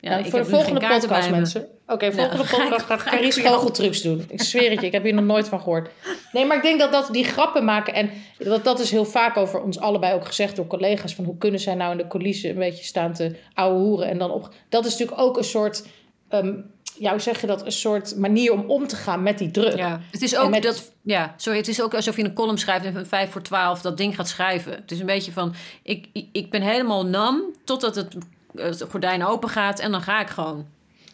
Ja, 0.00 0.10
Nou, 0.10 0.22
ik 0.22 0.30
voor 0.30 0.38
heb 0.38 0.48
de 0.48 0.54
volgende 0.54 0.80
podcast, 0.80 1.30
mensen. 1.30 1.68
Oké, 1.88 2.12
volgende 2.12 2.44
ga 2.54 2.62
ik- 2.62 2.68
podcast 2.68 3.02
gaat 3.02 3.34
goocheltrucs 3.34 4.02
doen. 4.02 4.24
Ik 4.28 4.42
zweer 4.42 4.70
het 4.70 4.80
je, 4.80 4.86
ik 4.86 4.92
heb 4.92 5.02
hier 5.02 5.14
nog 5.14 5.24
nooit 5.24 5.48
van 5.48 5.58
gehoord. 5.60 5.90
Nee, 6.32 6.46
maar 6.46 6.56
ik 6.56 6.62
denk 6.62 6.78
dat, 6.78 6.92
dat 6.92 7.08
die 7.12 7.24
grappen 7.24 7.64
maken... 7.64 7.94
en 7.94 8.10
dat, 8.38 8.64
dat 8.64 8.78
is 8.80 8.90
heel 8.90 9.04
vaak 9.04 9.36
over 9.36 9.60
ons 9.62 9.78
allebei 9.78 10.14
ook 10.14 10.26
gezegd 10.26 10.56
door 10.56 10.66
collega's... 10.66 11.14
van 11.14 11.24
hoe 11.24 11.38
kunnen 11.38 11.60
zij 11.60 11.74
nou 11.74 11.90
in 11.92 11.96
de 11.98 12.06
coulissen 12.06 12.50
een 12.50 12.56
beetje 12.58 12.84
staan 12.84 13.12
te 13.12 13.36
ouwe 13.54 13.78
hoeren... 13.78 14.08
en 14.08 14.18
dan 14.18 14.30
op... 14.30 14.48
Dat 14.68 14.84
is 14.84 14.90
natuurlijk 14.92 15.20
ook 15.20 15.36
een 15.36 15.44
soort... 15.44 15.86
ehm, 16.28 16.52
ja, 16.98 17.10
hoe 17.10 17.20
zeg 17.20 17.40
je 17.40 17.46
dat? 17.46 17.64
Een 17.64 17.72
soort 17.72 18.16
manier 18.16 18.52
om 18.52 18.64
om 18.70 18.86
te 18.86 18.96
gaan 18.96 19.22
met 19.22 19.38
die 19.38 19.50
druk. 19.50 19.76
Ja, 19.76 20.00
het 20.10 20.22
is 20.22 20.36
ook 20.36 20.50
met- 20.50 20.62
dat. 20.62 20.92
Ja, 21.02 21.34
sorry, 21.36 21.58
het 21.58 21.68
is 21.68 21.82
ook 21.82 21.94
alsof 21.94 22.16
je 22.16 22.24
een 22.24 22.34
column 22.34 22.58
schrijft 22.58 22.84
en 22.84 22.92
van 22.92 23.06
5 23.06 23.30
voor 23.30 23.42
12 23.42 23.80
dat 23.80 23.96
ding 23.96 24.14
gaat 24.14 24.28
schrijven. 24.28 24.72
Het 24.72 24.90
is 24.90 25.00
een 25.00 25.06
beetje 25.06 25.32
van. 25.32 25.54
Ik, 25.82 26.06
ik, 26.12 26.26
ik 26.32 26.50
ben 26.50 26.62
helemaal 26.62 27.06
nam 27.06 27.42
totdat 27.64 27.94
het, 27.94 28.16
het 28.54 28.84
gordijn 28.90 29.24
open 29.24 29.48
gaat 29.48 29.78
en 29.80 29.90
dan 29.90 30.02
ga 30.02 30.20
ik 30.20 30.28
gewoon. 30.28 30.66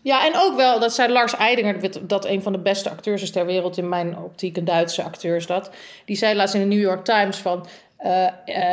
Ja, 0.04 0.26
en 0.26 0.32
ook 0.36 0.56
wel, 0.56 0.80
dat 0.80 0.94
zei 0.94 1.12
Lars 1.12 1.34
Eidinger, 1.36 2.06
dat- 2.06 2.24
een 2.26 2.42
van 2.42 2.52
de 2.52 2.58
beste 2.58 2.90
acteurs 2.90 3.22
is 3.22 3.30
ter 3.30 3.46
wereld 3.46 3.76
in 3.78 3.88
mijn 3.88 4.18
optiek, 4.18 4.56
een 4.56 4.64
Duitse 4.64 5.02
acteur 5.02 5.36
is 5.36 5.46
dat. 5.46 5.70
Die 6.04 6.16
zei 6.16 6.34
laatst 6.36 6.54
in 6.54 6.60
de 6.60 6.66
New 6.66 6.80
York 6.84 7.04
Times 7.04 7.36
van, 7.36 7.66
eh, 7.96 8.26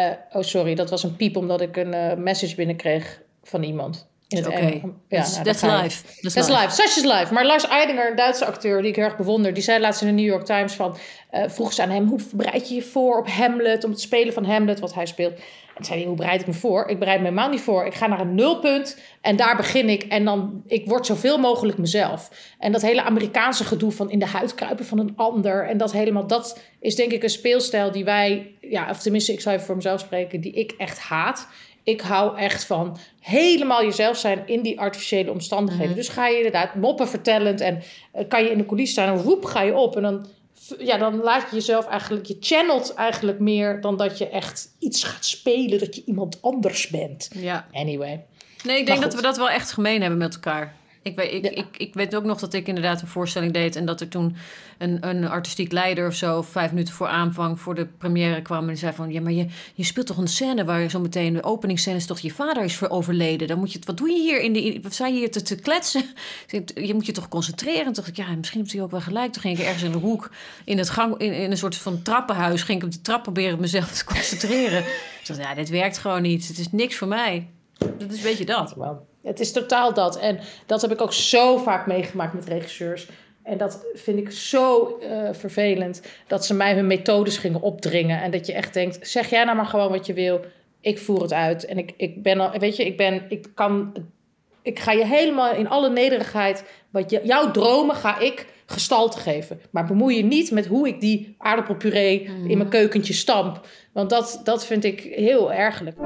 eh, 0.10 0.17
oh 0.32 0.41
sorry, 0.41 0.76
dat 0.76 0.89
was 0.89 1.04
een 1.04 1.15
piep 1.15 1.36
omdat 1.38 1.62
ik 1.62 1.78
een 1.78 1.94
eh, 1.94 2.17
message 2.17 2.56
binnenkreeg 2.56 3.22
van 3.44 3.63
iemand. 3.63 4.08
Oké, 4.39 4.50
Engels. 4.50 4.82
That's- 5.10 5.32
nou, 5.34 5.44
that's 5.44 5.62
life. 5.62 6.04
That's 6.22 6.34
That's 6.34 6.48
life. 6.50 6.62
life. 6.62 6.74
Such 6.74 6.98
is 6.98 7.04
life. 7.04 7.34
Maar 7.34 7.46
Lars 7.46 7.67
Eidinger, 7.67 8.10
een 8.10 8.15
Duitse 8.15 8.46
acteur 8.46 8.82
die 8.82 8.89
ik 8.89 8.96
heel 8.96 9.06
erg 9.06 9.17
bewonder, 9.17 9.54
die 9.54 9.63
zei 9.63 9.80
laatst 9.80 10.02
in 10.02 10.08
de 10.08 10.13
New 10.13 10.26
York 10.26 10.46
Times 10.46 10.74
van, 10.74 10.98
eh, 11.30 11.44
vroeg 11.48 11.74
ze 11.74 11.82
aan 11.82 11.89
hem, 11.89 12.08
hoe 12.08 12.20
bereid 12.34 12.70
je 12.70 12.76
je 12.76 12.82
voor 12.82 13.17
op 13.20 13.28
Hamlet, 13.30 13.84
om 13.84 13.91
het 13.91 14.02
spelen 14.02 14.34
van 14.34 14.46
Hamlet, 14.46 14.80
wat 14.80 14.94
hij 14.94 15.06
speelt. 15.06 15.34
En 15.76 15.86
zei 15.86 16.00
hij, 16.00 16.08
hoe 16.08 16.17
bereid 16.17 16.41
ik 16.41 16.48
me 16.48 16.54
voor? 16.54 16.88
Ik 16.89 17.00
bereid 17.00 17.20
me 17.20 17.24
helemaal 17.24 17.50
niet 17.50 17.62
voor. 17.62 17.86
Ik 17.86 17.94
ga 17.94 18.08
naar 18.08 18.20
een 18.20 18.36
nulpunt 18.36 18.98
en 19.22 19.36
daar 19.36 19.56
begin 19.56 19.89
ik. 19.89 20.04
En 20.04 20.26
dan, 20.26 20.63
ik 20.67 20.88
word 20.88 21.06
zoveel 21.06 21.38
mogelijk 21.38 21.78
mezelf. 21.78 22.30
En 22.60 22.72
dat 22.72 22.82
hele 22.82 23.02
Amerikaanse 23.04 23.63
gedoe 23.63 23.91
van 23.91 24.12
in 24.12 24.20
de 24.20 24.26
huid 24.26 24.56
kruipen 24.56 24.86
van 24.86 25.00
een 25.00 25.13
ander. 25.15 25.67
En 25.67 25.78
dat 25.78 25.91
helemaal, 25.91 26.28
dat 26.28 26.60
is 26.80 26.96
denk 26.96 27.12
ik 27.12 27.24
een 27.24 27.30
speelstijl 27.30 27.91
die 27.91 28.04
wij, 28.04 28.56
ja, 28.62 28.89
of 28.89 29.00
tenminste, 29.00 29.32
ik 29.34 29.41
zou 29.41 29.56
even 29.56 29.67
voor 29.67 29.76
mezelf 29.76 30.00
spreken, 30.00 30.41
die 30.41 30.54
ik 30.54 30.72
echt 30.78 31.00
haat. 31.00 31.48
Ik 31.84 32.02
hou 32.02 32.38
echt 32.38 32.65
van 32.65 32.98
helemaal 33.20 33.84
jezelf 33.84 34.17
zijn 34.17 34.44
in 34.46 34.62
die 34.62 34.80
artificiële 34.80 35.32
omstandigheden. 35.32 35.96
Dus 35.96 36.10
ga 36.10 36.28
je 36.28 36.36
inderdaad 36.36 36.76
moppen 36.76 37.08
vertellend 37.08 37.62
en 37.62 37.82
eh, 38.12 38.28
kan 38.28 38.44
je 38.44 38.52
in 38.52 38.58
de 38.58 38.65
coulissen 38.65 39.04
staan 39.04 39.17
en 39.17 39.24
roep 39.24 39.46
ga 39.46 39.62
je 39.62 39.76
op. 39.76 39.96
En 39.96 40.02
dan, 40.02 40.26
ja, 40.80 40.98
dan 40.98 41.22
laat 41.22 41.50
je 41.50 41.56
jezelf 41.56 41.88
eigenlijk, 41.88 42.26
je 42.26 42.38
channelt 42.39 42.94
eigenlijk 42.94 43.39
meer 43.39 43.82
dan 43.82 43.98
dat 43.98 44.17
je 44.17 44.30
echt 44.30 44.76
iets 44.80 45.04
gaat 45.04 45.26
spelen, 45.26 45.80
dat 45.80 45.96
je 45.96 46.04
iemand 46.06 46.38
anders 46.41 46.88
bent. 46.88 47.30
Ja. 47.34 47.67
Anyway. 47.72 48.24
Nee, 48.63 48.80
ik 48.80 48.86
denk 48.86 49.02
dat 49.02 49.15
we 49.15 49.22
dat 49.22 49.38
wel 49.38 49.50
echt 49.50 49.72
gemeen 49.72 50.02
hebben 50.02 50.20
met 50.20 50.34
elkaar. 50.34 50.76
Ik 51.04 51.16
weet, 51.16 51.34
ik, 51.34 51.44
Ja. 51.44 51.50
ik, 51.50 51.78
ik 51.78 51.94
weet 51.94 52.16
ook 52.16 52.24
nog 52.24 52.40
dat 52.40 52.54
ik 52.54 52.68
inderdaad 52.68 53.02
een 53.02 53.08
voorstelling 53.08 53.54
deed... 53.54 53.76
en 53.76 53.86
dat 53.86 54.02
er 54.02 54.08
toen 54.08 54.36
een, 54.78 55.08
een 55.08 55.28
artistiek 55.28 55.72
leider 55.72 56.08
of 56.08 56.14
zo... 56.14 56.42
vijf 56.42 56.72
minuten 56.72 56.94
voor 56.94 57.08
aanvang 57.08 57.60
voor 57.60 57.76
de 57.76 57.86
première 57.86 58.42
kwam... 58.42 58.62
en 58.62 58.68
die 58.68 58.76
zei 58.76 58.94
van... 58.94 59.12
ja, 59.12 59.22
maar 59.22 59.32
je, 59.32 59.48
je 59.74 59.84
speelt 59.84 60.08
toch 60.08 60.18
een 60.18 60.28
scène 60.28 60.66
waar 60.66 60.82
je 60.82 60.90
zo 60.90 61.00
meteen... 61.00 61.34
de 61.34 61.44
openingsscène 61.44 61.98
is 61.98 62.06
toch 62.06 62.20
je 62.20 62.32
vader 62.32 62.64
is 62.64 62.76
voor 62.76 62.90
overleden. 62.90 63.48
Dan 63.48 63.60
moet 63.60 63.74
je, 63.74 63.80
wat 63.86 63.98
doe 63.98 64.10
je 64.10 64.22
hier? 64.22 64.42
In 64.42 64.54
de, 64.54 64.80
wat 64.84 64.94
sta 64.94 65.08
je 65.08 65.14
hier 65.14 65.32
te, 65.32 65.42
te 65.42 65.56
kletsen? 65.56 66.04
Je 66.76 66.94
moet 66.94 67.06
je 67.06 67.12
toch 67.12 67.28
concentreren? 67.28 67.80
En 67.80 67.84
toen 67.84 67.94
dacht 67.94 68.08
ik, 68.08 68.16
ja, 68.16 68.36
misschien 68.36 68.60
heeft 68.60 68.74
hij 68.74 68.82
ook 68.82 68.92
wel 68.92 69.02
gelijk. 69.02 69.32
Toen 69.32 69.42
ging 69.42 69.58
ik 69.58 69.66
ergens 69.66 69.84
in 69.84 69.92
de 69.92 69.98
hoek... 69.98 70.32
in, 70.66 70.78
het 70.78 70.90
gang, 70.90 71.18
in, 71.18 71.34
in 71.34 71.52
een 71.52 71.58
soort 71.58 71.76
van 71.76 72.02
trappenhuis... 72.02 72.64
ging 72.64 72.78
ik 72.80 72.86
op 72.86 72.92
de 72.92 73.02
trap 73.02 73.24
proberen 73.24 73.60
mezelf 73.60 73.92
te 73.92 74.06
concentreren. 74.14 74.80
Ik 74.80 75.22
dacht, 75.28 75.40
ja, 75.40 75.54
dit 75.54 75.70
werkt 75.70 75.98
gewoon 75.98 76.22
niet. 76.22 76.48
Het 76.48 76.58
is 76.58 76.72
niks 76.72 76.96
voor 76.96 77.08
mij. 77.08 77.48
Dat 77.78 78.12
is 78.12 78.18
een 78.18 78.24
beetje 78.24 78.46
dat. 78.46 78.76
Het 79.24 79.40
is 79.40 79.52
totaal 79.52 79.94
dat. 79.94 80.20
En 80.20 80.40
dat 80.66 80.82
heb 80.82 80.92
ik 80.92 81.02
ook 81.02 81.14
zo 81.14 81.58
vaak 81.58 81.86
meegemaakt 81.88 82.34
met 82.34 82.46
regisseurs. 82.46 83.08
En 83.44 83.58
dat 83.58 83.86
vind 83.94 84.20
ik 84.20 84.32
zo 84.32 84.98
eh, 84.98 85.30
vervelend. 85.32 86.02
Dat 86.28 86.46
ze 86.46 86.54
mij 86.54 86.76
hun 86.76 86.88
methodes 86.88 87.38
gingen 87.38 87.62
opdringen. 87.62 88.22
En 88.22 88.32
dat 88.32 88.46
je 88.46 88.54
echt 88.54 88.74
denkt, 88.74 89.10
zeg 89.10 89.30
jij 89.30 89.44
nou 89.44 89.56
maar 89.56 89.66
gewoon 89.66 89.90
wat 89.90 90.06
je 90.06 90.14
wil. 90.14 90.40
Ik 90.82 91.00
voer 91.00 91.22
het 91.22 91.34
uit. 91.34 91.66
En 91.66 91.78
ik, 91.78 91.94
ik 91.98 92.24
ben 92.24 92.40
al, 92.40 92.60
weet 92.60 92.76
je, 92.76 92.86
ik 92.86 92.98
ben, 92.98 93.26
ik 93.30 93.48
kan, 93.54 93.94
ik 94.62 94.80
ga 94.80 94.92
je 94.92 95.06
helemaal 95.06 95.54
in 95.54 95.70
alle 95.70 95.90
nederigheid, 95.90 96.64
wat 96.90 97.10
jouw 97.24 97.52
dromen 97.52 97.96
ga 97.96 98.20
ik 98.20 98.46
gestalte 98.66 99.20
geven. 99.20 99.62
Maar 99.72 99.86
bemoei 99.86 100.16
je 100.18 100.24
niet 100.24 100.52
met 100.52 100.66
hoe 100.66 100.88
ik 100.88 101.00
die 101.00 101.36
aardappelpuree 101.38 102.30
in 102.48 102.58
mijn 102.58 102.70
keukentje 102.70 103.14
stamp. 103.14 103.68
Want 103.94 104.10
dat, 104.10 104.42
dat 104.44 104.66
vind 104.66 104.84
ik 104.84 105.00
heel 105.02 105.54
ergelijk. 105.54 105.98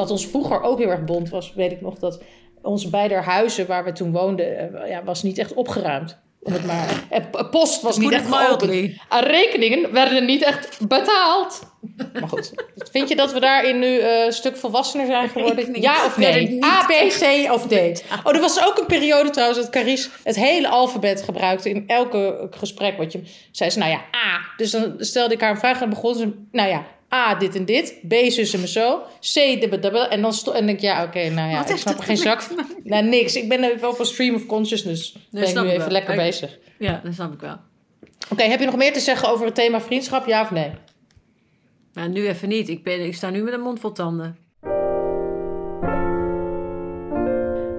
Wat 0.00 0.10
ons 0.10 0.26
vroeger 0.26 0.62
ook 0.62 0.78
heel 0.78 0.88
erg 0.88 1.04
bond 1.04 1.28
was, 1.28 1.54
weet 1.54 1.72
ik 1.72 1.80
nog, 1.80 1.98
dat 1.98 2.22
onze 2.62 2.90
beide 2.90 3.14
huizen 3.14 3.66
waar 3.66 3.84
we 3.84 3.92
toen 3.92 4.12
woonden, 4.12 4.74
eh, 4.74 4.90
ja, 4.90 5.04
was 5.04 5.22
niet 5.22 5.38
echt 5.38 5.54
opgeruimd. 5.54 6.18
Om 6.42 6.52
het 6.52 6.66
maar, 6.66 7.06
post 7.50 7.82
was 7.82 7.98
niet 7.98 8.12
echt 8.12 8.26
geopend. 8.26 8.92
Rekeningen 9.08 9.92
werden 9.92 10.24
niet 10.24 10.42
echt 10.42 10.88
betaald. 10.88 11.62
Maar 12.12 12.28
goed, 12.28 12.52
vind 12.90 13.08
je 13.08 13.16
dat 13.16 13.32
we 13.32 13.40
daarin 13.40 13.78
nu 13.78 13.98
eh, 13.98 14.24
een 14.24 14.32
stuk 14.32 14.56
volwassener 14.56 15.06
zijn 15.06 15.28
geworden? 15.28 15.80
Ja 15.80 16.04
of 16.04 16.16
nee? 16.16 16.64
A, 16.64 16.86
B, 16.86 16.90
C 16.90 17.52
of 17.52 17.66
D? 17.66 18.04
Oh, 18.24 18.34
er 18.34 18.40
was 18.40 18.64
ook 18.66 18.78
een 18.78 18.86
periode 18.86 19.30
trouwens 19.30 19.60
dat 19.60 19.70
Carice 19.70 20.08
het 20.22 20.36
hele 20.36 20.68
alfabet 20.68 21.22
gebruikte 21.22 21.70
in 21.70 21.84
elke 21.86 22.48
gesprek. 22.50 22.96
Wat 22.96 23.12
je 23.12 23.22
zei 23.50 23.70
ze, 23.70 23.78
nou 23.78 23.90
ja, 23.90 23.98
A. 23.98 24.40
Dus 24.56 24.70
dan 24.70 24.94
stelde 24.98 25.34
ik 25.34 25.40
haar 25.40 25.50
een 25.50 25.58
vraag 25.58 25.80
en 25.80 25.90
begon 25.90 26.14
ze, 26.14 26.32
nou 26.50 26.68
ja, 26.68 26.86
A, 27.14 27.34
dit 27.34 27.54
en 27.56 27.64
dit. 27.64 27.94
B, 28.08 28.12
zus 28.14 28.52
en 28.54 28.60
me 28.60 28.68
zo. 28.68 29.02
C, 29.20 29.34
dubbel. 29.70 30.08
En 30.08 30.22
dan 30.22 30.32
en 30.54 30.66
denk 30.66 30.78
ik, 30.78 30.80
ja, 30.80 31.04
oké, 31.04 31.28
nou 31.28 31.50
ja, 31.50 31.58
Wat 31.58 31.70
ik 31.70 31.76
snap 31.76 31.92
er 31.92 31.98
dat 31.98 32.06
geen 32.08 32.16
zak 32.16 32.42
van. 32.48 32.66
Nou, 32.84 33.04
niks. 33.04 33.36
Ik 33.36 33.48
ben 33.48 33.86
op 33.88 33.98
een 33.98 34.04
stream 34.06 34.34
of 34.34 34.46
consciousness. 34.46 35.16
ben 35.30 35.42
ik 35.48 35.54
nu 35.54 35.60
even 35.68 35.78
wel. 35.78 35.88
lekker 35.88 36.14
Ik- 36.14 36.20
bezig. 36.20 36.58
Ja, 36.78 37.00
dat 37.04 37.14
snap 37.14 37.32
ik 37.32 37.40
wel. 37.40 37.56
Oké, 38.30 38.42
heb 38.42 38.60
je 38.60 38.66
nog 38.66 38.76
meer 38.76 38.92
te 38.92 39.00
zeggen 39.00 39.28
over 39.28 39.46
het 39.46 39.54
thema 39.54 39.80
vriendschap, 39.80 40.26
ja 40.26 40.42
of 40.42 40.50
nee? 40.50 40.70
Maar 41.92 42.08
nu 42.08 42.28
even 42.28 42.48
niet. 42.48 42.68
Ik, 42.68 42.84
ben, 42.84 43.00
ik 43.04 43.14
sta 43.14 43.30
nu 43.30 43.42
met 43.42 43.52
een 43.52 43.60
mond 43.60 43.80
vol 43.80 43.92
tanden. 43.92 44.36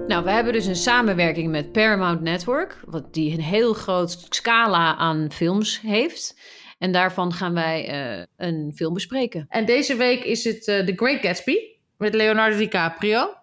Nou, 0.07 0.23
we 0.23 0.31
hebben 0.31 0.53
dus 0.53 0.65
een 0.65 0.75
samenwerking 0.75 1.51
met 1.51 1.71
Paramount 1.71 2.21
Network, 2.21 2.79
wat 2.85 3.13
die 3.13 3.33
een 3.33 3.41
heel 3.41 3.73
groot 3.73 4.25
scala 4.29 4.95
aan 4.95 5.27
films 5.31 5.81
heeft. 5.81 6.39
En 6.81 6.91
daarvan 6.91 7.33
gaan 7.33 7.53
wij 7.53 7.87
eh, 7.87 8.25
een 8.37 8.71
film 8.75 8.93
bespreken. 8.93 9.45
En 9.49 9.65
deze 9.65 9.95
week 9.95 10.23
is 10.23 10.43
het 10.43 10.67
eh, 10.67 10.85
The 10.85 10.93
Great 10.95 11.21
Gatsby 11.21 11.55
met 11.97 12.13
Leonardo 12.13 12.57
DiCaprio. 12.57 13.33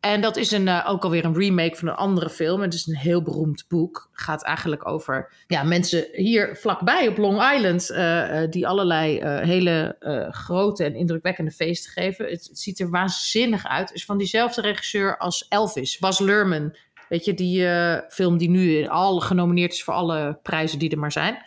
En 0.00 0.20
dat 0.20 0.36
is 0.36 0.50
een, 0.50 0.68
eh, 0.68 0.86
ook 0.88 1.04
alweer 1.04 1.24
een 1.24 1.38
remake 1.38 1.76
van 1.76 1.88
een 1.88 1.94
andere 1.94 2.30
film. 2.30 2.60
Het 2.60 2.74
is 2.74 2.86
een 2.86 2.96
heel 2.96 3.22
beroemd 3.22 3.64
boek. 3.68 4.08
Het 4.12 4.22
gaat 4.22 4.44
eigenlijk 4.44 4.88
over 4.88 5.32
ja, 5.46 5.62
mensen 5.62 6.08
hier 6.12 6.56
vlakbij 6.56 7.08
op 7.08 7.16
Long 7.16 7.52
Island... 7.54 7.86
die 8.52 8.66
allerlei 8.66 9.24
hele 9.24 9.96
grote 10.30 10.84
en 10.84 10.94
indrukwekkende 10.94 11.50
feesten 11.50 11.92
geven. 11.92 12.26
Het, 12.26 12.50
ziet 12.52 12.80
er 12.80 12.90
waanzinnig 12.90 13.66
uit. 13.66 13.92
Is 13.92 14.04
van 14.04 14.18
diezelfde 14.18 14.60
regisseur 14.60 15.18
als 15.18 15.46
Elvis, 15.48 15.98
Bas 15.98 16.18
Luhrmann. 16.18 16.76
Weet 17.08 17.24
je, 17.24 17.34
die 17.34 17.66
film 18.08 18.38
die 18.38 18.50
nu 18.50 18.86
al 18.86 19.20
genomineerd 19.20 19.72
is 19.72 19.84
voor 19.84 19.94
alle 19.94 20.38
prijzen 20.42 20.78
die 20.78 20.90
er 20.90 20.98
maar 20.98 21.12
zijn. 21.12 21.38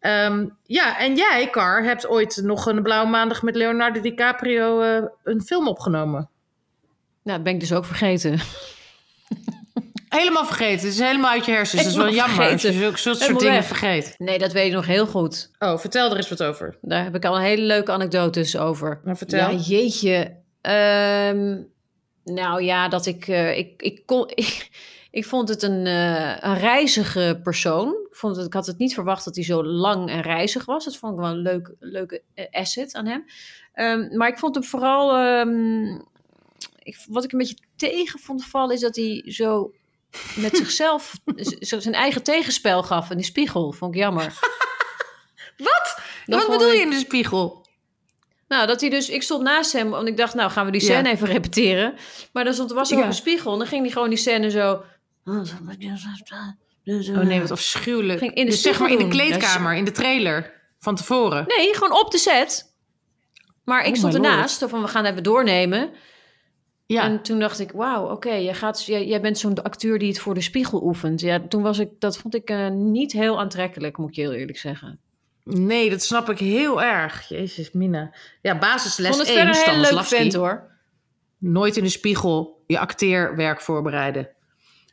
Ehm, 0.00 0.46
ja, 0.62 0.98
en 0.98 1.16
jij, 1.16 1.48
Car, 1.50 1.84
hebt 1.84 2.08
ooit 2.08 2.40
nog 2.42 2.66
een 2.66 2.82
blauwe 2.82 3.10
maandag 3.10 3.42
met 3.42 3.56
Leonardo 3.56 4.00
DiCaprio 4.00 4.80
eh, 4.80 5.02
een 5.24 5.42
film 5.42 5.68
opgenomen. 5.68 6.30
Nou, 7.22 7.36
dat 7.36 7.42
ben 7.42 7.54
ik 7.54 7.60
dus 7.60 7.72
ook 7.72 7.84
vergeten. 7.84 8.38
Helemaal 10.08 10.44
vergeten. 10.46 10.86
Het 10.86 10.94
is 10.94 10.98
helemaal 10.98 11.30
uit 11.30 11.44
je 11.44 11.52
hersens. 11.52 11.82
Dat 11.82 11.90
is 11.90 11.96
wel 11.96 12.12
jammer 12.12 12.50
als 12.50 12.62
je 12.62 12.72
zulke 12.72 12.98
soort 12.98 13.18
Helemaal 13.18 13.40
dingen 13.40 13.54
weg. 13.54 13.66
vergeet. 13.66 14.14
Nee, 14.18 14.38
dat 14.38 14.52
weet 14.52 14.66
ik 14.66 14.72
nog 14.72 14.86
heel 14.86 15.06
goed. 15.06 15.50
Oh, 15.58 15.78
vertel 15.78 16.10
er 16.10 16.16
eens 16.16 16.28
wat 16.28 16.42
over. 16.42 16.76
Daar 16.80 17.04
heb 17.04 17.14
ik 17.14 17.24
al 17.24 17.36
een 17.36 17.42
hele 17.42 17.62
leuke 17.62 17.92
anekdotes 17.92 18.56
over. 18.56 19.00
Maar 19.04 19.16
vertel. 19.16 19.50
Ja, 19.50 19.56
jeetje. 19.56 20.36
Ehm, 20.60 21.56
nou 22.24 22.62
ja, 22.62 22.88
dat 22.88 23.06
ik, 23.06 23.28
eh, 23.28 23.58
ik, 23.58 23.82
ik, 23.82 24.06
kon, 24.06 24.28
ik, 24.34 24.68
ik 25.10 25.24
vond 25.26 25.48
het 25.48 25.62
een, 25.62 25.86
eh, 25.86 26.36
een 26.40 26.58
reizige 26.58 27.40
persoon. 27.42 27.88
Ik, 27.88 28.16
vond 28.16 28.36
het, 28.36 28.46
ik 28.46 28.52
had 28.52 28.66
het 28.66 28.78
niet 28.78 28.94
verwacht 28.94 29.24
dat 29.24 29.34
hij 29.34 29.44
zo 29.44 29.64
lang 29.64 30.10
en 30.10 30.20
reizig 30.20 30.64
was. 30.64 30.84
Dat 30.84 30.96
vond 30.96 31.12
ik 31.12 31.18
wel 31.20 31.28
een 31.30 31.36
leuk, 31.42 31.74
leuke 31.80 32.22
eh, 32.34 32.44
asset 32.50 32.94
aan 32.94 33.06
hem. 33.06 33.24
Ehm, 33.72 34.16
maar 34.16 34.28
ik 34.28 34.38
vond 34.38 34.54
hem 34.54 34.64
vooral... 34.64 35.16
ehm, 35.16 36.00
ik, 36.82 37.04
wat 37.08 37.24
ik 37.24 37.32
een 37.32 37.38
beetje 37.38 37.56
tegen 37.76 38.18
vond 38.20 38.44
vallen 38.44 38.74
is 38.74 38.80
dat 38.80 38.96
hij 38.96 39.22
zo 39.26 39.72
met 40.36 40.56
zichzelf 40.62 41.12
zijn 41.58 41.94
eigen 41.94 42.22
tegenspel 42.22 42.82
gaf 42.82 43.10
in 43.10 43.16
die 43.16 43.26
spiegel. 43.26 43.72
Vond 43.72 43.94
ik 43.94 44.00
jammer. 44.00 44.24
Wat? 45.56 45.98
Dat 46.26 46.46
wat 46.46 46.58
bedoel 46.58 46.72
je 46.72 46.80
in 46.80 46.90
de 46.90 46.96
spiegel? 46.98 47.66
Nou, 48.48 48.66
dat 48.66 48.80
hij 48.80 48.90
dus, 48.90 49.08
ik 49.08 49.22
stond 49.22 49.42
naast 49.42 49.72
hem, 49.72 49.90
want 49.90 50.08
ik 50.08 50.16
dacht, 50.16 50.34
nou 50.34 50.50
gaan 50.50 50.66
we 50.66 50.72
die 50.72 50.80
Ja. 50.80 50.86
scène 50.86 51.10
even 51.10 51.26
repeteren. 51.26 51.94
Maar 52.32 52.44
dan 52.44 52.54
stond, 52.54 52.72
was 52.72 52.90
er 52.90 52.96
Ja. 52.96 53.02
ook 53.02 53.08
een 53.08 53.14
spiegel 53.14 53.52
en 53.52 53.58
dan 53.58 53.66
ging 53.66 53.82
hij 53.82 53.90
gewoon 53.90 54.08
die 54.08 54.18
scène 54.18 54.50
zo. 54.50 54.82
Oh 57.08 57.22
nee, 57.22 57.40
wat 57.40 57.50
afschuwelijk. 57.50 58.18
Ging 58.18 58.34
in 58.34 58.44
de 58.44 58.50
dus 58.50 58.62
zeg 58.62 58.78
maar 58.80 58.90
in 58.90 58.98
de 58.98 59.08
kleedkamer, 59.08 59.74
in 59.74 59.84
de 59.84 59.90
trailer 59.90 60.52
van 60.78 60.94
tevoren. 60.94 61.44
Nee, 61.56 61.74
gewoon 61.74 62.00
op 62.00 62.10
de 62.10 62.18
set. 62.18 62.76
Maar 63.64 63.84
ik 63.84 63.92
Oh 63.92 63.98
stond 63.98 64.14
ernaast, 64.14 64.64
van 64.68 64.82
we 64.82 64.88
gaan 64.88 65.04
even 65.04 65.22
doornemen. 65.22 65.90
Ja. 66.86 67.02
En 67.02 67.22
toen 67.22 67.38
dacht 67.38 67.58
ik, 67.58 67.70
wauw, 67.72 68.10
oké, 68.10 68.32
jij, 68.32 68.54
gaat, 68.54 68.84
jij, 68.84 69.06
jij 69.06 69.20
bent 69.20 69.38
zo'n 69.38 69.62
acteur 69.62 69.98
die 69.98 70.08
het 70.08 70.18
voor 70.18 70.34
de 70.34 70.40
spiegel 70.40 70.82
oefent. 70.82 71.20
Ja, 71.20 71.40
toen 71.48 71.62
was 71.62 71.78
ik, 71.78 71.88
dat 71.98 72.18
vond 72.18 72.34
ik 72.34 72.50
eh, 72.50 72.68
niet 72.68 73.12
heel 73.12 73.40
aantrekkelijk, 73.40 73.96
moet 73.96 74.08
ik 74.08 74.14
je 74.14 74.20
heel 74.20 74.32
eerlijk 74.32 74.58
zeggen. 74.58 75.00
Nee, 75.44 75.90
dat 75.90 76.02
snap 76.02 76.30
ik 76.30 76.38
heel 76.38 76.82
erg. 76.82 77.28
Jezus, 77.28 77.72
Mina. 77.72 78.14
Ja, 78.42 78.54
Ik 78.54 78.60
basisles 78.60 79.08
vond 79.08 79.18
het 79.20 79.28
1, 79.28 79.36
verder 79.36 79.54
een 79.54 79.62
Stanislavski. 79.62 80.16
vent 80.16 80.34
hoor. 80.34 80.70
Nooit 81.38 81.76
in 81.76 81.82
de 81.82 81.88
spiegel 81.88 82.64
je 82.66 82.78
acteerwerk 82.78 83.60
voorbereiden. 83.60 84.28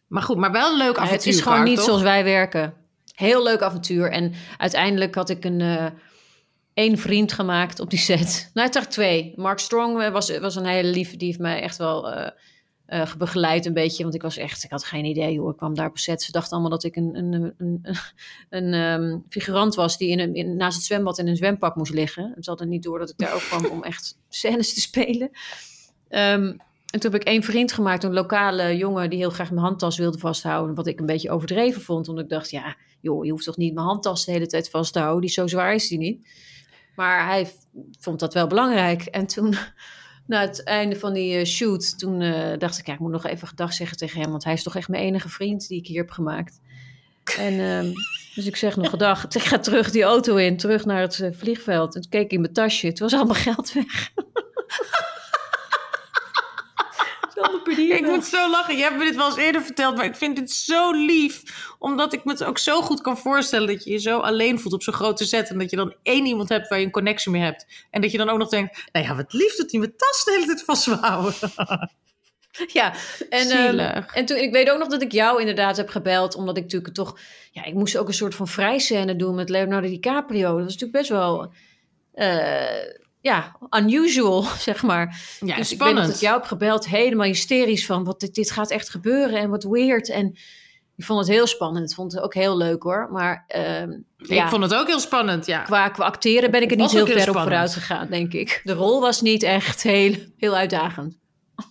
Maar 0.08 0.22
goed, 0.22 0.38
maar 0.38 0.52
wel 0.52 0.72
een 0.72 0.78
leuk 0.78 0.98
avontuur. 0.98 1.18
het 1.18 1.26
is 1.26 1.42
gewoon 1.42 1.64
niet 1.64 1.76
toch? 1.76 1.86
zoals 1.86 2.02
wij 2.02 2.24
werken. 2.24 2.74
Heel 3.14 3.44
leuk 3.44 3.62
avontuur. 3.62 4.12
En 4.12 4.34
uiteindelijk 4.58 5.16
had 5.16 5.30
ik 5.30 5.46
een 5.46 5.62
eh 5.62 5.86
één 6.76 6.98
vriend 6.98 7.34
gemaakt 7.34 7.80
op 7.80 7.90
die 7.90 8.00
set. 8.00 8.50
Nou, 8.54 8.70
toch 8.70 8.86
twee. 8.86 9.34
Mark 9.36 9.60
Strong 9.60 10.02
eh, 10.02 10.12
was, 10.12 10.38
was 10.38 10.56
een 10.56 10.66
hele 10.66 10.90
lieve. 10.90 11.18
Die 11.18 11.28
heeft 11.28 11.40
mij 11.40 11.62
echt 11.62 11.78
wel 11.78 12.12
eh, 12.86 13.16
begeleid 13.18 13.66
een 13.66 13.74
beetje. 13.74 14.04
Want 14.04 14.16
ik 14.16 14.22
was 14.22 14.38
echt, 14.38 14.64
ik 14.64 14.72
had 14.72 14.84
geen 14.84 15.06
idee 15.06 15.40
hoe 15.40 15.52
ik 15.52 15.58
kwam 15.58 15.76
daar 15.76 15.90
op 15.90 15.98
set. 15.98 16.22
Ze 16.22 16.32
dachten 16.32 16.52
allemaal 16.52 16.70
dat 16.70 16.84
ik 16.84 16.96
een, 16.96 17.16
een, 17.16 17.54
een, 17.58 17.82
een, 18.50 18.74
ehm, 18.74 19.20
figurant 19.30 19.76
was 19.76 19.98
die 19.98 20.10
in 20.10 20.20
een, 20.20 20.36
in, 20.36 20.58
naast 20.58 20.76
het 20.76 20.86
zwembad 20.86 21.18
in 21.18 21.28
een 21.28 21.36
zwempak 21.36 21.76
moest 21.76 21.94
liggen. 21.94 22.34
En 22.36 22.44
ze 22.44 22.50
hadden 22.50 22.70
niet 22.70 22.84
door 22.84 23.00
dat 23.00 23.10
ik 23.10 23.18
daar 23.18 23.34
ook 23.34 23.42
kwam 23.42 23.66
om 23.66 23.84
echt 23.84 24.18
scènes 24.30 24.74
te 24.74 24.82
spelen. 24.82 25.30
Ehm, 26.10 26.54
en 26.96 27.02
toen 27.02 27.12
heb 27.12 27.22
ik 27.22 27.28
één 27.28 27.44
vriend 27.44 27.72
gemaakt, 27.72 28.04
een 28.04 28.14
lokale 28.14 28.78
jongen 28.78 29.10
die 29.10 29.20
heel 29.20 29.30
graag 29.30 29.52
mijn 29.52 29.66
handtas 29.66 29.98
wilde 29.98 30.18
vasthouden. 30.18 30.76
Wat 30.76 30.88
ik 30.88 31.00
een 31.00 31.06
beetje 31.06 31.32
overdreven 31.32 31.82
vond. 31.82 32.08
Omdat 32.08 32.24
ik 32.24 32.30
dacht, 32.30 32.50
ja, 32.50 32.76
joh, 33.02 33.26
je 33.26 33.32
hoeft 33.32 33.46
toch 33.46 33.58
niet 33.58 33.74
mijn 33.74 33.86
handtas 33.86 34.26
de 34.26 34.32
hele 34.32 34.48
tijd 34.48 34.70
vast 34.70 34.94
te 34.94 35.00
houden. 35.00 35.22
Die 35.22 35.30
zo 35.30 35.48
zwaar 35.48 35.74
is 35.74 35.88
die 35.88 35.98
niet. 35.98 36.28
Maar 36.96 37.28
hij 37.28 37.52
vond 38.00 38.20
dat 38.20 38.34
wel 38.34 38.48
belangrijk. 38.48 39.02
En 39.02 39.28
toen, 39.28 39.56
na 40.28 40.42
het 40.42 40.64
einde 40.64 40.96
van 40.96 41.14
die 41.14 41.38
eh, 41.38 41.46
shoot, 41.46 42.00
toen 42.00 42.22
eh, 42.22 42.58
dacht 42.58 42.78
ik, 42.78 42.86
ja, 42.86 42.94
ik 42.94 43.00
moet 43.00 43.12
nog 43.12 43.26
even 43.26 43.48
gedag 43.48 43.74
zeggen 43.74 43.98
tegen 43.98 44.22
hem. 44.22 44.32
Want 44.32 44.44
hij 44.44 44.54
is 44.54 44.64
toch 44.64 44.76
echt 44.76 44.90
mijn 44.90 45.04
enige 45.04 45.30
vriend 45.30 45.68
die 45.68 45.80
ik 45.80 45.88
hier 45.88 46.02
heb 46.02 46.12
gemaakt. 46.12 46.62
En 47.38 47.60
ehm, 47.60 47.92
dus 48.36 48.46
ik 48.46 48.56
zeg 48.56 48.76
nog 48.76 48.90
gedag. 48.90 49.26
Ik 49.36 49.42
ga 49.42 49.60
terug 49.60 49.92
die 49.92 50.04
auto 50.04 50.36
in, 50.36 50.58
terug 50.58 50.86
naar 50.86 51.02
het 51.02 51.20
eh, 51.20 51.30
vliegveld. 51.32 51.96
En 51.96 52.02
toen 52.02 52.10
keek 52.10 52.24
ik 52.24 52.32
in 52.32 52.42
mijn 52.42 52.54
tasje. 52.54 52.88
Het 52.88 53.00
was 53.00 53.14
allemaal 53.14 53.36
geld 53.36 53.74
weg. 53.74 54.12
Ik 57.68 58.06
moet 58.06 58.26
zo 58.26 58.50
lachen. 58.50 58.78
Je 58.78 58.84
hebt 58.84 58.98
me 58.98 59.04
dit 59.04 59.16
wel 59.16 59.26
eens 59.26 59.38
eerder 59.38 59.62
verteld, 59.62 59.96
maar 59.96 60.06
ik 60.06 60.16
vind 60.16 60.36
dit 60.36 60.52
zo 60.52 60.92
lief. 60.92 61.42
Omdat 61.80 62.14
ik 62.14 62.24
me 62.24 62.32
het 62.32 62.44
ook 62.44 62.58
zo 62.58 62.82
goed 62.82 63.02
kan 63.02 63.18
voorstellen 63.18 63.68
dat 63.68 63.84
je 63.84 63.92
je 63.92 64.00
zo 64.00 64.20
alleen 64.20 64.60
voelt 64.60 64.74
op 64.74 64.84
zo'n 64.84 64.94
grote 64.94 65.26
set. 65.26 65.50
En 65.50 65.58
dat 65.58 65.70
je 65.70 65.76
dan 65.76 65.96
één 66.04 66.26
iemand 66.26 66.50
hebt 66.50 66.68
waar 66.68 66.80
je 66.80 66.86
een 66.86 66.92
connectie 66.92 67.32
mee 67.32 67.42
hebt. 67.42 67.66
En 67.92 68.02
dat 68.02 68.12
je 68.12 68.18
dan 68.18 68.30
ook 68.30 68.40
nog 68.40 68.50
denkt, 68.50 68.90
nou 68.92 69.06
ja, 69.06 69.16
wat 69.16 69.34
lief 69.34 69.56
dat 69.56 69.72
hij 69.72 69.80
mijn 69.80 69.94
tas 69.98 70.24
de 70.24 70.32
hele 70.32 70.46
tijd 70.46 70.64
vasthouden. 70.64 71.34
Ja, 72.68 72.94
en, 73.30 73.50
ehm, 73.50 74.04
en 74.14 74.26
toen, 74.26 74.38
ik 74.38 74.52
weet 74.52 74.70
ook 74.70 74.80
nog 74.80 74.88
dat 74.88 75.02
ik 75.02 75.12
jou 75.12 75.40
inderdaad 75.40 75.78
heb 75.78 75.90
gebeld, 75.90 76.36
omdat 76.36 76.58
ik 76.58 76.64
natuurlijk 76.64 76.94
toch, 76.94 77.20
ja, 77.52 77.64
ik 77.64 77.74
moest 77.74 77.98
ook 77.98 78.08
een 78.08 78.14
soort 78.14 78.36
van 78.36 78.48
vrijscène 78.48 79.16
doen 79.16 79.36
met 79.36 79.50
Leonardo 79.50 79.88
DiCaprio. 79.88 80.56
Dat 80.56 80.64
was 80.64 80.78
natuurlijk 80.78 80.92
best 80.92 81.10
wel, 81.10 81.54
eh, 82.14 83.05
ja, 83.26 83.56
unusual, 83.70 84.42
zeg 84.70 84.84
maar. 84.84 85.22
Ja, 85.40 85.56
dus 85.56 85.72
ik 85.72 85.80
weet 85.80 85.80
nog 85.80 85.88
spannend. 85.88 86.06
dat 86.06 86.16
ik 86.16 86.22
jou 86.22 86.38
heb 86.38 86.46
gebeld, 86.46 86.88
helemaal 86.88 87.26
hysterisch 87.26 87.86
van, 87.86 88.04
wat, 88.04 88.20
dit, 88.20 88.36
dit 88.36 88.52
gaat 88.52 88.72
echt 88.72 88.90
gebeuren 88.90 89.40
en 89.40 89.50
wat 89.50 89.64
weird. 89.64 90.10
En 90.10 90.38
ik 90.96 91.06
vond 91.06 91.20
het 91.20 91.28
heel 91.28 91.48
spannend, 91.48 91.90
ik 91.90 91.96
vond 91.96 92.12
het 92.12 92.22
ook 92.22 92.34
heel 92.34 92.58
leuk 92.58 92.84
hoor, 92.84 93.10
maar 93.12 93.46
ehm, 93.48 93.92
ja, 94.18 94.44
Ik 94.44 94.50
vond 94.50 94.64
het 94.64 94.74
ook 94.74 94.88
heel 94.88 95.00
spannend, 95.00 95.46
ja. 95.46 95.62
qua, 95.62 95.90
qua 95.90 96.06
acteren 96.06 96.52
ben 96.52 96.62
ik 96.62 96.72
er 96.72 96.78
niet 96.78 96.92
heel 96.92 97.06
ver 97.06 97.16
op 97.16 97.22
spannend. 97.22 97.44
vooruit 97.44 97.74
gegaan, 97.74 98.08
denk 98.08 98.34
ik. 98.34 98.62
De 98.64 98.74
rol 98.74 99.02
was 99.02 99.22
niet 99.22 99.44
echt 99.44 99.84
heel, 99.84 100.16
heel 100.38 100.56
uitdagend. 100.56 101.18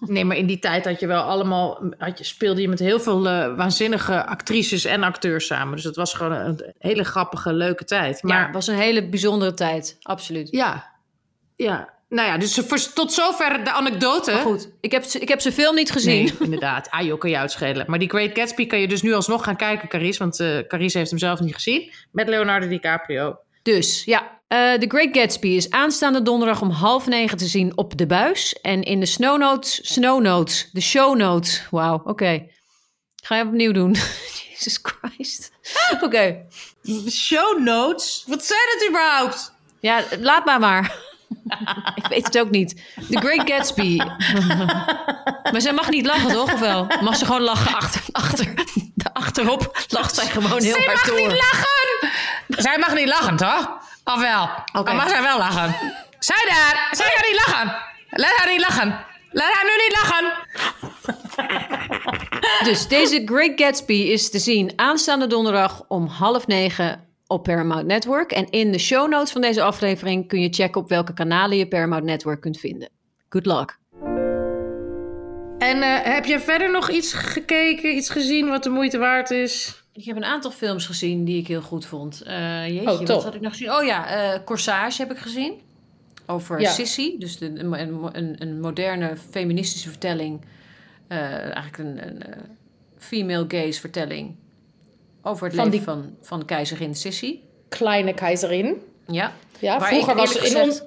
Nee, 0.00 0.24
maar 0.24 0.36
in 0.36 0.46
die 0.46 0.59
tijd 0.59 0.84
had 0.84 1.00
je 1.00 1.07
wel 1.07 1.22
allemaal, 1.22 1.82
had 1.98 2.18
je, 2.18 2.24
speelde 2.24 2.61
je 2.61 2.68
met 2.68 2.78
heel 2.78 3.00
veel 3.00 3.28
eh, 3.28 3.57
waanzinnige 3.57 4.26
actrices 4.26 4.84
en 4.84 5.02
acteurs 5.02 5.46
samen. 5.46 5.74
Dus 5.74 5.84
het 5.84 5.96
was 5.96 6.14
gewoon 6.14 6.32
een 6.32 6.74
hele 6.78 7.05
grappige, 7.05 7.52
leuke 7.52 7.84
tijd. 7.84 8.22
Maar 8.22 8.36
Maar 8.36 8.44
het 8.44 8.55
was 8.55 8.66
een 8.66 8.76
hele 8.76 9.09
bijzondere 9.09 9.55
tijd, 9.55 9.96
absoluut. 10.02 10.50
ja, 10.50 10.93
ja. 11.57 11.92
Nou 12.09 12.28
ja, 12.28 12.38
dus 12.38 12.55
voor, 12.66 12.92
tot 12.92 13.12
zover 13.12 13.64
de 13.64 13.70
anekdote. 13.72 14.32
Maar 14.32 14.40
goed, 14.42 14.68
ik 14.80 14.90
heb, 14.92 15.05
ze- 15.05 15.18
ik 15.18 15.28
heb 15.28 15.40
ze 15.40 15.52
film 15.52 15.74
niet 15.74 15.90
gezien. 15.90 16.24
Nee, 16.24 16.34
inderdaad. 16.40 16.90
Ah, 16.90 17.02
joh, 17.07 17.18
kan 17.18 17.30
je 17.30 17.38
uitschelen. 17.38 17.84
Maar 17.88 17.98
die 17.98 18.09
Great 18.09 18.30
Gatsby 18.38 18.66
kan 18.66 18.78
je 18.80 18.88
dus 18.88 19.02
nu 19.02 19.12
alsnog 19.14 19.44
gaan 19.44 19.57
kijken, 19.57 19.88
Carice. 19.88 20.18
Want 20.18 20.40
eh 20.40 20.59
Carice 20.68 20.98
heeft 20.98 21.11
hem 21.11 21.18
zelf 21.18 21.40
niet 21.40 21.55
gezien. 21.55 21.92
Met 22.12 22.28
Leonardo 22.28 22.68
DiCaprio. 22.68 23.36
Dus 23.62 24.05
ja, 24.05 24.40
eh 24.48 24.72
The 24.72 24.84
Great 24.88 25.09
Gatsby 25.16 25.48
is 25.48 25.70
aanstaande 25.70 26.22
donderdag 26.22 26.61
om 26.61 26.70
half 26.70 27.07
negen 27.07 27.36
te 27.38 27.46
zien 27.46 27.76
op 27.76 27.96
de 27.98 28.07
buis. 28.07 28.52
En 28.62 28.82
in 28.82 29.00
de 29.00 29.07
snow 29.07 29.38
notes, 29.38 29.92
snow 29.92 30.20
notes, 30.22 30.68
de 30.72 30.80
show 30.80 31.16
notes. 31.16 31.66
Wauw, 31.70 32.02
oké. 32.05 32.46
Ga 33.22 33.36
je 33.36 33.44
opnieuw 33.44 33.72
doen. 33.72 33.96
Jesus 34.50 34.78
Christ. 34.82 35.52
Oké. 36.00 36.44
Show 37.11 37.59
notes? 37.59 38.24
Wat 38.26 38.44
zijn 38.44 38.61
dat 38.78 38.88
überhaupt? 38.88 39.52
Ja, 39.80 40.02
laat 40.20 40.44
maar 40.44 40.61
maar. 40.61 41.12
ik 42.01 42.07
weet 42.07 42.24
het 42.26 42.39
ook 42.39 42.51
niet. 42.51 42.82
The 43.11 43.18
Great 43.18 43.51
Gatsby. 43.51 43.97
maar 45.53 45.61
zij 45.61 45.72
mag 45.72 45.91
niet 45.91 46.07
lachen, 46.07 46.32
toch? 46.32 46.53
Of 46.53 46.61
wel? 46.61 46.87
Mag 47.01 47.16
ze 47.16 47.24
gewoon 47.26 47.43
lachen 47.43 47.74
achter, 47.74 48.03
achter, 48.12 48.55
achterop? 49.12 49.85
Lacht 49.89 50.14
zij 50.14 50.26
gewoon 50.26 50.62
heel 50.62 50.74
Zij 50.74 50.85
hard 50.85 50.97
mag 50.97 51.05
door. 51.07 51.16
niet 51.16 51.30
lachen! 51.30 52.11
Zij 52.49 52.78
mag 52.78 52.95
niet 52.95 53.09
lachen, 53.09 53.37
toch? 53.37 53.70
Of 54.05 54.20
wel? 54.20 54.43
Oké. 54.72 54.85
Dan 54.85 54.97
mag 54.97 55.09
zij 55.09 55.22
wel 55.22 55.39
lachen. 55.39 55.74
Zij 56.18 56.45
daar! 56.49 56.89
Zij 56.91 57.12
gaat 57.14 57.26
niet 57.26 57.47
lachen! 57.47 57.76
Laat 58.11 58.37
haar 58.37 58.49
niet 58.51 58.61
lachen! 58.61 59.05
Laat 59.30 59.53
haar 59.53 59.64
nu 59.64 59.82
niet 59.85 59.97
lachen! 60.03 60.32
Dus 62.64 62.89
deze 62.89 63.22
Great 63.24 63.53
Gatsby 63.57 63.93
is 63.95 64.30
te 64.30 64.39
zien 64.39 64.72
aanstaande 64.76 65.26
donderdag 65.26 65.85
om 65.89 66.07
half 66.07 66.47
negen 66.47 67.05
op 67.27 67.43
Paramount 67.43 67.87
Network. 67.87 68.33
En 68.33 68.51
in 68.51 68.72
de 68.72 68.79
show 68.79 69.11
notes 69.11 69.33
van 69.33 69.41
deze 69.41 69.62
aflevering 69.62 70.29
kun 70.29 70.41
je 70.41 70.53
checken 70.53 70.81
op 70.81 70.89
welke 70.89 71.12
kanalen 71.14 71.57
je 71.57 71.68
Paramount 71.68 72.05
Network 72.05 72.41
kunt 72.41 72.59
vinden. 72.59 72.89
Good 73.29 73.47
luck. 73.47 73.79
En 75.59 75.83
eh, 75.83 76.14
heb 76.14 76.25
je 76.25 76.41
verder 76.41 76.70
nog 76.70 76.91
iets 76.91 77.12
gekeken, 77.12 77.97
iets 77.97 78.11
gezien 78.11 78.49
wat 78.49 78.62
de 78.62 78.70
moeite 78.70 78.99
waard 78.99 79.31
is? 79.31 79.83
Ik 79.93 80.05
heb 80.05 80.16
een 80.16 80.25
aantal 80.25 80.51
films 80.51 80.87
gezien 80.87 81.25
die 81.25 81.39
ik 81.39 81.47
heel 81.47 81.62
goed 81.62 81.87
vond. 81.87 82.22
Eh 82.22 82.68
jeetje, 82.68 82.91
Oh, 82.91 83.07
wat 83.07 83.25
had 83.25 83.35
ik 83.35 83.41
nog 83.41 83.53
gezien? 83.53 83.72
Oh 83.72 83.85
ja, 83.85 84.07
eh, 84.07 84.45
Corsage 84.45 85.03
heb 85.03 85.11
ik 85.11 85.18
gezien. 85.18 85.61
Over 86.27 86.61
Ja. 86.61 86.70
Sissy, 86.70 87.18
dus 87.18 87.39
de, 87.39 87.47
een, 87.47 87.72
een, 88.12 88.43
een 88.43 88.61
moderne 88.61 89.16
feministische 89.31 89.89
vertelling. 89.89 90.41
Eh, 91.09 91.18
eigenlijk 91.41 91.79
een, 91.79 92.07
een 92.07 92.22
female 92.99 93.45
gaze 93.49 93.81
vertelling. 93.81 94.35
Over 95.25 95.47
het 95.47 95.55
Van 95.57 95.64
leven 95.64 95.79
die- 95.79 95.87
van, 95.95 96.14
van 96.22 96.45
keizerin 96.45 96.95
Sissy. 96.95 97.39
Kleine 97.68 98.14
keizerin. 98.14 98.77
Ja. 99.07 99.33
Ja, 99.59 99.79
Waar 99.79 99.89
vroeger 99.89 100.14
was 100.16 100.37
in, 100.37 100.57
on- 100.57 100.81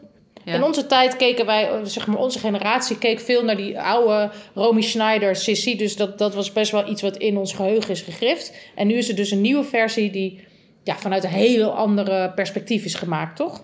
Ja. 0.44 0.54
in 0.54 0.64
onze 0.64 0.86
tijd 0.86 1.16
keken 1.16 1.46
wij, 1.46 1.70
zeg 1.84 2.08
maar 2.08 2.18
onze 2.18 2.40
generatie 2.40 2.98
keek 2.98 3.20
veel 3.20 3.44
naar 3.44 3.58
die 3.58 3.80
oude 3.82 4.32
Romy 4.54 4.82
Schneider 4.82 5.36
Sissy. 5.36 5.78
Dus 5.78 5.96
dat, 5.96 6.18
dat 6.18 6.36
was 6.36 6.52
best 6.54 6.72
wel 6.72 6.90
iets 6.90 7.02
wat 7.02 7.18
in 7.18 7.38
ons 7.38 7.54
geheugen 7.54 7.90
is 7.92 8.02
gegrift. 8.02 8.54
En 8.76 8.88
nu 8.88 8.94
is 8.94 9.10
er 9.10 9.16
dus 9.16 9.32
een 9.32 9.42
nieuwe 9.42 9.64
versie 9.64 10.12
die 10.12 10.46
ja, 10.84 10.96
vanuit 10.98 11.24
een 11.24 11.30
heel 11.30 11.72
andere 11.72 12.32
perspectief 12.36 12.86
is 12.86 12.96
gemaakt, 12.96 13.36
toch? 13.36 13.64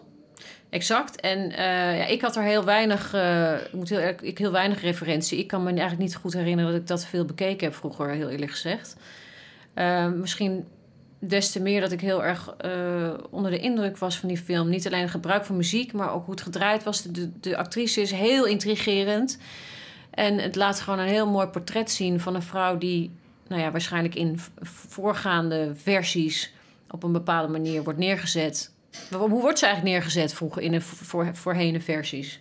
Exact. 0.70 1.22
En 1.22 1.52
eh, 1.52 1.98
ja, 1.98 2.06
ik 2.06 2.22
had 2.22 2.36
er 2.36 2.44
heel 2.44 2.64
weinig, 2.64 3.14
eh, 3.14 3.54
ik 3.66 3.74
moet 3.74 3.90
heel, 3.90 4.14
ik 4.22 4.38
heel 4.38 4.52
weinig 4.52 4.82
referentie. 4.82 5.38
Ik 5.40 5.48
kan 5.48 5.62
me 5.64 5.70
eigenlijk 5.70 6.00
niet 6.00 6.16
goed 6.16 6.34
herinneren 6.34 6.72
dat 6.72 6.82
ik 6.82 6.88
dat 6.88 7.06
veel 7.06 7.26
bekeken 7.26 7.68
heb 7.68 7.76
vroeger, 7.76 8.10
heel 8.10 8.30
eerlijk 8.30 8.52
gezegd. 8.52 8.96
Eh, 9.74 10.08
misschien 10.08 10.66
des 11.20 11.52
te 11.52 11.62
meer 11.62 11.82
dat 11.82 11.92
ik 11.92 12.02
heel 12.02 12.24
erg 12.24 12.56
eh, 12.58 13.14
onder 13.30 13.52
de 13.52 13.60
indruk 13.60 13.98
was 13.98 14.18
van 14.18 14.30
die 14.30 14.38
film. 14.38 14.70
Niet 14.70 14.88
alleen 14.88 15.02
het 15.02 15.12
gebruik 15.12 15.46
van 15.46 15.56
muziek, 15.56 15.94
maar 15.94 16.14
ook 16.14 16.26
hoe 16.26 16.34
het 16.34 16.44
gedraaid 16.44 16.84
was. 16.84 17.02
De, 17.02 17.40
de 17.40 17.58
actrice 17.58 18.02
is 18.02 18.12
heel 18.12 18.46
intrigerend. 18.46 19.38
En 20.10 20.38
het 20.38 20.56
laat 20.56 20.80
gewoon 20.80 21.00
een 21.00 21.08
heel 21.08 21.28
mooi 21.28 21.48
portret 21.48 21.92
zien 21.92 22.20
van 22.20 22.36
een 22.36 22.42
vrouw 22.42 22.78
die, 22.78 23.12
nou 23.48 23.62
ja, 23.62 23.72
waarschijnlijk 23.72 24.16
in 24.16 24.40
voorgaande 24.62 25.72
versies 25.76 26.54
op 26.90 27.04
een 27.04 27.12
bepaalde 27.12 27.52
manier 27.52 27.84
wordt 27.84 28.00
neergezet. 28.00 28.72
Hoe 29.12 29.42
wordt 29.42 29.60
ze 29.60 29.66
eigenlijk 29.66 29.96
neergezet 29.96 30.34
vroeger 30.34 30.62
in 30.62 30.72
de 30.72 30.82
voor, 30.82 31.30
voorheen 31.34 31.82
versies? 31.82 32.40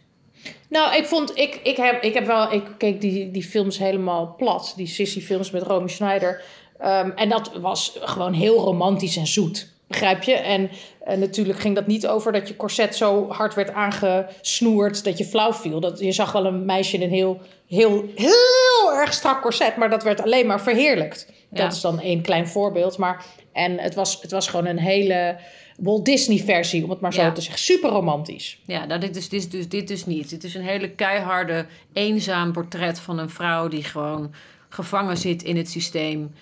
Nou, 0.68 0.96
ik 0.96 1.04
vond, 1.04 1.36
ik, 1.36 1.60
ik, 1.62 1.76
heb, 1.76 2.02
ik 2.02 2.14
heb 2.14 2.26
wel, 2.26 2.52
ik 2.52 2.64
keek 2.78 3.00
die, 3.00 3.30
die 3.30 3.42
films 3.42 3.78
helemaal 3.78 4.34
plat, 4.36 4.72
die 4.76 4.86
Sissy-films 4.86 5.50
met 5.50 5.62
Romy 5.62 5.88
Schneider. 5.88 6.42
Ehm, 6.82 7.10
en 7.10 7.28
dat 7.28 7.52
was 7.60 7.98
gewoon 8.00 8.32
heel 8.32 8.58
romantisch 8.58 9.16
en 9.16 9.26
zoet, 9.26 9.68
begrijp 9.86 10.22
je? 10.22 10.34
En 10.34 10.70
eh, 11.04 11.16
natuurlijk 11.16 11.60
ging 11.60 11.74
dat 11.74 11.86
niet 11.86 12.06
over 12.06 12.32
dat 12.32 12.48
je 12.48 12.56
corset 12.56 12.96
zo 12.96 13.28
hard 13.28 13.54
werd 13.54 13.72
aangesnoerd 13.72 15.04
dat 15.04 15.18
je 15.18 15.24
flauw 15.24 15.52
viel. 15.52 15.80
Dat, 15.80 15.98
je 15.98 16.12
zag 16.12 16.32
wel 16.32 16.46
een 16.46 16.64
meisje 16.64 16.96
in 16.96 17.02
een 17.02 17.10
heel, 17.10 17.40
heel, 17.68 18.04
heel 18.14 18.92
erg 18.94 19.12
strak 19.12 19.40
corset, 19.42 19.76
maar 19.76 19.90
dat 19.90 20.02
werd 20.02 20.22
alleen 20.22 20.46
maar 20.46 20.60
verheerlijkt. 20.60 21.32
Ja. 21.50 21.62
Dat 21.62 21.72
is 21.72 21.80
dan 21.80 22.00
één 22.00 22.22
klein 22.22 22.48
voorbeeld. 22.48 22.98
Maar, 22.98 23.24
en 23.52 23.78
het 23.78 23.94
was, 23.94 24.18
het 24.20 24.30
was 24.30 24.48
gewoon 24.48 24.66
een 24.66 24.78
hele 24.78 25.36
Walt 25.78 26.04
Disney-versie, 26.04 26.84
om 26.84 26.90
het 26.90 27.00
maar 27.00 27.12
zo 27.12 27.22
Ja. 27.22 27.32
te 27.32 27.40
zeggen. 27.40 27.60
Super 27.60 27.90
romantisch. 27.90 28.58
Ja, 28.66 28.84
nou, 28.84 29.00
dit, 29.00 29.16
is, 29.16 29.28
dit, 29.28 29.40
is 29.40 29.48
dus, 29.48 29.68
dit 29.68 29.90
is 29.90 30.06
niet. 30.06 30.30
Dit 30.30 30.44
is 30.44 30.54
een 30.54 30.64
hele 30.64 30.90
keiharde, 30.90 31.66
eenzaam 31.92 32.52
portret 32.52 33.00
van 33.00 33.18
een 33.18 33.30
vrouw 33.30 33.68
die 33.68 33.84
gewoon 33.84 34.34
gevangen 34.68 35.16
zit 35.16 35.42
in 35.42 35.56
het 35.56 35.70
systeem. 35.70 36.32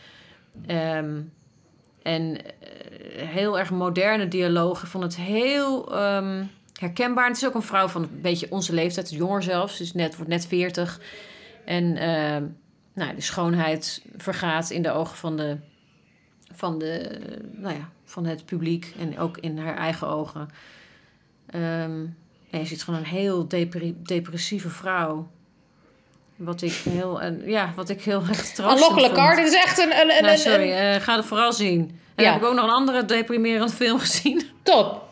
Ehm, 0.66 1.20
en 2.02 2.36
eh, 2.36 3.28
heel 3.28 3.58
erg 3.58 3.70
moderne 3.70 4.28
dialoog. 4.28 4.82
Ik 4.82 4.88
vond 4.88 5.04
het 5.04 5.16
heel 5.16 5.94
ehm, 5.94 6.44
herkenbaar. 6.80 7.26
Het 7.26 7.36
is 7.36 7.46
ook 7.46 7.54
een 7.54 7.62
vrouw 7.62 7.88
van 7.88 8.02
een 8.02 8.20
beetje 8.20 8.50
onze 8.50 8.74
leeftijd, 8.74 9.10
jonger 9.10 9.42
zelfs. 9.42 9.78
Dus 9.78 9.92
net, 9.92 10.16
wordt 10.16 10.30
net 10.30 10.46
40. 10.46 11.00
En 11.64 11.96
ehm, 11.96 12.44
nou, 12.92 13.14
de 13.14 13.20
schoonheid 13.20 14.04
vergaat 14.16 14.70
in 14.70 14.82
de 14.82 14.90
ogen 14.90 15.16
van, 15.16 15.36
de, 15.36 15.56
van, 16.52 16.78
de, 16.78 17.20
nou 17.52 17.74
ja, 17.74 17.88
van 18.04 18.26
het 18.26 18.44
publiek. 18.44 18.94
En 18.98 19.18
ook 19.18 19.38
in 19.38 19.58
haar 19.58 19.76
eigen 19.76 20.08
ogen. 20.08 20.48
En 22.50 22.58
je 22.58 22.64
ziet 22.64 22.82
gewoon 22.82 23.00
een 23.00 23.06
heel 23.06 23.48
depressieve 24.02 24.70
vrouw. 24.70 25.30
Wat 26.44 26.62
ik 26.62 26.72
heel, 26.72 27.20
en, 27.20 27.42
ja, 27.46 27.72
wat 27.76 27.88
ik 27.88 28.02
heel 28.02 28.18
erg 28.20 28.28
troostend 28.28 28.60
Aanlokkelijk, 28.66 29.14
vond. 29.14 29.26
Card. 29.26 29.36
Dit 29.36 29.46
is 29.46 29.54
echt 29.54 29.78
een... 29.78 29.90
een, 30.00 30.00
een, 30.00 30.22
Nou, 30.22 30.26
een- 30.32 30.38
sorry, 30.38 30.70
eh, 30.72 31.00
ga 31.00 31.16
het 31.16 31.24
vooral 31.24 31.52
zien. 31.52 32.00
En 32.14 32.24
Ja. 32.24 32.32
heb 32.32 32.40
ik 32.42 32.46
ook 32.48 32.54
nog 32.54 32.64
een 32.64 32.70
andere 32.70 33.04
deprimerende 33.04 33.72
film 33.72 33.98
gezien. 34.08 34.42
Top. 34.62 35.02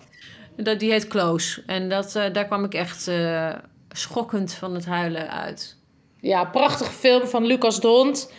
Dat, 0.56 0.78
die 0.80 0.90
heet 0.90 1.06
Close. 1.08 1.62
En 1.66 1.88
dat, 1.88 2.14
eh, 2.16 2.32
daar 2.32 2.44
kwam 2.46 2.64
ik 2.64 2.74
echt 2.74 3.08
eh, 3.08 3.48
schokkend 3.90 4.54
van 4.54 4.74
het 4.74 4.86
huilen 4.86 5.30
uit. 5.30 5.76
Ja, 6.20 6.44
prachtige 6.44 6.92
film 6.92 7.26
van 7.26 7.46
Lucas 7.46 7.80
Dont. 7.80 8.32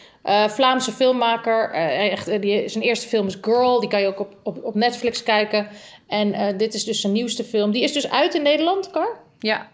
Vlaamse 0.48 0.92
filmmaker. 0.92 1.72
Echt, 2.12 2.42
die, 2.42 2.70
zijn 2.70 2.84
eerste 2.84 3.08
film 3.08 3.28
is 3.28 3.38
Girl. 3.42 3.80
Die 3.80 3.90
kan 3.90 4.02
je 4.02 4.08
ook 4.08 4.20
op, 4.20 4.36
op, 4.44 4.64
op 4.64 4.76
Netflix 4.76 5.24
kijken. 5.24 5.68
En 6.08 6.58
dit 6.58 6.74
is 6.74 6.84
dus 6.84 7.02
zijn 7.02 7.14
nieuwste 7.14 7.44
film. 7.44 7.72
Die 7.72 7.84
is 7.84 7.94
dus 7.94 8.10
uit 8.12 8.34
in 8.36 8.42
Nederland, 8.42 8.92
Car. 8.92 9.18
Ja, 9.40 9.68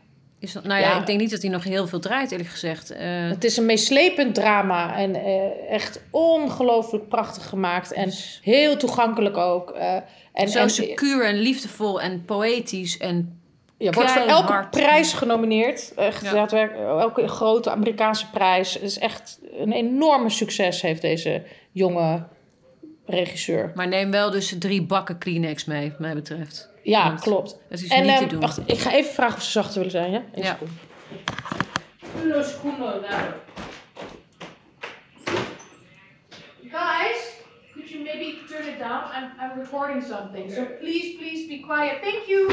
is, 0.48 0.54
dat- 0.54 0.64
nou 0.64 0.82
ja, 0.82 0.90
Ja. 0.90 1.00
ik 1.00 1.06
denk 1.06 1.20
niet 1.20 1.32
dat 1.32 1.42
hij 1.42 1.52
nog 1.52 1.64
heel 1.64 1.88
veel 1.88 2.00
draait, 2.00 2.32
eerlijk 2.32 2.50
gezegd. 2.50 2.90
Eh, 2.92 3.00
Het 3.30 3.44
is 3.44 3.58
een 3.58 3.66
meeslepend 3.66 4.36
drama. 4.36 4.96
En 4.98 5.16
eh, 5.16 5.72
echt 5.72 6.02
ongelooflijk 6.12 7.08
prachtig 7.10 7.50
gemaakt. 7.50 7.92
En 7.94 8.12
heel 8.42 8.78
toegankelijk 8.78 9.38
ook. 9.38 9.70
eh, 9.72 9.96
en, 10.34 10.50
zo 10.50 10.60
en, 10.60 10.70
secuur 10.70 11.26
en 11.26 11.36
liefdevol 11.36 12.02
en 12.02 12.26
poëtisch 12.26 12.98
en 12.98 13.40
Ja, 13.78 13.92
wordt 13.92 14.12
voor 14.12 14.22
elke 14.22 14.68
prijs 14.72 15.14
genomineerd. 15.14 15.94
Echt, 15.96 16.24
Ja. 16.24 16.48
elke 16.78 17.28
grote 17.28 17.70
Amerikaanse 17.70 18.30
prijs. 18.30 18.74
Het 18.74 18.84
is 18.84 18.98
echt 19.00 19.40
een 19.60 19.72
enorme 19.72 20.30
succes 20.30 20.82
heeft 20.82 21.02
deze 21.02 21.44
jonge 21.72 22.24
regisseur. 23.06 23.72
Maar 23.76 23.88
neem 23.88 24.12
wel 24.12 24.32
dus 24.32 24.56
drie 24.60 24.82
bakken 24.86 25.18
Kleenex 25.18 25.66
mee, 25.66 25.90
wat 25.90 26.00
mij 26.00 26.14
betreft. 26.14 26.70
Ja, 26.84 27.08
Want 27.08 27.22
klopt. 27.22 27.60
Het 27.70 27.82
is 27.82 27.88
En 27.90 28.02
niet 28.04 28.16
te 28.18 28.22
ehm, 28.22 28.30
doen. 28.30 28.40
wacht, 28.40 28.60
ik 28.66 28.78
ga 28.80 28.92
even 28.94 29.14
vragen 29.14 29.36
of 29.38 29.44
ze 29.44 29.52
zachter 29.52 29.74
willen 29.76 29.92
zijn. 29.92 30.12
Ja? 30.12 30.24
Eén 30.34 30.44
Ja. 30.44 30.52
seconde. 30.60 30.74
Uno 32.24 32.42
secondo, 32.44 33.02
daar. 33.02 33.36
Guys, 36.72 37.34
could 37.74 37.90
you 37.90 38.04
maybe 38.04 38.38
turn 38.48 38.68
it 38.68 38.80
down? 38.80 39.04
I'm, 39.16 39.32
I'm 39.40 39.60
recording 39.60 40.04
something. 40.04 40.52
So 40.52 40.66
please, 40.80 41.16
please 41.18 41.48
be 41.48 41.60
quiet. 41.68 42.02
Thank 42.02 42.26
you. 42.28 42.52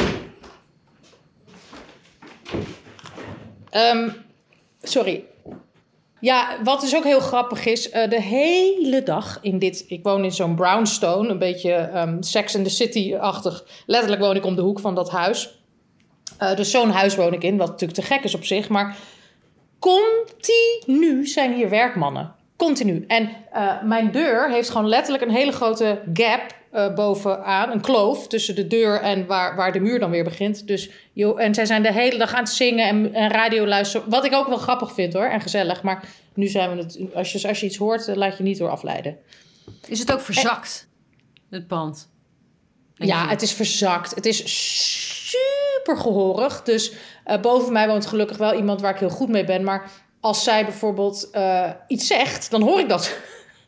Ehm, 3.70 4.08
sorry. 4.82 5.24
Ja, 6.22 6.56
wat 6.64 6.80
dus 6.80 6.96
ook 6.96 7.04
heel 7.04 7.20
grappig 7.20 7.66
is, 7.66 7.90
eh, 7.90 8.10
de 8.10 8.20
hele 8.20 9.02
dag 9.02 9.38
in 9.40 9.58
dit... 9.58 9.84
Ik 9.88 10.02
woon 10.02 10.24
in 10.24 10.32
zo'n 10.32 10.54
brownstone, 10.54 11.28
een 11.28 11.38
beetje 11.38 11.72
ehm, 11.72 12.22
Sex 12.22 12.56
and 12.56 12.64
the 12.64 12.70
City-achtig. 12.70 13.64
Letterlijk 13.86 14.22
woon 14.22 14.36
ik 14.36 14.44
om 14.44 14.56
de 14.56 14.62
hoek 14.62 14.80
van 14.80 14.94
dat 14.94 15.10
huis. 15.10 15.58
Eh, 16.38 16.56
dus 16.56 16.70
zo'n 16.70 16.90
huis 16.90 17.16
woon 17.16 17.32
ik 17.32 17.42
in, 17.42 17.56
wat 17.56 17.68
natuurlijk 17.68 17.98
te 17.98 18.06
gek 18.06 18.24
is 18.24 18.34
op 18.34 18.44
zich. 18.44 18.68
Maar 18.68 18.96
continu 19.78 21.26
zijn 21.26 21.54
hier 21.54 21.68
werkmannen. 21.68 22.34
Continu. 22.56 23.04
En 23.06 23.30
eh, 23.52 23.82
mijn 23.82 24.10
deur 24.10 24.50
heeft 24.50 24.70
gewoon 24.70 24.88
letterlijk 24.88 25.24
een 25.24 25.34
hele 25.34 25.52
grote 25.52 26.02
gap 26.12 26.42
eh, 26.72 26.94
bovenaan. 26.94 27.70
Een 27.70 27.80
kloof 27.80 28.28
tussen 28.28 28.54
de 28.54 28.66
deur 28.66 29.00
en 29.00 29.26
waar, 29.26 29.56
waar 29.56 29.72
de 29.72 29.80
muur 29.80 29.98
dan 29.98 30.10
weer 30.10 30.24
begint. 30.24 30.66
Dus, 30.66 30.90
joh, 31.12 31.40
en 31.40 31.54
zij 31.54 31.66
zijn 31.66 31.82
de 31.82 31.92
hele 31.92 32.18
dag 32.18 32.34
aan 32.34 32.42
het 32.42 32.52
zingen 32.52 32.88
en, 32.88 33.14
en 33.14 33.30
radio 33.30 33.66
luisteren. 33.66 34.10
Wat 34.10 34.24
ik 34.24 34.34
ook 34.34 34.48
wel 34.48 34.56
grappig 34.56 34.92
vind 34.92 35.12
hoor. 35.12 35.24
En 35.24 35.40
gezellig. 35.40 35.82
Maar 35.82 36.04
nu 36.34 36.46
zijn 36.46 36.76
we 36.76 36.82
het... 36.82 36.98
Als 37.14 37.32
je, 37.32 37.48
als 37.48 37.60
je 37.60 37.66
iets 37.66 37.76
hoort, 37.76 38.08
eh, 38.08 38.16
laat 38.16 38.36
je 38.36 38.42
niet 38.42 38.58
door 38.58 38.70
afleiden. 38.70 39.16
Is 39.86 39.98
het 39.98 40.12
ook 40.12 40.20
verzakt, 40.20 40.88
het 41.50 41.66
pand? 41.66 42.10
Ja, 42.94 43.28
het 43.28 43.42
is 43.42 43.52
verzakt. 43.52 44.14
Het 44.14 44.26
is 44.26 44.42
super 45.30 45.96
gehorig. 45.96 46.62
Dus 46.62 46.92
eh, 47.24 47.40
boven 47.40 47.72
mij 47.72 47.88
woont 47.88 48.06
gelukkig 48.06 48.36
wel 48.36 48.54
iemand 48.54 48.80
waar 48.80 48.92
ik 48.92 49.00
heel 49.00 49.08
goed 49.10 49.28
mee 49.28 49.44
ben. 49.44 49.64
Maar 49.64 49.90
als 50.20 50.44
zij 50.44 50.64
bijvoorbeeld 50.64 51.30
iets 51.86 52.06
zegt, 52.06 52.50
dan 52.50 52.62
hoor 52.62 52.80
ik 52.80 52.88
dat. 52.88 53.16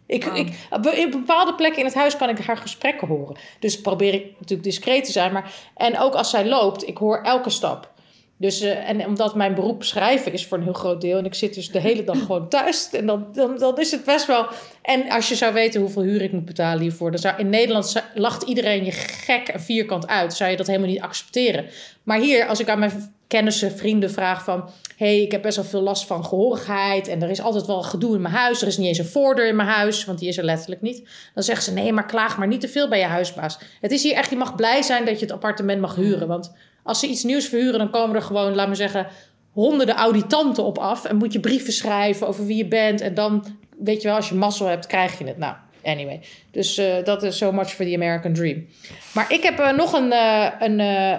Ik, 0.07 0.27
Oh. 0.27 0.37
ik, 0.37 0.49
op 0.71 1.11
bepaalde 1.11 1.55
plekken 1.55 1.81
in 1.81 1.87
het 1.87 1.95
huis 1.95 2.17
kan 2.17 2.29
ik 2.29 2.39
haar 2.39 2.57
gesprekken 2.57 3.09
horen. 3.09 3.37
Dus 3.61 3.81
probeer 3.81 4.15
ik 4.15 4.25
natuurlijk 4.39 4.63
discreet 4.63 5.05
te 5.05 5.13
zijn. 5.13 5.33
Maar, 5.33 5.53
en 5.77 5.99
ook 5.99 6.15
als 6.15 6.31
zij 6.31 6.47
loopt, 6.47 6.89
ik 6.89 6.97
hoor 6.97 7.23
elke 7.23 7.51
stap. 7.51 7.93
Dus, 8.37 8.61
eh, 8.61 8.89
en 8.89 9.07
omdat 9.07 9.35
mijn 9.35 9.55
beroep 9.55 9.85
schrijven 9.85 10.33
is 10.33 10.47
voor 10.47 10.59
een 10.59 10.65
heel 10.65 10.73
groot 10.73 11.01
deel. 11.01 11.19
En 11.19 11.25
ik 11.25 11.35
zit 11.35 11.55
dus 11.55 11.71
de 11.71 11.81
hele 11.81 12.05
dag 12.05 12.19
gewoon 12.27 12.49
thuis. 12.49 12.91
En 12.91 13.07
dan, 13.07 13.27
dan, 13.33 13.59
dan 13.59 13.79
is 13.79 13.91
het 13.91 14.05
best 14.05 14.27
wel. 14.27 14.47
En 14.83 15.11
als 15.11 15.29
je 15.29 15.35
zou 15.35 15.53
weten 15.53 15.81
hoeveel 15.81 16.03
huur 16.03 16.23
ik 16.23 16.33
moet 16.33 16.45
betalen 16.45 16.81
hiervoor. 16.81 17.11
Dan 17.11 17.21
zou, 17.21 17.39
in 17.39 17.49
Nederland 17.49 18.03
lacht 18.15 18.43
iedereen 18.43 18.85
je 18.85 18.93
gek 18.93 19.49
en 19.49 19.61
vierkant 19.61 20.07
uit. 20.07 20.35
Zou 20.35 20.51
je 20.51 20.57
dat 20.57 20.67
helemaal 20.67 20.89
niet 20.89 21.01
accepteren. 21.01 21.67
Maar 22.03 22.19
hier, 22.19 22.47
als 22.47 22.61
ik 22.61 22.69
aan 22.69 22.79
mijn 22.79 23.14
kennissen, 23.27 23.73
vrienden 23.73 24.11
vraag 24.11 24.45
van... 24.45 24.69
hey, 24.97 25.23
ik 25.23 25.33
heb 25.33 25.43
best 25.43 25.57
wel 25.57 25.65
veel 25.65 25.81
last 25.81 26.07
van 26.07 26.25
gehoorigheid... 26.25 27.09
en 27.09 27.23
er 27.23 27.31
is 27.31 27.41
altijd 27.41 27.67
wel 27.67 27.83
gedoe 27.83 28.15
in 28.15 28.21
mijn 28.21 28.35
huis. 28.35 28.63
Er 28.63 28.67
is 28.67 28.77
niet 28.77 28.87
eens 28.87 28.99
een 28.99 29.05
voordeur 29.05 29.49
in 29.49 29.57
mijn 29.57 29.69
huis, 29.69 30.05
want 30.05 30.19
die 30.19 30.29
is 30.29 30.39
er 30.39 30.45
letterlijk 30.45 30.83
niet. 30.83 31.09
Dan 31.35 31.43
zeggen 31.43 31.65
ze, 31.65 31.73
nee, 31.73 31.93
maar 31.93 32.07
klaag 32.07 32.39
maar 32.39 32.47
niet 32.47 32.61
te 32.61 32.69
veel 32.69 32.89
bij 32.89 32.99
je 32.99 33.05
huisbaas. 33.05 33.59
Het 33.81 33.93
is 33.93 34.03
hier 34.03 34.15
echt, 34.15 34.31
je 34.31 34.37
mag 34.37 34.55
blij 34.55 34.83
zijn 34.83 35.05
dat 35.05 35.19
je 35.19 35.25
het 35.25 35.35
appartement 35.35 35.81
mag 35.81 35.95
huren. 35.95 36.29
Want 36.29 36.53
als 36.83 37.01
ze 37.01 37.07
iets 37.07 37.23
nieuws 37.23 37.47
verhuren, 37.47 37.79
dan 37.79 37.91
komen 37.91 38.17
er 38.17 38.23
gewoon, 38.23 38.55
laat 38.55 38.69
me 38.69 38.75
zeggen... 38.75 39.07
honderden 39.53 39.95
auditanten 39.95 40.65
op 40.65 40.79
af... 40.79 41.05
en 41.05 41.17
moet 41.17 41.33
je 41.33 41.41
brieven 41.41 41.73
schrijven 41.73 42.27
over 42.27 42.47
wie 42.47 42.57
je 42.57 42.69
bent... 42.69 43.01
en 43.01 43.15
dan, 43.15 43.45
weet 43.79 44.03
je 44.03 44.09
wel, 44.09 44.17
als 44.17 44.29
je 44.29 44.35
mazzel 44.35 44.67
hebt, 44.67 44.87
krijg 44.87 45.19
je 45.19 45.27
het. 45.27 45.39
Nou, 45.39 45.55
anyway. 45.85 46.21
Dus 46.51 46.79
eh, 46.79 47.05
dat 47.05 47.23
is 47.23 47.37
so 47.37 47.53
much 47.53 47.69
for 47.69 47.85
the 47.85 47.95
American 47.95 48.33
dream. 48.33 48.67
Maar 49.15 49.33
ik 49.33 49.43
heb 49.43 49.59
eh, 49.59 49.73
nog 49.73 49.93
een, 49.93 50.13
eh, 50.13 50.51
een, 50.59 50.79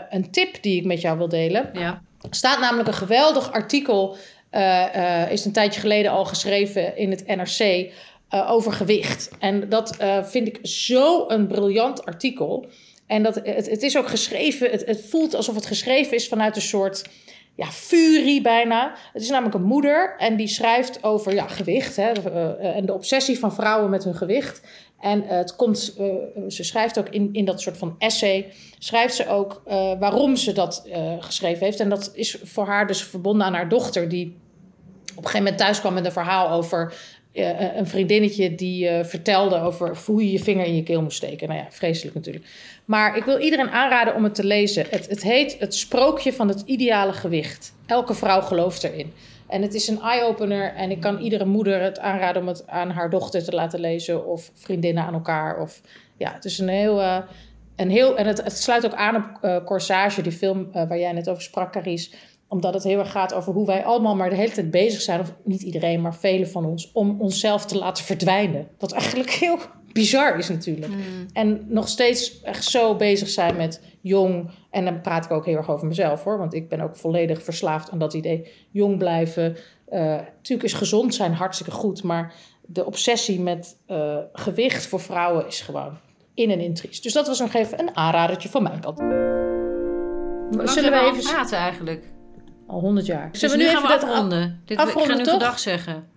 een 0.10 0.32
tip 0.32 0.58
die 0.62 0.80
ik 0.80 0.86
met 0.86 1.02
jou 1.02 1.18
wil 1.18 1.30
delen. 1.30 1.70
Ja. 1.74 2.02
Er 2.22 2.36
staat 2.36 2.60
namelijk 2.60 2.88
een 2.88 2.94
geweldig 2.94 3.52
artikel, 3.52 4.18
is 5.30 5.46
een 5.46 5.52
tijdje 5.52 5.80
geleden 5.80 6.12
al 6.12 6.26
geschreven 6.26 6.98
in 6.98 7.12
het 7.12 7.28
NRC, 7.28 7.92
over 8.30 8.72
gewicht. 8.72 9.30
En 9.40 9.70
dat 9.70 9.98
vind 10.24 10.48
ik 10.48 10.60
zo 10.62 11.30
een 11.30 11.48
briljant 11.48 12.06
artikel. 12.06 12.66
En 13.08 13.24
dat, 13.24 13.36
het, 13.36 13.70
het 13.70 13.84
is 13.84 13.98
ook 13.98 14.08
geschreven, 14.08 14.72
het, 14.72 14.86
het 14.86 15.06
voelt 15.10 15.36
alsof 15.36 15.56
het 15.56 15.66
geschreven 15.66 16.16
is 16.16 16.28
vanuit 16.28 16.56
een 16.56 16.62
soort 16.62 17.04
ja, 17.56 17.66
furie 17.66 18.42
bijna. 18.42 18.96
Het 19.14 19.22
is 19.22 19.30
namelijk 19.30 19.56
een 19.56 19.64
moeder 19.64 20.16
en 20.18 20.36
die 20.36 20.48
schrijft 20.48 21.04
over 21.04 21.34
ja, 21.34 21.48
gewicht 21.48 21.96
hè, 21.96 22.12
eh, 22.12 22.46
eh, 22.46 22.76
en 22.76 22.86
de 22.86 22.94
obsessie 22.94 23.40
van 23.40 23.54
vrouwen 23.54 23.90
met 23.90 24.04
hun 24.04 24.16
gewicht. 24.16 24.62
En 25.00 25.24
eh, 25.24 25.38
het 25.38 25.56
komt, 25.56 25.80
ze 26.48 26.64
schrijft 26.64 27.00
ook 27.00 27.10
in, 27.10 27.30
in 27.32 27.46
dat 27.46 27.62
soort 27.62 27.78
van 27.78 27.96
essay, 27.98 28.52
schrijft 28.80 29.16
ze 29.16 29.28
ook 29.28 29.62
waarom 30.00 30.36
ze 30.36 30.52
dat 30.52 30.88
geschreven 31.20 31.66
heeft. 31.66 31.80
En 31.80 31.90
dat 31.90 32.12
is 32.14 32.38
voor 32.44 32.66
haar 32.66 32.88
dus 32.88 33.04
verbonden 33.04 33.46
aan 33.46 33.54
haar 33.54 33.70
dochter, 33.70 34.10
die 34.10 34.26
op 35.10 35.24
een 35.24 35.24
gegeven 35.24 35.44
moment 35.44 35.58
thuis 35.58 35.80
kwam 35.80 35.94
met 35.94 36.06
een 36.06 36.12
verhaal 36.12 36.50
over 36.50 36.94
een 37.76 37.88
vriendinnetje 37.88 38.56
die 38.56 38.90
vertelde 39.04 39.60
over 39.60 39.98
hoe 40.06 40.24
je 40.24 40.32
je 40.32 40.40
vinger 40.40 40.66
in 40.66 40.76
je 40.76 40.84
keel 40.84 41.02
moest 41.02 41.18
steken. 41.18 41.48
Nou 41.48 41.60
ja, 41.60 41.68
vreselijk 41.70 42.16
natuurlijk. 42.16 42.46
Maar 42.86 43.18
ik 43.18 43.24
wil 43.24 43.40
iedereen 43.40 43.70
aanraden 43.70 44.16
om 44.16 44.24
het 44.24 44.36
te 44.36 44.44
lezen. 44.44 44.86
Het, 44.90 45.10
het 45.10 45.24
heet 45.24 45.60
Het 45.60 45.76
Sprookje 45.76 46.34
van 46.34 46.48
het 46.48 46.62
Ideale 46.66 47.14
Gewicht. 47.14 47.74
Elke 47.86 48.14
vrouw 48.14 48.42
gelooft 48.42 48.84
erin. 48.84 49.14
En 49.48 49.62
het 49.62 49.74
is 49.74 49.88
een 49.88 50.02
eye-opener 50.02 50.74
en 50.74 50.92
ik 50.92 51.00
kan 51.00 51.20
iedere 51.20 51.46
moeder 51.46 51.82
het 51.82 52.00
aanraden 52.00 52.42
om 52.42 52.48
het 52.48 52.68
aan 52.68 52.90
haar 52.90 53.10
dochter 53.10 53.44
te 53.44 53.52
laten 53.52 53.80
lezen 53.80 54.28
of 54.28 54.52
vriendinnen 54.54 55.04
aan 55.04 55.14
elkaar. 55.14 55.62
Of, 55.62 55.82
ja, 56.18 56.34
het 56.34 56.46
is 56.46 56.60
een 56.60 56.68
heel... 56.70 57.02
eh, 57.02 57.18
een 57.76 57.90
heel 57.90 58.18
en 58.18 58.28
het, 58.28 58.44
het 58.44 58.58
sluit 58.58 58.86
ook 58.86 58.94
aan 58.94 59.16
op 59.16 59.24
eh, 59.42 59.58
Corsage, 59.66 60.22
die 60.22 60.32
film 60.32 60.70
eh, 60.72 60.88
waar 60.88 61.00
jij 61.00 61.12
net 61.12 61.30
over 61.30 61.44
sprak, 61.44 61.72
Carice 61.72 62.10
omdat 62.48 62.74
het 62.74 62.84
heel 62.84 63.00
erg 63.00 63.12
gaat 63.12 63.34
over 63.34 63.54
hoe 63.54 63.66
wij 63.66 63.84
allemaal 63.84 64.16
maar 64.16 64.30
de 64.30 64.36
hele 64.36 64.52
tijd 64.52 64.72
bezig 64.72 65.02
zijn, 65.02 65.20
of 65.20 65.34
niet 65.44 65.62
iedereen, 65.62 66.02
maar 66.02 66.16
velen 66.16 66.50
van 66.50 66.66
ons, 66.66 66.92
om 66.92 67.22
onszelf 67.22 67.66
te 67.66 67.78
laten 67.78 68.04
verdwijnen. 68.04 68.68
Wat 68.80 68.92
eigenlijk 68.92 69.30
heel 69.30 69.60
bizar 69.96 70.38
is 70.38 70.50
natuurlijk. 70.50 70.94
En 71.34 71.66
nog 71.68 71.88
steeds 71.88 72.42
echt 72.42 72.64
zo 72.64 72.96
bezig 72.96 73.30
zijn 73.30 73.56
met 73.56 73.82
jong, 74.02 74.50
en 74.72 74.86
dan 74.86 75.02
praat 75.02 75.26
ik 75.26 75.32
ook 75.32 75.46
heel 75.46 75.56
erg 75.56 75.70
over 75.70 75.88
mezelf 75.88 76.24
hoor, 76.24 76.38
want 76.38 76.54
ik 76.54 76.70
ben 76.70 76.82
ook 76.82 76.96
volledig 76.96 77.44
verslaafd 77.44 77.92
aan 77.92 78.00
dat 78.00 78.14
idee. 78.14 78.52
Jong 78.72 78.98
blijven. 78.98 79.58
Eh, 79.86 80.00
natuurlijk 80.00 80.64
is 80.64 80.74
gezond 80.74 81.16
zijn 81.16 81.34
hartstikke 81.34 81.72
goed, 81.72 82.04
maar 82.04 82.34
de 82.62 82.86
obsessie 82.86 83.40
met 83.40 83.78
eh, 83.86 84.18
gewicht 84.34 84.86
voor 84.86 85.00
vrouwen 85.00 85.48
is 85.48 85.62
gewoon 85.62 85.98
in 86.34 86.52
en 86.52 86.60
in 86.60 86.74
triest. 86.74 87.04
Dus 87.04 87.14
dat 87.14 87.28
was 87.28 87.40
nog 87.40 87.54
even 87.54 87.80
een 87.80 87.96
aanradertje 87.96 88.50
van 88.50 88.64
mijn 88.64 88.80
kant. 88.80 88.98
Zullen 88.98 90.70
Zullen 90.70 90.92
we 90.92 91.00
even... 91.00 91.34
praten 91.34 91.58
eigenlijk? 91.58 92.04
Al 92.68 92.80
honderd 92.80 93.06
jaar. 93.06 93.32
Dus 93.32 93.40
Zullen 93.40 93.58
we 93.58 93.64
nu 93.64 93.70
gaan 93.70 93.78
even 93.84 93.96
we 93.96 94.00
dat 94.00 94.10
afronden. 94.10 94.62
Dit, 94.66 94.80
ik 94.80 94.86
afronden, 94.86 95.26
ga 95.26 95.34
nu 95.34 95.40
toch? 95.40 95.60
zeggen. 95.60 96.08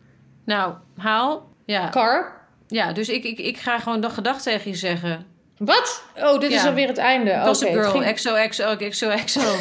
Nou, 0.45 0.75
haal. 0.97 1.49
Ja, 1.65 1.89
Car? 1.89 2.38
Ja 2.69 2.93
dus 2.93 3.09
ik, 3.09 3.25
ik, 3.25 3.39
ik 3.39 3.57
ga 3.57 3.79
gewoon 3.79 4.01
dag 4.01 4.15
gedag 4.15 4.43
tegen 4.43 4.71
je 4.71 4.77
zeggen. 4.77 5.27
Wat? 5.59 6.03
Oh, 6.17 6.41
dit 6.41 6.51
is 6.51 6.65
alweer 6.65 6.89
het 6.89 6.99
einde. 6.99 7.41
Gossip 7.45 7.69
het, 7.69 7.87
Girl, 7.87 8.03
exo, 8.03 8.35
exo, 8.35 8.77
exo, 8.77 9.09
exo. 9.09 9.41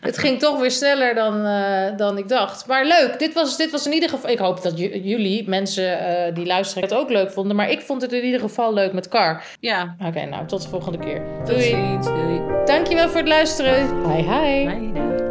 het 0.00 0.18
ging 0.18 0.38
toch 0.38 0.60
weer 0.60 0.70
sneller 0.70 1.14
dan, 1.14 1.44
eh, 1.44 1.96
dan 1.96 2.18
ik 2.18 2.28
dacht. 2.28 2.66
Maar 2.66 2.84
leuk, 2.84 3.18
dit 3.18 3.34
was, 3.34 3.56
dit 3.56 3.70
was 3.70 3.86
in 3.86 3.92
ieder 3.92 4.08
geval... 4.08 4.30
Ik 4.30 4.38
hoop 4.38 4.62
dat 4.62 4.78
jullie, 4.78 5.48
mensen 5.48 5.98
eh, 5.98 6.34
die 6.34 6.46
luisteren, 6.46 6.82
het 6.82 6.94
ook 6.94 7.10
leuk 7.10 7.30
vonden. 7.30 7.56
Maar 7.56 7.70
ik 7.70 7.80
vond 7.80 8.02
het 8.02 8.12
in 8.12 8.24
ieder 8.24 8.40
geval 8.40 8.74
leuk 8.74 8.92
met 8.92 9.08
Car. 9.08 9.42
Ja, 9.60 9.96
Oké, 10.06 10.24
nou, 10.24 10.46
tot 10.46 10.62
de 10.62 10.68
volgende 10.68 10.98
keer. 10.98 11.22
tot 11.38 11.46
Doei. 11.46 11.62
ziens. 11.62 12.06
Doei. 12.06 12.40
Dankjewel 12.64 13.08
voor 13.08 13.18
het 13.20 13.28
luisteren. 13.28 14.10
Hi, 14.10 14.22
hi. 14.22 14.64
Bye. 14.64 15.25